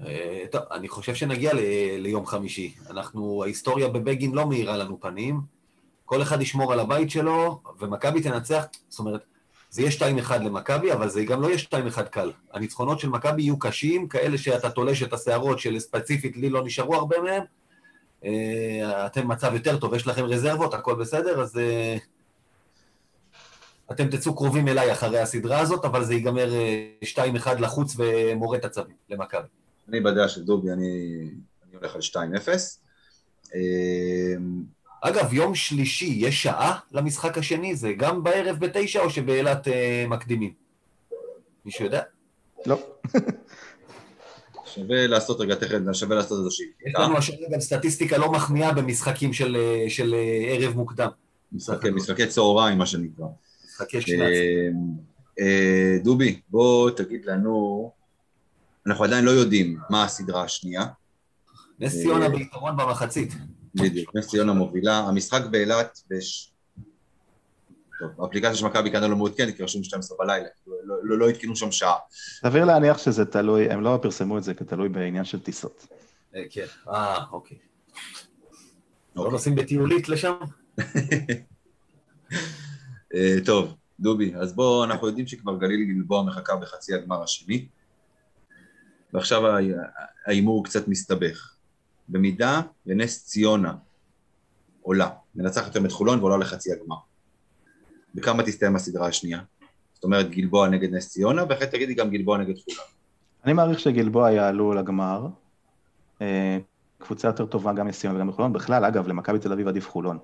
אה, 0.06 0.44
טוב, 0.50 0.62
אני 0.70 0.88
חושב 0.88 1.14
שנגיע 1.14 1.52
ליום 1.98 2.26
חמישי. 2.26 2.74
אנחנו, 2.90 3.42
ההיסטוריה 3.42 3.88
בבגין 3.88 4.33
לא 4.33 4.48
מאירה 4.48 4.76
לנו 4.76 5.00
פנים. 5.00 5.40
כל 6.04 6.22
אחד 6.22 6.42
ישמור 6.42 6.72
על 6.72 6.80
הבית 6.80 7.11
שלו, 7.11 7.61
ומכבי 7.78 8.22
תנצח, 8.22 8.64
זאת 8.88 8.98
אומרת, 8.98 9.24
זה 9.70 9.83
יהיה 9.83 9.90
2-1 10.28 10.33
למכבי, 10.38 10.92
אבל 10.92 11.09
זה 11.09 11.24
גם 11.24 11.42
לא 11.42 11.48
יהיה 11.48 11.59
2-1 11.59 12.02
קל. 12.02 12.33
הניצחונות 12.52 13.00
של 13.00 13.09
מכבי 13.09 13.42
יהיו 13.42 13.59
קשים, 13.59 14.09
כאלה 14.09 14.38
שאתה 14.38 14.70
תולש 14.70 15.02
את 15.02 15.12
השערות 15.12 15.59
של 15.59 15.78
ספציפית 15.78 16.37
לי 16.37 16.50
לא 16.50 16.64
נשארו 16.64 16.94
הרבה 16.94 17.20
מהם. 17.20 17.42
אה, 18.24 19.06
אתם 19.06 19.20
במצב 19.22 19.54
יותר 19.54 19.78
טוב, 19.78 19.94
יש 19.94 20.06
לכם 20.06 20.24
רזרבות, 20.24 20.74
הכל 20.74 20.94
בסדר, 20.94 21.42
אז 21.42 21.59
אה, 21.59 21.96
אתם 23.90 24.09
תצאו 24.09 24.37
קרובים 24.37 24.68
אליי 24.68 24.92
אחרי 24.92 25.18
הסדרה 25.18 25.61
הזאת, 25.61 25.85
אבל 25.85 26.04
זה 26.04 26.14
ייגמר 26.14 26.50
2-1 27.04 27.18
אה, 27.18 27.54
לחוץ 27.54 27.96
ומורה 27.96 28.59
את 28.59 28.64
הצווים 28.64 28.96
למכבי. 29.11 29.48
אני 29.88 30.00
בדעה 30.00 30.28
של 30.28 30.44
דובי, 30.44 30.70
אני, 30.70 31.20
אני 31.68 31.76
הולך 31.76 31.94
על 31.94 32.00
2-0. 32.00 32.16
אמ, 33.54 34.62
אגב, 35.00 35.33
יום 35.33 35.54
שלישי, 35.54 36.14
יש 36.18 36.42
שעה 36.42 36.78
למשחק 36.92 37.38
השני? 37.38 37.76
זה 37.76 37.92
גם 37.92 38.22
בערב 38.22 38.56
בתשע 38.59 39.00
או 39.00 39.11
שבאילת 39.11 39.68
אה, 39.68 40.04
מקדימים? 40.09 40.52
מישהו 41.64 41.85
יודע? 41.85 42.02
לא. 42.66 42.78
שווה 44.74 45.06
לעשות 45.06 45.40
רגע 45.40 45.54
תכף, 45.54 45.78
שווה 45.92 46.16
לעשות 46.16 46.38
איזו 46.38 46.50
שהיא. 46.50 46.68
יש 46.87 46.94
לנו 46.94 47.18
השנה 47.18 47.37
גם 47.50 47.61
סטטיסטיקה 47.61 48.18
לא 48.18 48.33
מחמיאה 48.33 48.72
במשחקים 48.72 49.33
של, 49.33 49.56
אה, 49.56 49.90
של 49.90 50.14
אה, 50.14 50.54
ערב 50.54 50.76
מוקדם. 50.76 51.09
משחקי, 51.52 51.90
משחקי 51.90 52.26
צהריים, 52.26 52.78
מה 52.78 52.87
שנקרא. 52.87 53.26
חכה 53.76 54.00
שנייה. 54.00 54.28
אה, 55.40 55.98
דובי, 56.02 56.40
בוא 56.48 56.90
תגיד 56.90 57.24
לנו, 57.24 57.90
אנחנו 58.87 59.04
עדיין 59.04 59.24
לא 59.24 59.30
יודעים 59.30 59.78
מה 59.90 60.04
הסדרה 60.04 60.42
השנייה. 60.44 60.87
נס 61.80 61.92
ציונה 61.92 62.24
אה, 62.24 62.30
ביתרון 62.30 62.76
במחצית. 62.76 63.32
בדיוק, 63.74 64.16
נס 64.16 64.28
ציונה 64.28 64.53
מובילה. 64.53 64.99
המשחק 64.99 65.42
באילת, 65.51 66.01
בש... 66.11 66.49
טוב, 68.01 68.24
האפליקציה 68.24 68.55
של 68.55 68.66
מכבי 68.66 68.90
כנראה 68.90 69.09
לא 69.09 69.16
מעודכנת, 69.16 69.57
כי 69.57 69.62
רשום 69.62 69.84
12 69.84 70.18
בלילה, 70.18 70.46
לא, 70.66 70.96
לא, 71.03 71.18
לא 71.18 71.28
עדכנו 71.28 71.57
שם 71.57 71.72
שעה. 71.72 71.96
סביר 72.40 72.64
להניח 72.64 72.98
שזה 72.98 73.24
תלוי, 73.24 73.70
הם 73.70 73.80
לא 73.80 73.98
פרסמו 74.03 74.38
את 74.38 74.44
זה 74.44 74.55
כתלוי 74.55 74.88
בעניין 74.88 75.24
של 75.24 75.40
טיסות. 75.40 75.86
אה, 76.36 76.42
כן, 76.51 76.66
אה, 76.88 77.24
אוקיי. 77.32 77.59
לא 79.16 79.22
אוקיי. 79.22 79.32
נוסעים 79.32 79.55
בטיולית 79.55 80.09
לשם? 80.09 80.34
אה, 83.14 83.36
טוב, 83.44 83.74
דובי, 84.01 84.34
אז 84.36 84.53
בואו, 84.53 84.84
אנחנו 84.84 85.07
יודעים 85.07 85.26
שכבר 85.26 85.57
גליל 85.57 85.84
גלבוע 85.84 86.22
מחכה 86.22 86.57
בחצי 86.57 86.94
הגמר 86.94 87.22
השני, 87.22 87.66
ועכשיו 89.12 89.42
ההימור 90.26 90.64
קצת 90.64 90.88
מסתבך. 90.88 91.55
במידה 92.09 92.61
ונס 92.86 93.24
ציונה 93.24 93.74
עולה, 94.82 95.11
מנצחת 95.34 95.66
יותר 95.66 95.86
את 95.86 95.92
חולון 95.92 96.18
ועולה 96.18 96.36
לחצי 96.36 96.72
הגמר. 96.72 96.96
בכמה 98.14 98.42
תסתיים 98.42 98.76
הסדרה 98.76 99.06
השנייה? 99.06 99.40
זאת 99.94 100.04
אומרת 100.04 100.30
גלבוע 100.30 100.68
נגד 100.68 100.94
נס 100.94 101.08
ציונה, 101.08 101.44
ואחרי 101.48 101.66
תגידי 101.66 101.94
גם 101.94 102.11
גלבוע 102.11 102.38
נגד 102.38 102.54
חולון. 102.58 102.86
אני 103.44 103.52
מעריך 103.52 103.80
שגלבוע 103.80 104.30
יעלו 104.30 104.72
לגמר. 104.72 105.26
אה, 106.22 106.58
קבוצה 106.98 107.28
יותר 107.28 107.46
טובה 107.46 107.72
גם 107.72 107.88
נס 107.88 108.00
ציונה 108.00 108.16
וגם 108.16 108.28
בחולון. 108.28 108.52
בכלל, 108.52 108.84
אגב, 108.84 109.08
למכבי 109.08 109.38
תל 109.38 109.52
אביב 109.52 109.68
עדיף 109.68 109.88
חולון. 109.88 110.18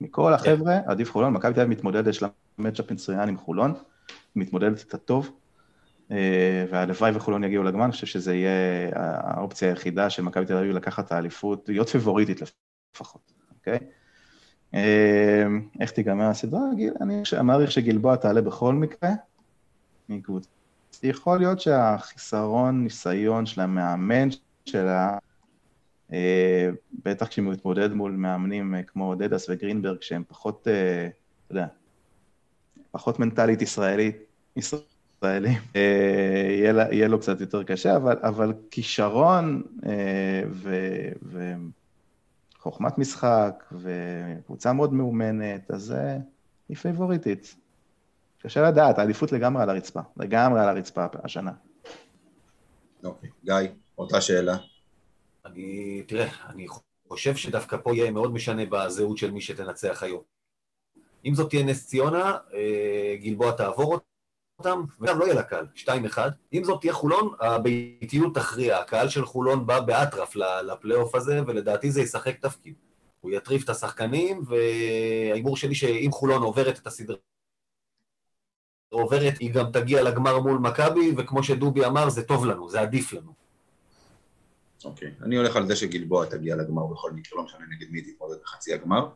מכל 0.00 0.28
כן. 0.28 0.32
החבר'ה, 0.34 0.78
עדיף 0.86 1.12
חולון, 1.12 1.32
מכבי 1.32 1.54
תל 1.54 1.60
אביב 1.60 1.72
מתמודדת, 1.72 2.06
יש 2.06 2.22
לה 2.22 2.28
מצ'אפ 2.58 2.90
מצוין 2.90 3.28
עם 3.28 3.36
חולון, 3.36 3.74
מתמודדת 4.36 4.78
איתה 4.78 4.98
טוב, 4.98 5.30
אה, 6.10 6.64
והלוואי 6.70 7.12
וחולון 7.14 7.44
יגיעו 7.44 7.62
לגמר, 7.62 7.84
אני 7.84 7.92
חושב 7.92 8.06
שזה 8.06 8.34
יהיה 8.34 8.90
האופציה 8.94 9.68
היחידה 9.68 10.10
של 10.10 10.22
מכבי 10.22 10.46
תל 10.46 10.56
אביב 10.56 10.76
לקחת 10.76 11.06
את 11.06 11.12
האליפות, 11.12 11.68
להיות 11.68 11.88
פיבוריטית 11.88 12.40
לפחות, 12.94 13.32
אוקיי? 13.58 13.74
אה, 13.74 13.78
איך 15.80 15.90
תיגמר 15.90 16.24
הסדרה? 16.24 16.60
אני 17.00 17.22
מעריך 17.42 17.70
שגלבוע 17.72 18.16
תעלה 18.16 18.40
בכל 18.40 18.74
מקרה. 18.74 19.10
יכול 21.02 21.38
להיות 21.38 21.60
שהחיסרון, 21.60 22.82
ניסיון 22.82 23.46
של 23.46 23.60
המאמן 23.60 24.28
שלה, 24.64 25.18
אה, 26.12 26.70
בטח 27.04 27.26
כשהוא 27.26 27.52
מתמודד 27.52 27.92
מול 27.92 28.12
מאמנים 28.12 28.74
אה, 28.74 28.82
כמו 28.82 29.14
דדס 29.14 29.46
וגרינברג, 29.48 30.02
שהם 30.02 30.22
פחות, 30.28 30.68
אה, 30.68 31.06
אתה 31.06 31.52
יודע, 31.52 31.66
פחות 32.90 33.18
מנטלית 33.18 33.62
ישראלית, 33.62 34.16
ישראלי, 34.56 35.54
אה, 35.76 36.72
יהיה, 36.90 37.08
לו 37.08 37.20
קצת 37.20 37.40
יותר 37.40 37.62
קשה, 37.62 37.96
אבל, 37.96 38.52
כישרון 38.70 39.62
אה, 39.86 40.42
וחוכמת 42.66 42.98
משחק 42.98 43.72
וקבוצה 43.72 44.72
מאוד 44.72 44.92
מאומנת, 44.92 45.70
אז 45.70 45.92
אה, 45.92 46.16
היא 46.68 46.76
פייבוריטית. 46.76 47.56
קשה 48.38 48.68
לדעת, 48.68 48.98
העדיפות 48.98 49.32
לגמרי 49.32 49.62
על 49.62 49.70
הרצפה, 49.70 50.00
לגמרי 50.16 50.60
על 50.60 50.68
הרצפה 50.68 51.06
השנה. 51.24 51.52
אוקיי, 53.04 53.30
גיא, 53.44 53.54
אותה 53.98 54.20
שאלה. 54.20 54.56
אני, 55.46 56.02
תראה, 56.08 56.28
אני 56.48 56.66
חושב 57.08 57.36
שדווקא 57.36 57.76
פה 57.76 57.96
יהיה 57.96 58.10
מאוד 58.10 58.32
משנה 58.32 58.62
בזהות 58.66 59.18
של 59.18 59.30
מי 59.30 59.40
שתנצח 59.40 60.02
היום. 60.02 60.22
אם 61.24 61.34
זאת 61.34 61.50
תהיה 61.50 61.64
נס 61.64 61.86
ציונה, 61.86 62.38
אה, 62.54 63.16
גלבוע 63.20 63.52
תעבור 63.52 63.98
אותם, 64.58 64.84
וגם 65.00 65.18
לא 65.18 65.24
יהיה 65.24 65.34
לה 65.34 65.42
קל, 65.42 65.66
2-1. 65.76 65.88
אם 66.52 66.64
זאת 66.64 66.80
תהיה 66.80 66.92
חולון, 66.92 67.34
הביתיות 67.40 68.34
תכריע. 68.34 68.78
הקהל 68.78 69.08
של 69.08 69.26
חולון 69.26 69.66
בא 69.66 69.80
באטרף 69.80 70.36
לפלייאוף 70.36 71.14
הזה, 71.14 71.40
ולדעתי 71.46 71.90
זה 71.90 72.00
ישחק 72.00 72.38
תפקיד. 72.40 72.74
הוא 73.20 73.30
יטריף 73.30 73.64
את 73.64 73.68
השחקנים, 73.68 74.42
וההימור 74.46 75.56
שלי 75.56 75.74
שאם 75.74 76.10
חולון 76.12 76.42
עוברת 76.42 76.78
את 76.78 76.86
הסדרה, 76.86 77.16
עוברת, 78.88 79.38
היא 79.38 79.52
גם 79.52 79.72
תגיע 79.72 80.02
לגמר 80.02 80.38
מול 80.40 80.58
מכבי, 80.58 81.12
וכמו 81.16 81.42
שדובי 81.42 81.84
אמר, 81.84 82.08
זה 82.08 82.22
טוב 82.22 82.46
לנו, 82.46 82.70
זה 82.70 82.80
עדיף 82.80 83.12
לנו. 83.12 83.34
אוקיי, 84.84 85.08
okay. 85.08 85.24
אני 85.24 85.36
הולך 85.36 85.56
על 85.56 85.66
זה 85.66 85.76
שגלבוע 85.76 86.26
תגיע 86.26 86.56
לגמר 86.56 86.86
בכל 86.86 87.12
מקרה, 87.12 87.38
לא 87.38 87.44
משנה 87.44 87.66
נגד 87.76 87.86
מי 87.90 88.02
תתמודד 88.02 88.36
בחצי 88.42 88.74
הגמר. 88.74 89.08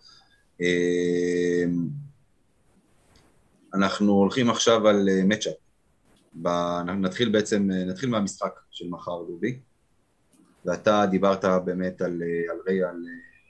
אנחנו 3.74 4.12
הולכים 4.12 4.50
עכשיו 4.50 4.88
על 4.88 5.08
מצ'אפ. 5.24 5.54
אה, 6.46 6.82
נתחיל 6.82 7.28
בעצם, 7.28 7.70
אה, 7.70 7.84
נתחיל 7.84 8.10
מהמשחק 8.10 8.60
של 8.70 8.88
מחר, 8.88 9.22
דובי. 9.22 9.58
ואתה 10.64 11.06
דיברת 11.10 11.44
באמת 11.64 12.02
על, 12.02 12.22
אה, 12.22 12.52
על, 12.52 12.78
על, 12.78 12.84
על 12.84 12.96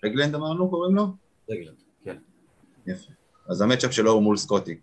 רגלנד 0.05 0.35
אמרנו, 0.35 0.71
קוראים 0.71 0.97
לו? 0.97 1.07
רגלנד, 1.51 1.77
כן. 2.05 2.17
יפה. 2.87 3.13
אז 3.49 3.61
ה-matchup 3.61 3.93
שלו 3.93 4.13
הוא 4.13 4.23
מול 4.23 4.37
סקוטי. 4.37 4.81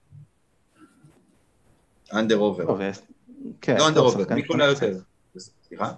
Under 2.14 2.38
over. 2.38 2.64
כן, 3.62 3.78
לא 3.78 3.88
under 3.88 4.02
over, 4.02 4.36
מי 4.36 4.48
קולע 4.48 4.66
יותר? 4.66 4.98
סליחה? 5.38 5.92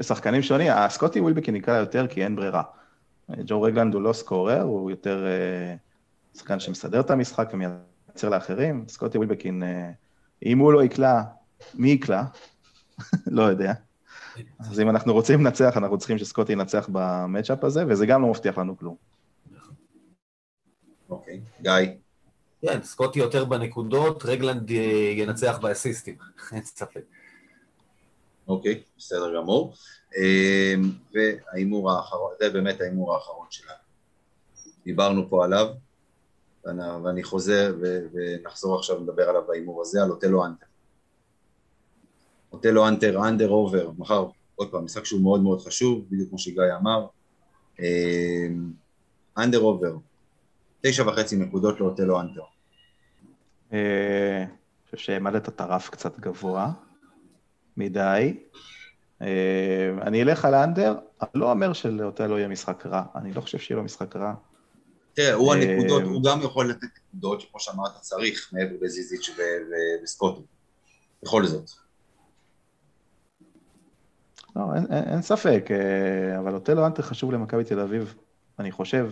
שחקנים 0.00 0.42
שונים, 0.42 0.72
סקוטי 0.72 1.20
ווילבקין 1.20 1.54
יקלע 1.54 1.78
יותר 1.78 2.06
כי 2.06 2.24
אין 2.24 2.36
ברירה. 2.36 2.62
ג'ו 3.46 3.62
רגלנד 3.62 3.94
הוא 3.94 4.02
לא 4.02 4.12
סקורר, 4.12 4.62
הוא 4.62 4.90
יותר 4.90 5.26
אה, 5.26 5.74
שחקן 6.36 6.60
שמסדר 6.60 7.00
את 7.00 7.10
המשחק 7.10 7.50
ומייצר 7.52 8.28
לאחרים. 8.28 8.84
סקוטי 8.88 9.18
ווילבקין, 9.18 9.62
אה, 9.62 9.90
אם 10.46 10.58
הוא 10.58 10.72
לא 10.72 10.84
יקלע, 10.84 11.22
מי 11.74 11.90
יקלע? 11.90 12.22
לא 13.26 13.42
יודע. 13.42 13.72
אז 14.58 14.80
אם 14.80 14.90
אנחנו 14.90 15.12
רוצים 15.12 15.40
לנצח, 15.40 15.76
אנחנו 15.76 15.98
צריכים 15.98 16.18
שסקוטי 16.18 16.52
ינצח 16.52 16.88
במצ'אפ 16.92 17.64
הזה, 17.64 17.84
וזה 17.88 18.06
גם 18.06 18.22
לא 18.22 18.28
מבטיח 18.28 18.58
לנו 18.58 18.78
כלום. 18.78 18.96
אוקיי, 21.10 21.40
גיא. 21.62 21.72
כן, 22.62 22.82
סקוטי 22.82 23.18
יותר 23.18 23.44
בנקודות, 23.44 24.24
רגלנד 24.24 24.70
אה, 24.70 25.12
ינצח 25.16 25.58
באסיסטים, 25.62 26.16
אין 26.52 26.64
ספק. 26.64 27.04
אוקיי, 28.48 28.82
בסדר 28.98 29.36
גמור. 29.36 29.74
אמ, 30.16 30.90
וההימור 31.14 31.90
האחרון, 31.90 32.32
זה 32.40 32.50
באמת 32.50 32.80
ההימור 32.80 33.14
האחרון 33.14 33.46
שלנו. 33.50 33.78
דיברנו 34.84 35.28
פה 35.28 35.44
עליו, 35.44 35.66
ואני 37.04 37.22
חוזר 37.22 37.76
ונחזור 38.12 38.78
עכשיו 38.78 39.00
לדבר 39.02 39.28
עליו 39.28 39.42
בהימור 39.48 39.82
הזה, 39.82 40.02
על 40.02 40.10
אותלו 40.10 40.46
האנטר. 40.46 40.66
אותלו 42.52 42.88
האנטר, 42.88 43.28
under 43.28 43.48
over, 43.48 43.90
מחר, 43.98 44.26
עוד 44.54 44.70
פעם, 44.70 44.84
משחק 44.84 45.04
שהוא 45.04 45.22
מאוד 45.22 45.42
מאוד 45.42 45.60
חשוב, 45.60 46.04
בדיוק 46.10 46.28
כמו 46.28 46.38
שגיא 46.38 46.62
אמר. 46.80 47.06
אמ, 47.80 48.72
under 49.38 49.60
over, 49.60 49.96
תשע 50.80 51.08
וחצי 51.08 51.36
נקודות 51.36 51.80
לאותלו 51.80 52.20
האנטר. 52.20 52.42
אה, 53.72 54.42
אני 54.42 54.84
חושב 54.84 54.96
שהעמדת 54.96 55.48
את 55.48 55.60
הרף 55.60 55.88
קצת 55.88 56.18
גבוה 56.18 56.72
מדי. 57.76 58.36
אה, 59.22 59.90
אני 60.02 60.22
אלך 60.22 60.44
על 60.44 60.54
ה-under, 60.54 60.94
אני 61.22 61.30
לא 61.34 61.50
אומר 61.50 61.72
שלאותלו 61.72 62.38
יהיה 62.38 62.48
משחק 62.48 62.86
רע, 62.86 63.02
אני 63.14 63.32
לא 63.32 63.40
חושב 63.40 63.58
שיהיה 63.58 63.78
לו 63.78 63.84
משחק 63.84 64.16
רע. 64.16 64.34
תראה, 65.14 65.34
הוא 65.34 65.54
הנקודות, 65.54 66.02
הוא 66.02 66.22
גם 66.24 66.42
יכול 66.42 66.70
לתת 66.70 66.88
נקודות 67.08 67.40
שכמו 67.40 67.60
שאמרת 67.60 67.92
צריך, 68.00 68.50
מעבר 68.52 68.74
לזיזיץ' 68.80 69.30
וסקוטו, 70.02 70.42
בכל 71.22 71.46
זאת. 71.46 71.70
לא, 74.56 74.62
אין, 74.74 74.86
אין, 74.90 75.04
אין 75.04 75.22
ספק, 75.22 75.68
אה, 75.70 76.38
אבל 76.38 76.54
אוטלו 76.54 76.86
אנטר 76.86 77.02
חשוב 77.02 77.32
למכבי 77.32 77.64
תל 77.64 77.80
אביב, 77.80 78.14
אני 78.58 78.72
חושב, 78.72 79.10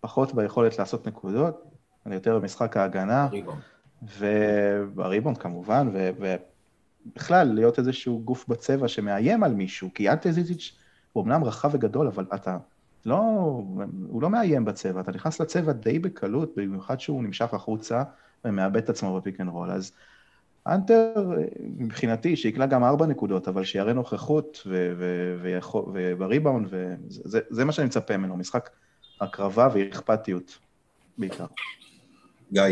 פחות 0.00 0.34
ביכולת 0.34 0.78
לעשות 0.78 1.06
נקודות, 1.06 1.64
אלא 2.06 2.14
יותר 2.14 2.38
במשחק 2.38 2.76
ההגנה. 2.76 3.28
ובריבונד 4.18 5.38
כמובן, 5.38 5.88
ובכלל, 5.94 7.52
להיות 7.54 7.78
איזשהו 7.78 8.22
גוף 8.24 8.48
בצבע 8.48 8.88
שמאיים 8.88 9.44
על 9.44 9.54
מישהו, 9.54 9.90
כי 9.94 10.10
אנטה 10.10 10.32
זיזיץ' 10.32 10.76
הוא 11.12 11.24
אמנם 11.24 11.44
רחב 11.44 11.70
וגדול, 11.72 12.06
אבל 12.06 12.26
אתה 12.34 12.56
לא, 13.06 13.16
הוא 14.08 14.22
לא 14.22 14.30
מאיים 14.30 14.64
בצבע, 14.64 15.00
אתה 15.00 15.12
נכנס 15.12 15.40
לצבע 15.40 15.72
די 15.72 15.98
בקלות, 15.98 16.52
במיוחד 16.56 17.00
שהוא 17.00 17.22
נמשך 17.22 17.54
החוצה 17.54 18.02
ומאבד 18.44 18.76
את 18.76 18.88
עצמו 18.88 19.16
ב-pick 19.16 19.40
and 19.40 19.48
roll. 19.48 19.70
אז 19.70 19.92
האנטר, 20.66 21.32
מבחינתי, 21.62 22.36
שיקלע 22.36 22.66
גם 22.66 22.84
ארבע 22.84 23.06
נקודות, 23.06 23.48
אבל 23.48 23.64
שיראה 23.64 23.92
נוכחות 23.92 24.66
ובריבאונד, 25.92 26.68
וזה 26.70 27.64
מה 27.64 27.72
שאני 27.72 27.86
מצפה 27.86 28.16
ממנו, 28.16 28.36
משחק 28.36 28.70
הקרבה 29.20 29.68
ואכפתיות 29.74 30.58
בעיקר. 31.18 31.46
גיא. 32.52 32.62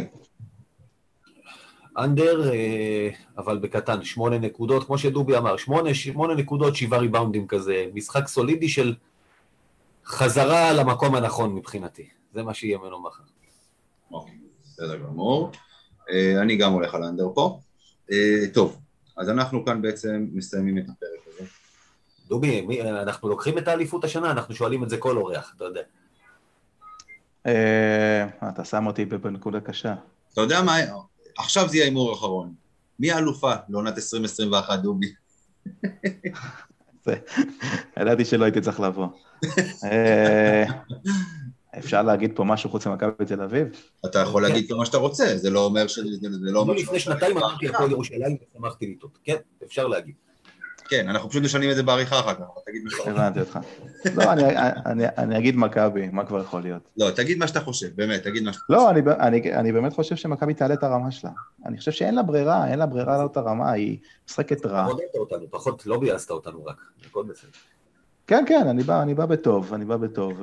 Under, 1.99 2.53
אה, 2.53 3.09
אבל 3.39 3.59
בקטן, 3.59 4.03
שמונה 4.03 4.39
נקודות, 4.39 4.85
כמו 4.85 4.99
שדובי 4.99 5.37
אמר, 5.37 5.57
שמונה, 5.57 5.95
שמונה 5.95 6.35
נקודות, 6.35 6.77
שבעה 6.77 7.01
ריבאונדים 7.01 7.47
כזה, 7.47 7.87
משחק 7.95 8.29
סולידי 8.29 8.69
של 8.69 8.95
חזרה 10.07 10.73
למקום 10.73 11.15
הנכון 11.15 11.55
מבחינתי. 11.55 12.09
זה 12.35 12.43
מה 12.43 12.55
שיהיה 12.55 12.79
ממנו 12.79 13.03
מחר. 13.03 13.23
אוקיי, 14.11 14.35
בסדר 14.65 14.97
גמור. 14.97 15.53
אה, 16.11 16.43
אני 16.43 16.57
גם 16.57 16.73
הולך 16.73 16.95
על 16.95 17.05
אנדר 17.05 17.29
פה. 17.35 17.61
אה, 18.13 18.45
טוב, 18.55 18.81
אז 19.17 19.31
אנחנו 19.31 19.65
כאן 19.65 19.83
בעצם 19.83 20.27
מסיימים 20.33 20.79
את 20.79 20.85
הפרק 20.85 21.35
הזה. 21.35 21.49
דובי, 22.29 22.81
אנחנו 22.83 23.29
לוקחים 23.29 23.59
את 23.59 23.69
האליפות 23.69 24.05
השנה, 24.05 24.31
אנחנו 24.31 24.55
שואלים 24.55 24.85
את 24.85 24.91
זה 24.91 24.97
כל 24.97 25.17
אורח, 25.17 25.53
אתה 25.57 25.65
יודע. 25.65 25.83
אתה 28.49 28.65
שם 28.65 28.87
אותי 28.87 29.05
בנקודה 29.05 29.61
קשה. 29.61 29.95
אתה 30.33 30.41
יודע 30.41 30.63
מה, 30.63 30.77
עכשיו 31.39 31.69
זה 31.69 31.77
יהיה 31.77 31.85
ההימור 31.85 32.11
האחרון. 32.11 32.55
מי 32.99 33.13
האלופה 33.13 33.53
לעונת 33.69 33.97
2021, 33.97 34.81
דובי? 34.81 35.13
ידעתי 38.01 38.25
שלא 38.25 38.45
הייתי 38.45 38.61
צריך 38.61 38.81
לבוא. 38.81 39.07
אה, 39.85 40.65
אפשר 41.79 42.03
להגיד 42.03 42.33
פה 42.35 42.45
משהו 42.45 42.71
חוץ 42.71 42.87
ממכבי 42.87 43.25
תל 43.27 43.43
אביב? 43.43 43.69
אתה 44.07 44.19
יכול 44.19 44.43
להגיד 44.43 44.69
כל 44.69 44.75
מה 44.75 44.87
שאתה 44.87 44.97
רוצה, 44.97 45.37
זה 45.37 45.51
לא 45.51 45.65
אומר 45.65 45.87
ש... 45.87 45.99
זה 46.19 46.29
לא 46.53 46.61
אומר 46.61 46.79
ש... 46.79 46.83
לפני 46.83 47.01
שנתיים 47.01 47.39
אמרתי 47.39 47.69
הפועל 47.69 47.91
ירושלים 47.91 48.37
ושמחתי 48.51 48.87
לטעות. 48.87 49.19
כן, 49.25 49.37
אפשר 49.65 49.87
להגיד. 49.87 50.15
כן, 50.89 51.09
אנחנו 51.09 51.31
פשוט 51.31 51.43
משנים 51.43 51.71
את 51.71 51.77
זה 51.77 51.83
בעריכה 51.83 52.21
אחר 52.21 52.35
כך, 52.35 52.45
תגיד 52.67 52.83
מה 52.85 52.91
שאתה. 52.91 53.11
הבנתי 53.11 53.41
אותך. 53.41 53.59
לא, 54.17 54.33
אני 55.19 55.39
אגיד 55.39 55.57
מכבי, 55.57 56.09
מה 56.13 56.25
כבר 56.27 56.41
יכול 56.41 56.63
להיות? 56.63 56.83
לא, 56.97 57.11
תגיד 57.11 57.39
מה 57.39 57.49
שאתה 57.49 57.61
חושב, 57.61 57.89
באמת, 57.95 58.23
תגיד 58.23 58.43
מה 58.43 58.53
שאתה 58.53 58.65
לא, 58.69 58.91
אני 59.53 59.73
באמת 59.73 59.93
חושב 59.93 60.17
שמכבי 60.17 60.55
תעלה 60.55 60.75
את 60.75 60.83
הרמה 60.83 61.11
שלה. 61.11 61.31
אני 61.67 61.79
חושב 61.79 61.93
שאין 61.93 62.15
לה 62.15 62.23
ברירה, 62.23 62.69
אין 62.69 62.79
לה 62.79 62.87
ברירה 62.87 63.17
לעלות 63.17 63.33
את 63.33 63.37
הרמה, 63.37 63.73
היא 63.73 63.99
משחקת 64.29 64.67
רע. 64.67 64.85
עודדת 64.85 65.15
אותנו, 65.15 65.51
פחות 65.51 65.87
לא 65.87 66.01
ביאסת 66.01 66.31
אותנו 66.31 66.65
רק, 66.65 66.77
הכל 67.07 67.25
בסדר. 67.25 67.51
כן, 68.27 68.45
כן, 68.49 68.69
אני 68.91 69.15
בא 69.15 69.27
בטוב, 69.27 69.71
אני 69.75 69.85
בא 69.85 69.97
בטוב. 69.97 70.43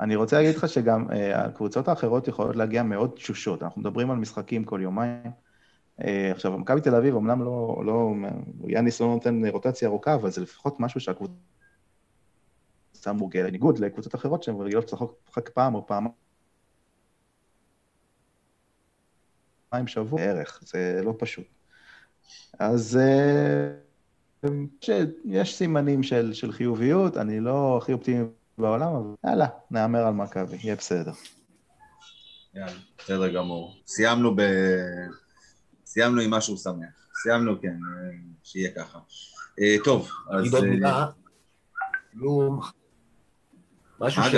אני 0.00 0.16
רוצה 0.16 0.36
להגיד 0.36 0.56
לך 0.56 0.68
שגם 0.68 1.06
אה, 1.12 1.44
הקבוצות 1.44 1.88
האחרות 1.88 2.28
יכולות 2.28 2.56
להגיע 2.56 2.82
מאוד 2.82 3.10
תשושות. 3.14 3.62
אנחנו 3.62 3.80
מדברים 3.80 4.10
על 4.10 4.16
משחקים 4.16 4.64
כל 4.64 4.80
יומיים. 4.82 5.49
אה, 6.04 6.30
עכשיו, 6.30 6.58
מכבי 6.58 6.80
תל 6.80 6.94
אביב 6.94 7.16
אמנם 7.16 7.44
לא, 7.44 7.82
לא, 7.86 8.12
יאניס 8.66 9.00
לא 9.00 9.06
נותן 9.06 9.46
רוטציה 9.46 9.88
ארוכה, 9.88 10.14
אבל 10.14 10.30
זה 10.30 10.40
לפחות 10.40 10.80
משהו 10.80 11.00
שהקבוצה 11.00 11.34
מורגלת, 13.14 13.48
בניגוד 13.48 13.78
לקבוצות 13.78 14.14
אחרות 14.14 14.42
שהן 14.42 14.60
רגילות 14.60 14.92
לשחק 14.92 15.48
פעם 15.48 15.74
או 15.74 15.86
פעמיים 15.86 16.14
שבוע 19.86 20.20
בערך, 20.20 20.60
זה 20.66 21.00
לא 21.04 21.14
פשוט. 21.18 21.46
אז 22.58 22.96
אה, 22.96 23.70
יש 25.24 25.56
סימנים 25.56 26.02
של, 26.02 26.32
של 26.32 26.52
חיוביות, 26.52 27.16
אני 27.16 27.40
לא 27.40 27.78
הכי 27.82 27.92
אופטימי 27.92 28.24
בעולם, 28.58 28.94
אבל 28.94 29.14
יאללה, 29.24 29.46
נהמר 29.70 30.06
על 30.06 30.14
מכבי, 30.14 30.56
יהיה 30.62 30.76
בסדר. 30.76 31.12
יאללה, 32.54 32.72
בסדר 32.98 33.34
גמור. 33.34 33.76
סיימנו 33.86 34.36
ב... 34.36 34.40
סיימנו 35.92 36.20
עם 36.20 36.30
משהו 36.30 36.56
שמח. 36.56 37.08
סיימנו, 37.22 37.60
כן, 37.60 37.76
שיהיה 38.44 38.70
ככה. 38.70 38.98
אה, 39.60 39.76
טוב, 39.84 40.10
אז... 40.30 40.40
נגיד 40.40 40.54
עוד 40.54 40.64
מילה, 40.64 41.06
כאילו, 42.10 42.60
משהו 44.00 44.22
ש... 44.22 44.34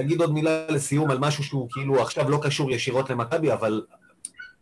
אגיד 0.00 0.20
עוד 0.20 0.32
מילה 0.32 0.66
לסיום 0.68 1.10
על 1.10 1.18
משהו 1.18 1.44
שהוא 1.44 1.68
כאילו 1.70 2.02
עכשיו 2.02 2.30
לא 2.30 2.38
קשור 2.42 2.70
ישירות 2.70 3.10
למכבי, 3.10 3.52
אבל 3.52 3.82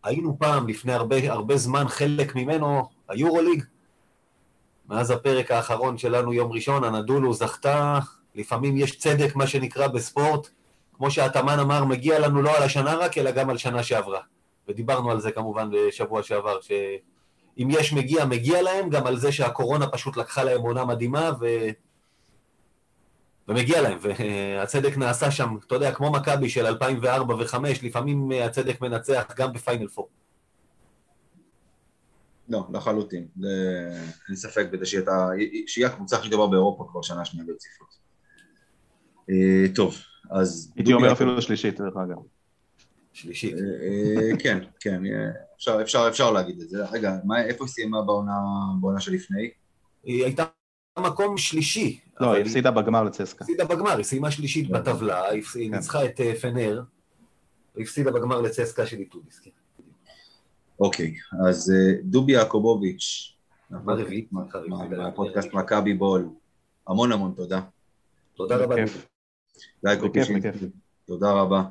היינו 0.03 0.39
פעם, 0.39 0.67
לפני 0.67 0.93
הרבה, 0.93 1.31
הרבה 1.31 1.57
זמן, 1.57 1.87
חלק 1.87 2.35
ממנו, 2.35 2.89
היורוליג. 3.09 3.63
מאז 4.89 5.11
הפרק 5.11 5.51
האחרון 5.51 5.97
שלנו, 5.97 6.33
יום 6.33 6.51
ראשון, 6.51 6.83
הנדולו 6.83 7.33
זכתה, 7.33 7.99
לפעמים 8.35 8.77
יש 8.77 8.97
צדק, 8.97 9.35
מה 9.35 9.47
שנקרא, 9.47 9.87
בספורט. 9.87 10.47
כמו 10.93 11.11
שהתאמן 11.11 11.59
אמר, 11.59 11.85
מגיע 11.85 12.19
לנו 12.19 12.41
לא 12.41 12.57
על 12.57 12.63
השנה 12.63 12.95
רק, 12.95 13.17
אלא 13.17 13.31
גם 13.31 13.49
על 13.49 13.57
שנה 13.57 13.83
שעברה. 13.83 14.19
ודיברנו 14.71 15.11
על 15.11 15.19
זה 15.19 15.31
כמובן 15.31 15.69
בשבוע 15.73 16.23
שעבר, 16.23 16.61
שאם 16.61 17.67
יש 17.71 17.93
מגיע, 17.93 18.25
מגיע 18.25 18.61
להם, 18.61 18.89
גם 18.89 19.07
על 19.07 19.17
זה 19.17 19.31
שהקורונה 19.31 19.87
פשוט 19.87 20.17
לקחה 20.17 20.43
להם 20.43 20.61
עונה 20.61 20.85
מדהימה, 20.85 21.31
ו... 21.41 21.45
ומגיע 23.47 23.81
להם, 23.81 23.97
והצדק 24.01 24.97
נעשה 24.97 25.31
שם, 25.31 25.55
אתה 25.67 25.75
יודע, 25.75 25.91
כמו 25.93 26.11
מכבי 26.11 26.49
של 26.49 26.65
2004 26.65 27.35
ו-2005, 27.35 27.55
לפעמים 27.83 28.31
הצדק 28.45 28.81
מנצח 28.81 29.25
גם 29.37 29.53
בפיינל 29.53 29.87
פור. 29.87 30.09
לא, 32.49 32.67
לחלוטין. 32.73 33.27
זה- 33.39 33.47
אין 34.27 34.35
ספק 34.35 34.67
בזה 34.71 34.85
שהיא 34.85 34.99
הייתה- 34.99 35.27
שהיא 35.67 35.85
הקבוצה 35.85 36.17
הכי 36.17 36.29
טובה 36.29 36.47
באירופה 36.47 36.87
כבר 36.91 37.01
שנה 37.01 37.25
שנייה 37.25 37.45
ברציפות. 37.47 37.87
אה, 39.29 39.65
טוב, 39.75 39.95
אז... 40.31 40.71
הייתי 40.75 40.93
אומר 40.93 41.11
אפילו 41.11 41.41
שלישית, 41.41 41.81
דרך 41.81 41.93
אגב. 42.05 42.17
שלישית. 43.13 43.53
אה, 43.53 43.59
אה, 43.59 44.37
כן, 44.39 44.59
כן, 44.79 45.05
אה, 45.05 45.29
אפשר, 45.55 45.81
אפשר, 45.81 46.05
אפשר 46.07 46.31
להגיד 46.31 46.61
את 46.61 46.69
זה. 46.69 46.85
רגע, 46.85 47.15
מה, 47.23 47.43
איפה 47.43 47.63
היא 47.63 47.71
סיימה 47.71 48.01
בעונה, 48.01 48.37
בעונה 48.81 48.99
שלפני? 48.99 49.49
היא 50.03 50.23
הייתה 50.23 50.45
מקום 50.99 51.37
שלישי. 51.37 51.99
לא, 52.19 52.33
היא 52.33 52.41
הפסידה 52.41 52.71
בגמר 52.71 53.03
לצסקה. 53.03 53.43
הפסידה 53.43 53.65
בגמר, 53.65 53.97
היא 53.97 54.03
סיימה 54.03 54.31
שלישית 54.31 54.67
כן. 54.67 54.73
בטבלה, 54.73 55.29
היא 55.29 55.43
היא 55.55 55.69
כן. 55.69 55.75
ניצחה 55.75 56.05
את 56.05 56.19
פנר, 56.41 56.81
והפסידה 57.75 58.11
בגמר 58.11 58.41
לצסקה 58.41 58.85
של 58.85 58.97
איטודיס. 58.97 59.39
כן. 59.39 59.51
אוקיי, 60.79 61.13
אז 61.47 61.73
דובי 62.03 62.31
יעקובוביץ'. 62.31 63.37
מהפודקאסט 64.97 65.53
מכבי 65.53 65.93
בול, 65.93 66.29
המון 66.87 67.11
המון 67.11 67.33
תודה. 67.35 67.61
תודה 68.35 68.57
רבה. 68.57 68.75
תודה 71.05 71.31
רבה. 71.31 71.63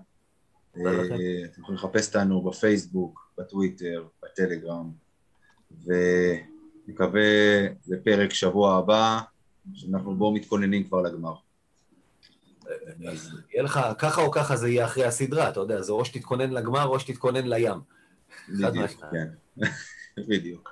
אה, 0.77 1.45
אתם 1.45 1.61
יכולים 1.61 1.79
לחפש 1.79 2.07
אותנו 2.07 2.43
בפייסבוק, 2.43 3.31
בטוויטר, 3.39 4.05
בטלגרם, 4.23 4.91
ונקווה 5.85 7.21
לפרק 7.87 8.33
שבוע 8.33 8.77
הבא, 8.77 9.21
שאנחנו 9.75 10.15
בו 10.15 10.33
מתכוננים 10.33 10.85
כבר 10.85 11.03
לגמר. 11.03 11.35
יהיה 13.51 13.63
לך, 13.63 13.81
ככה 13.99 14.23
או 14.23 14.31
ככה 14.31 14.57
זה 14.57 14.69
יהיה 14.69 14.85
אחרי 14.85 15.05
הסדרה, 15.05 15.49
אתה 15.49 15.61
יודע, 15.61 15.83
זה 15.83 15.93
או 15.93 16.05
שתתכונן 16.05 16.51
לגמר 16.51 16.87
או 16.87 17.01
שתתכונן 17.01 17.47
לים. 17.47 17.81
בדיוק. 18.49 18.91
כן, 19.13 19.29
בדיוק. 20.29 20.71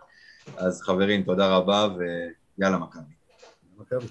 אז 0.57 0.83
חברים, 0.83 1.23
תודה 1.23 1.57
רבה, 1.57 1.89
ויאללה 2.59 2.79
מכבי. 2.79 3.13
מכבי. 3.77 4.07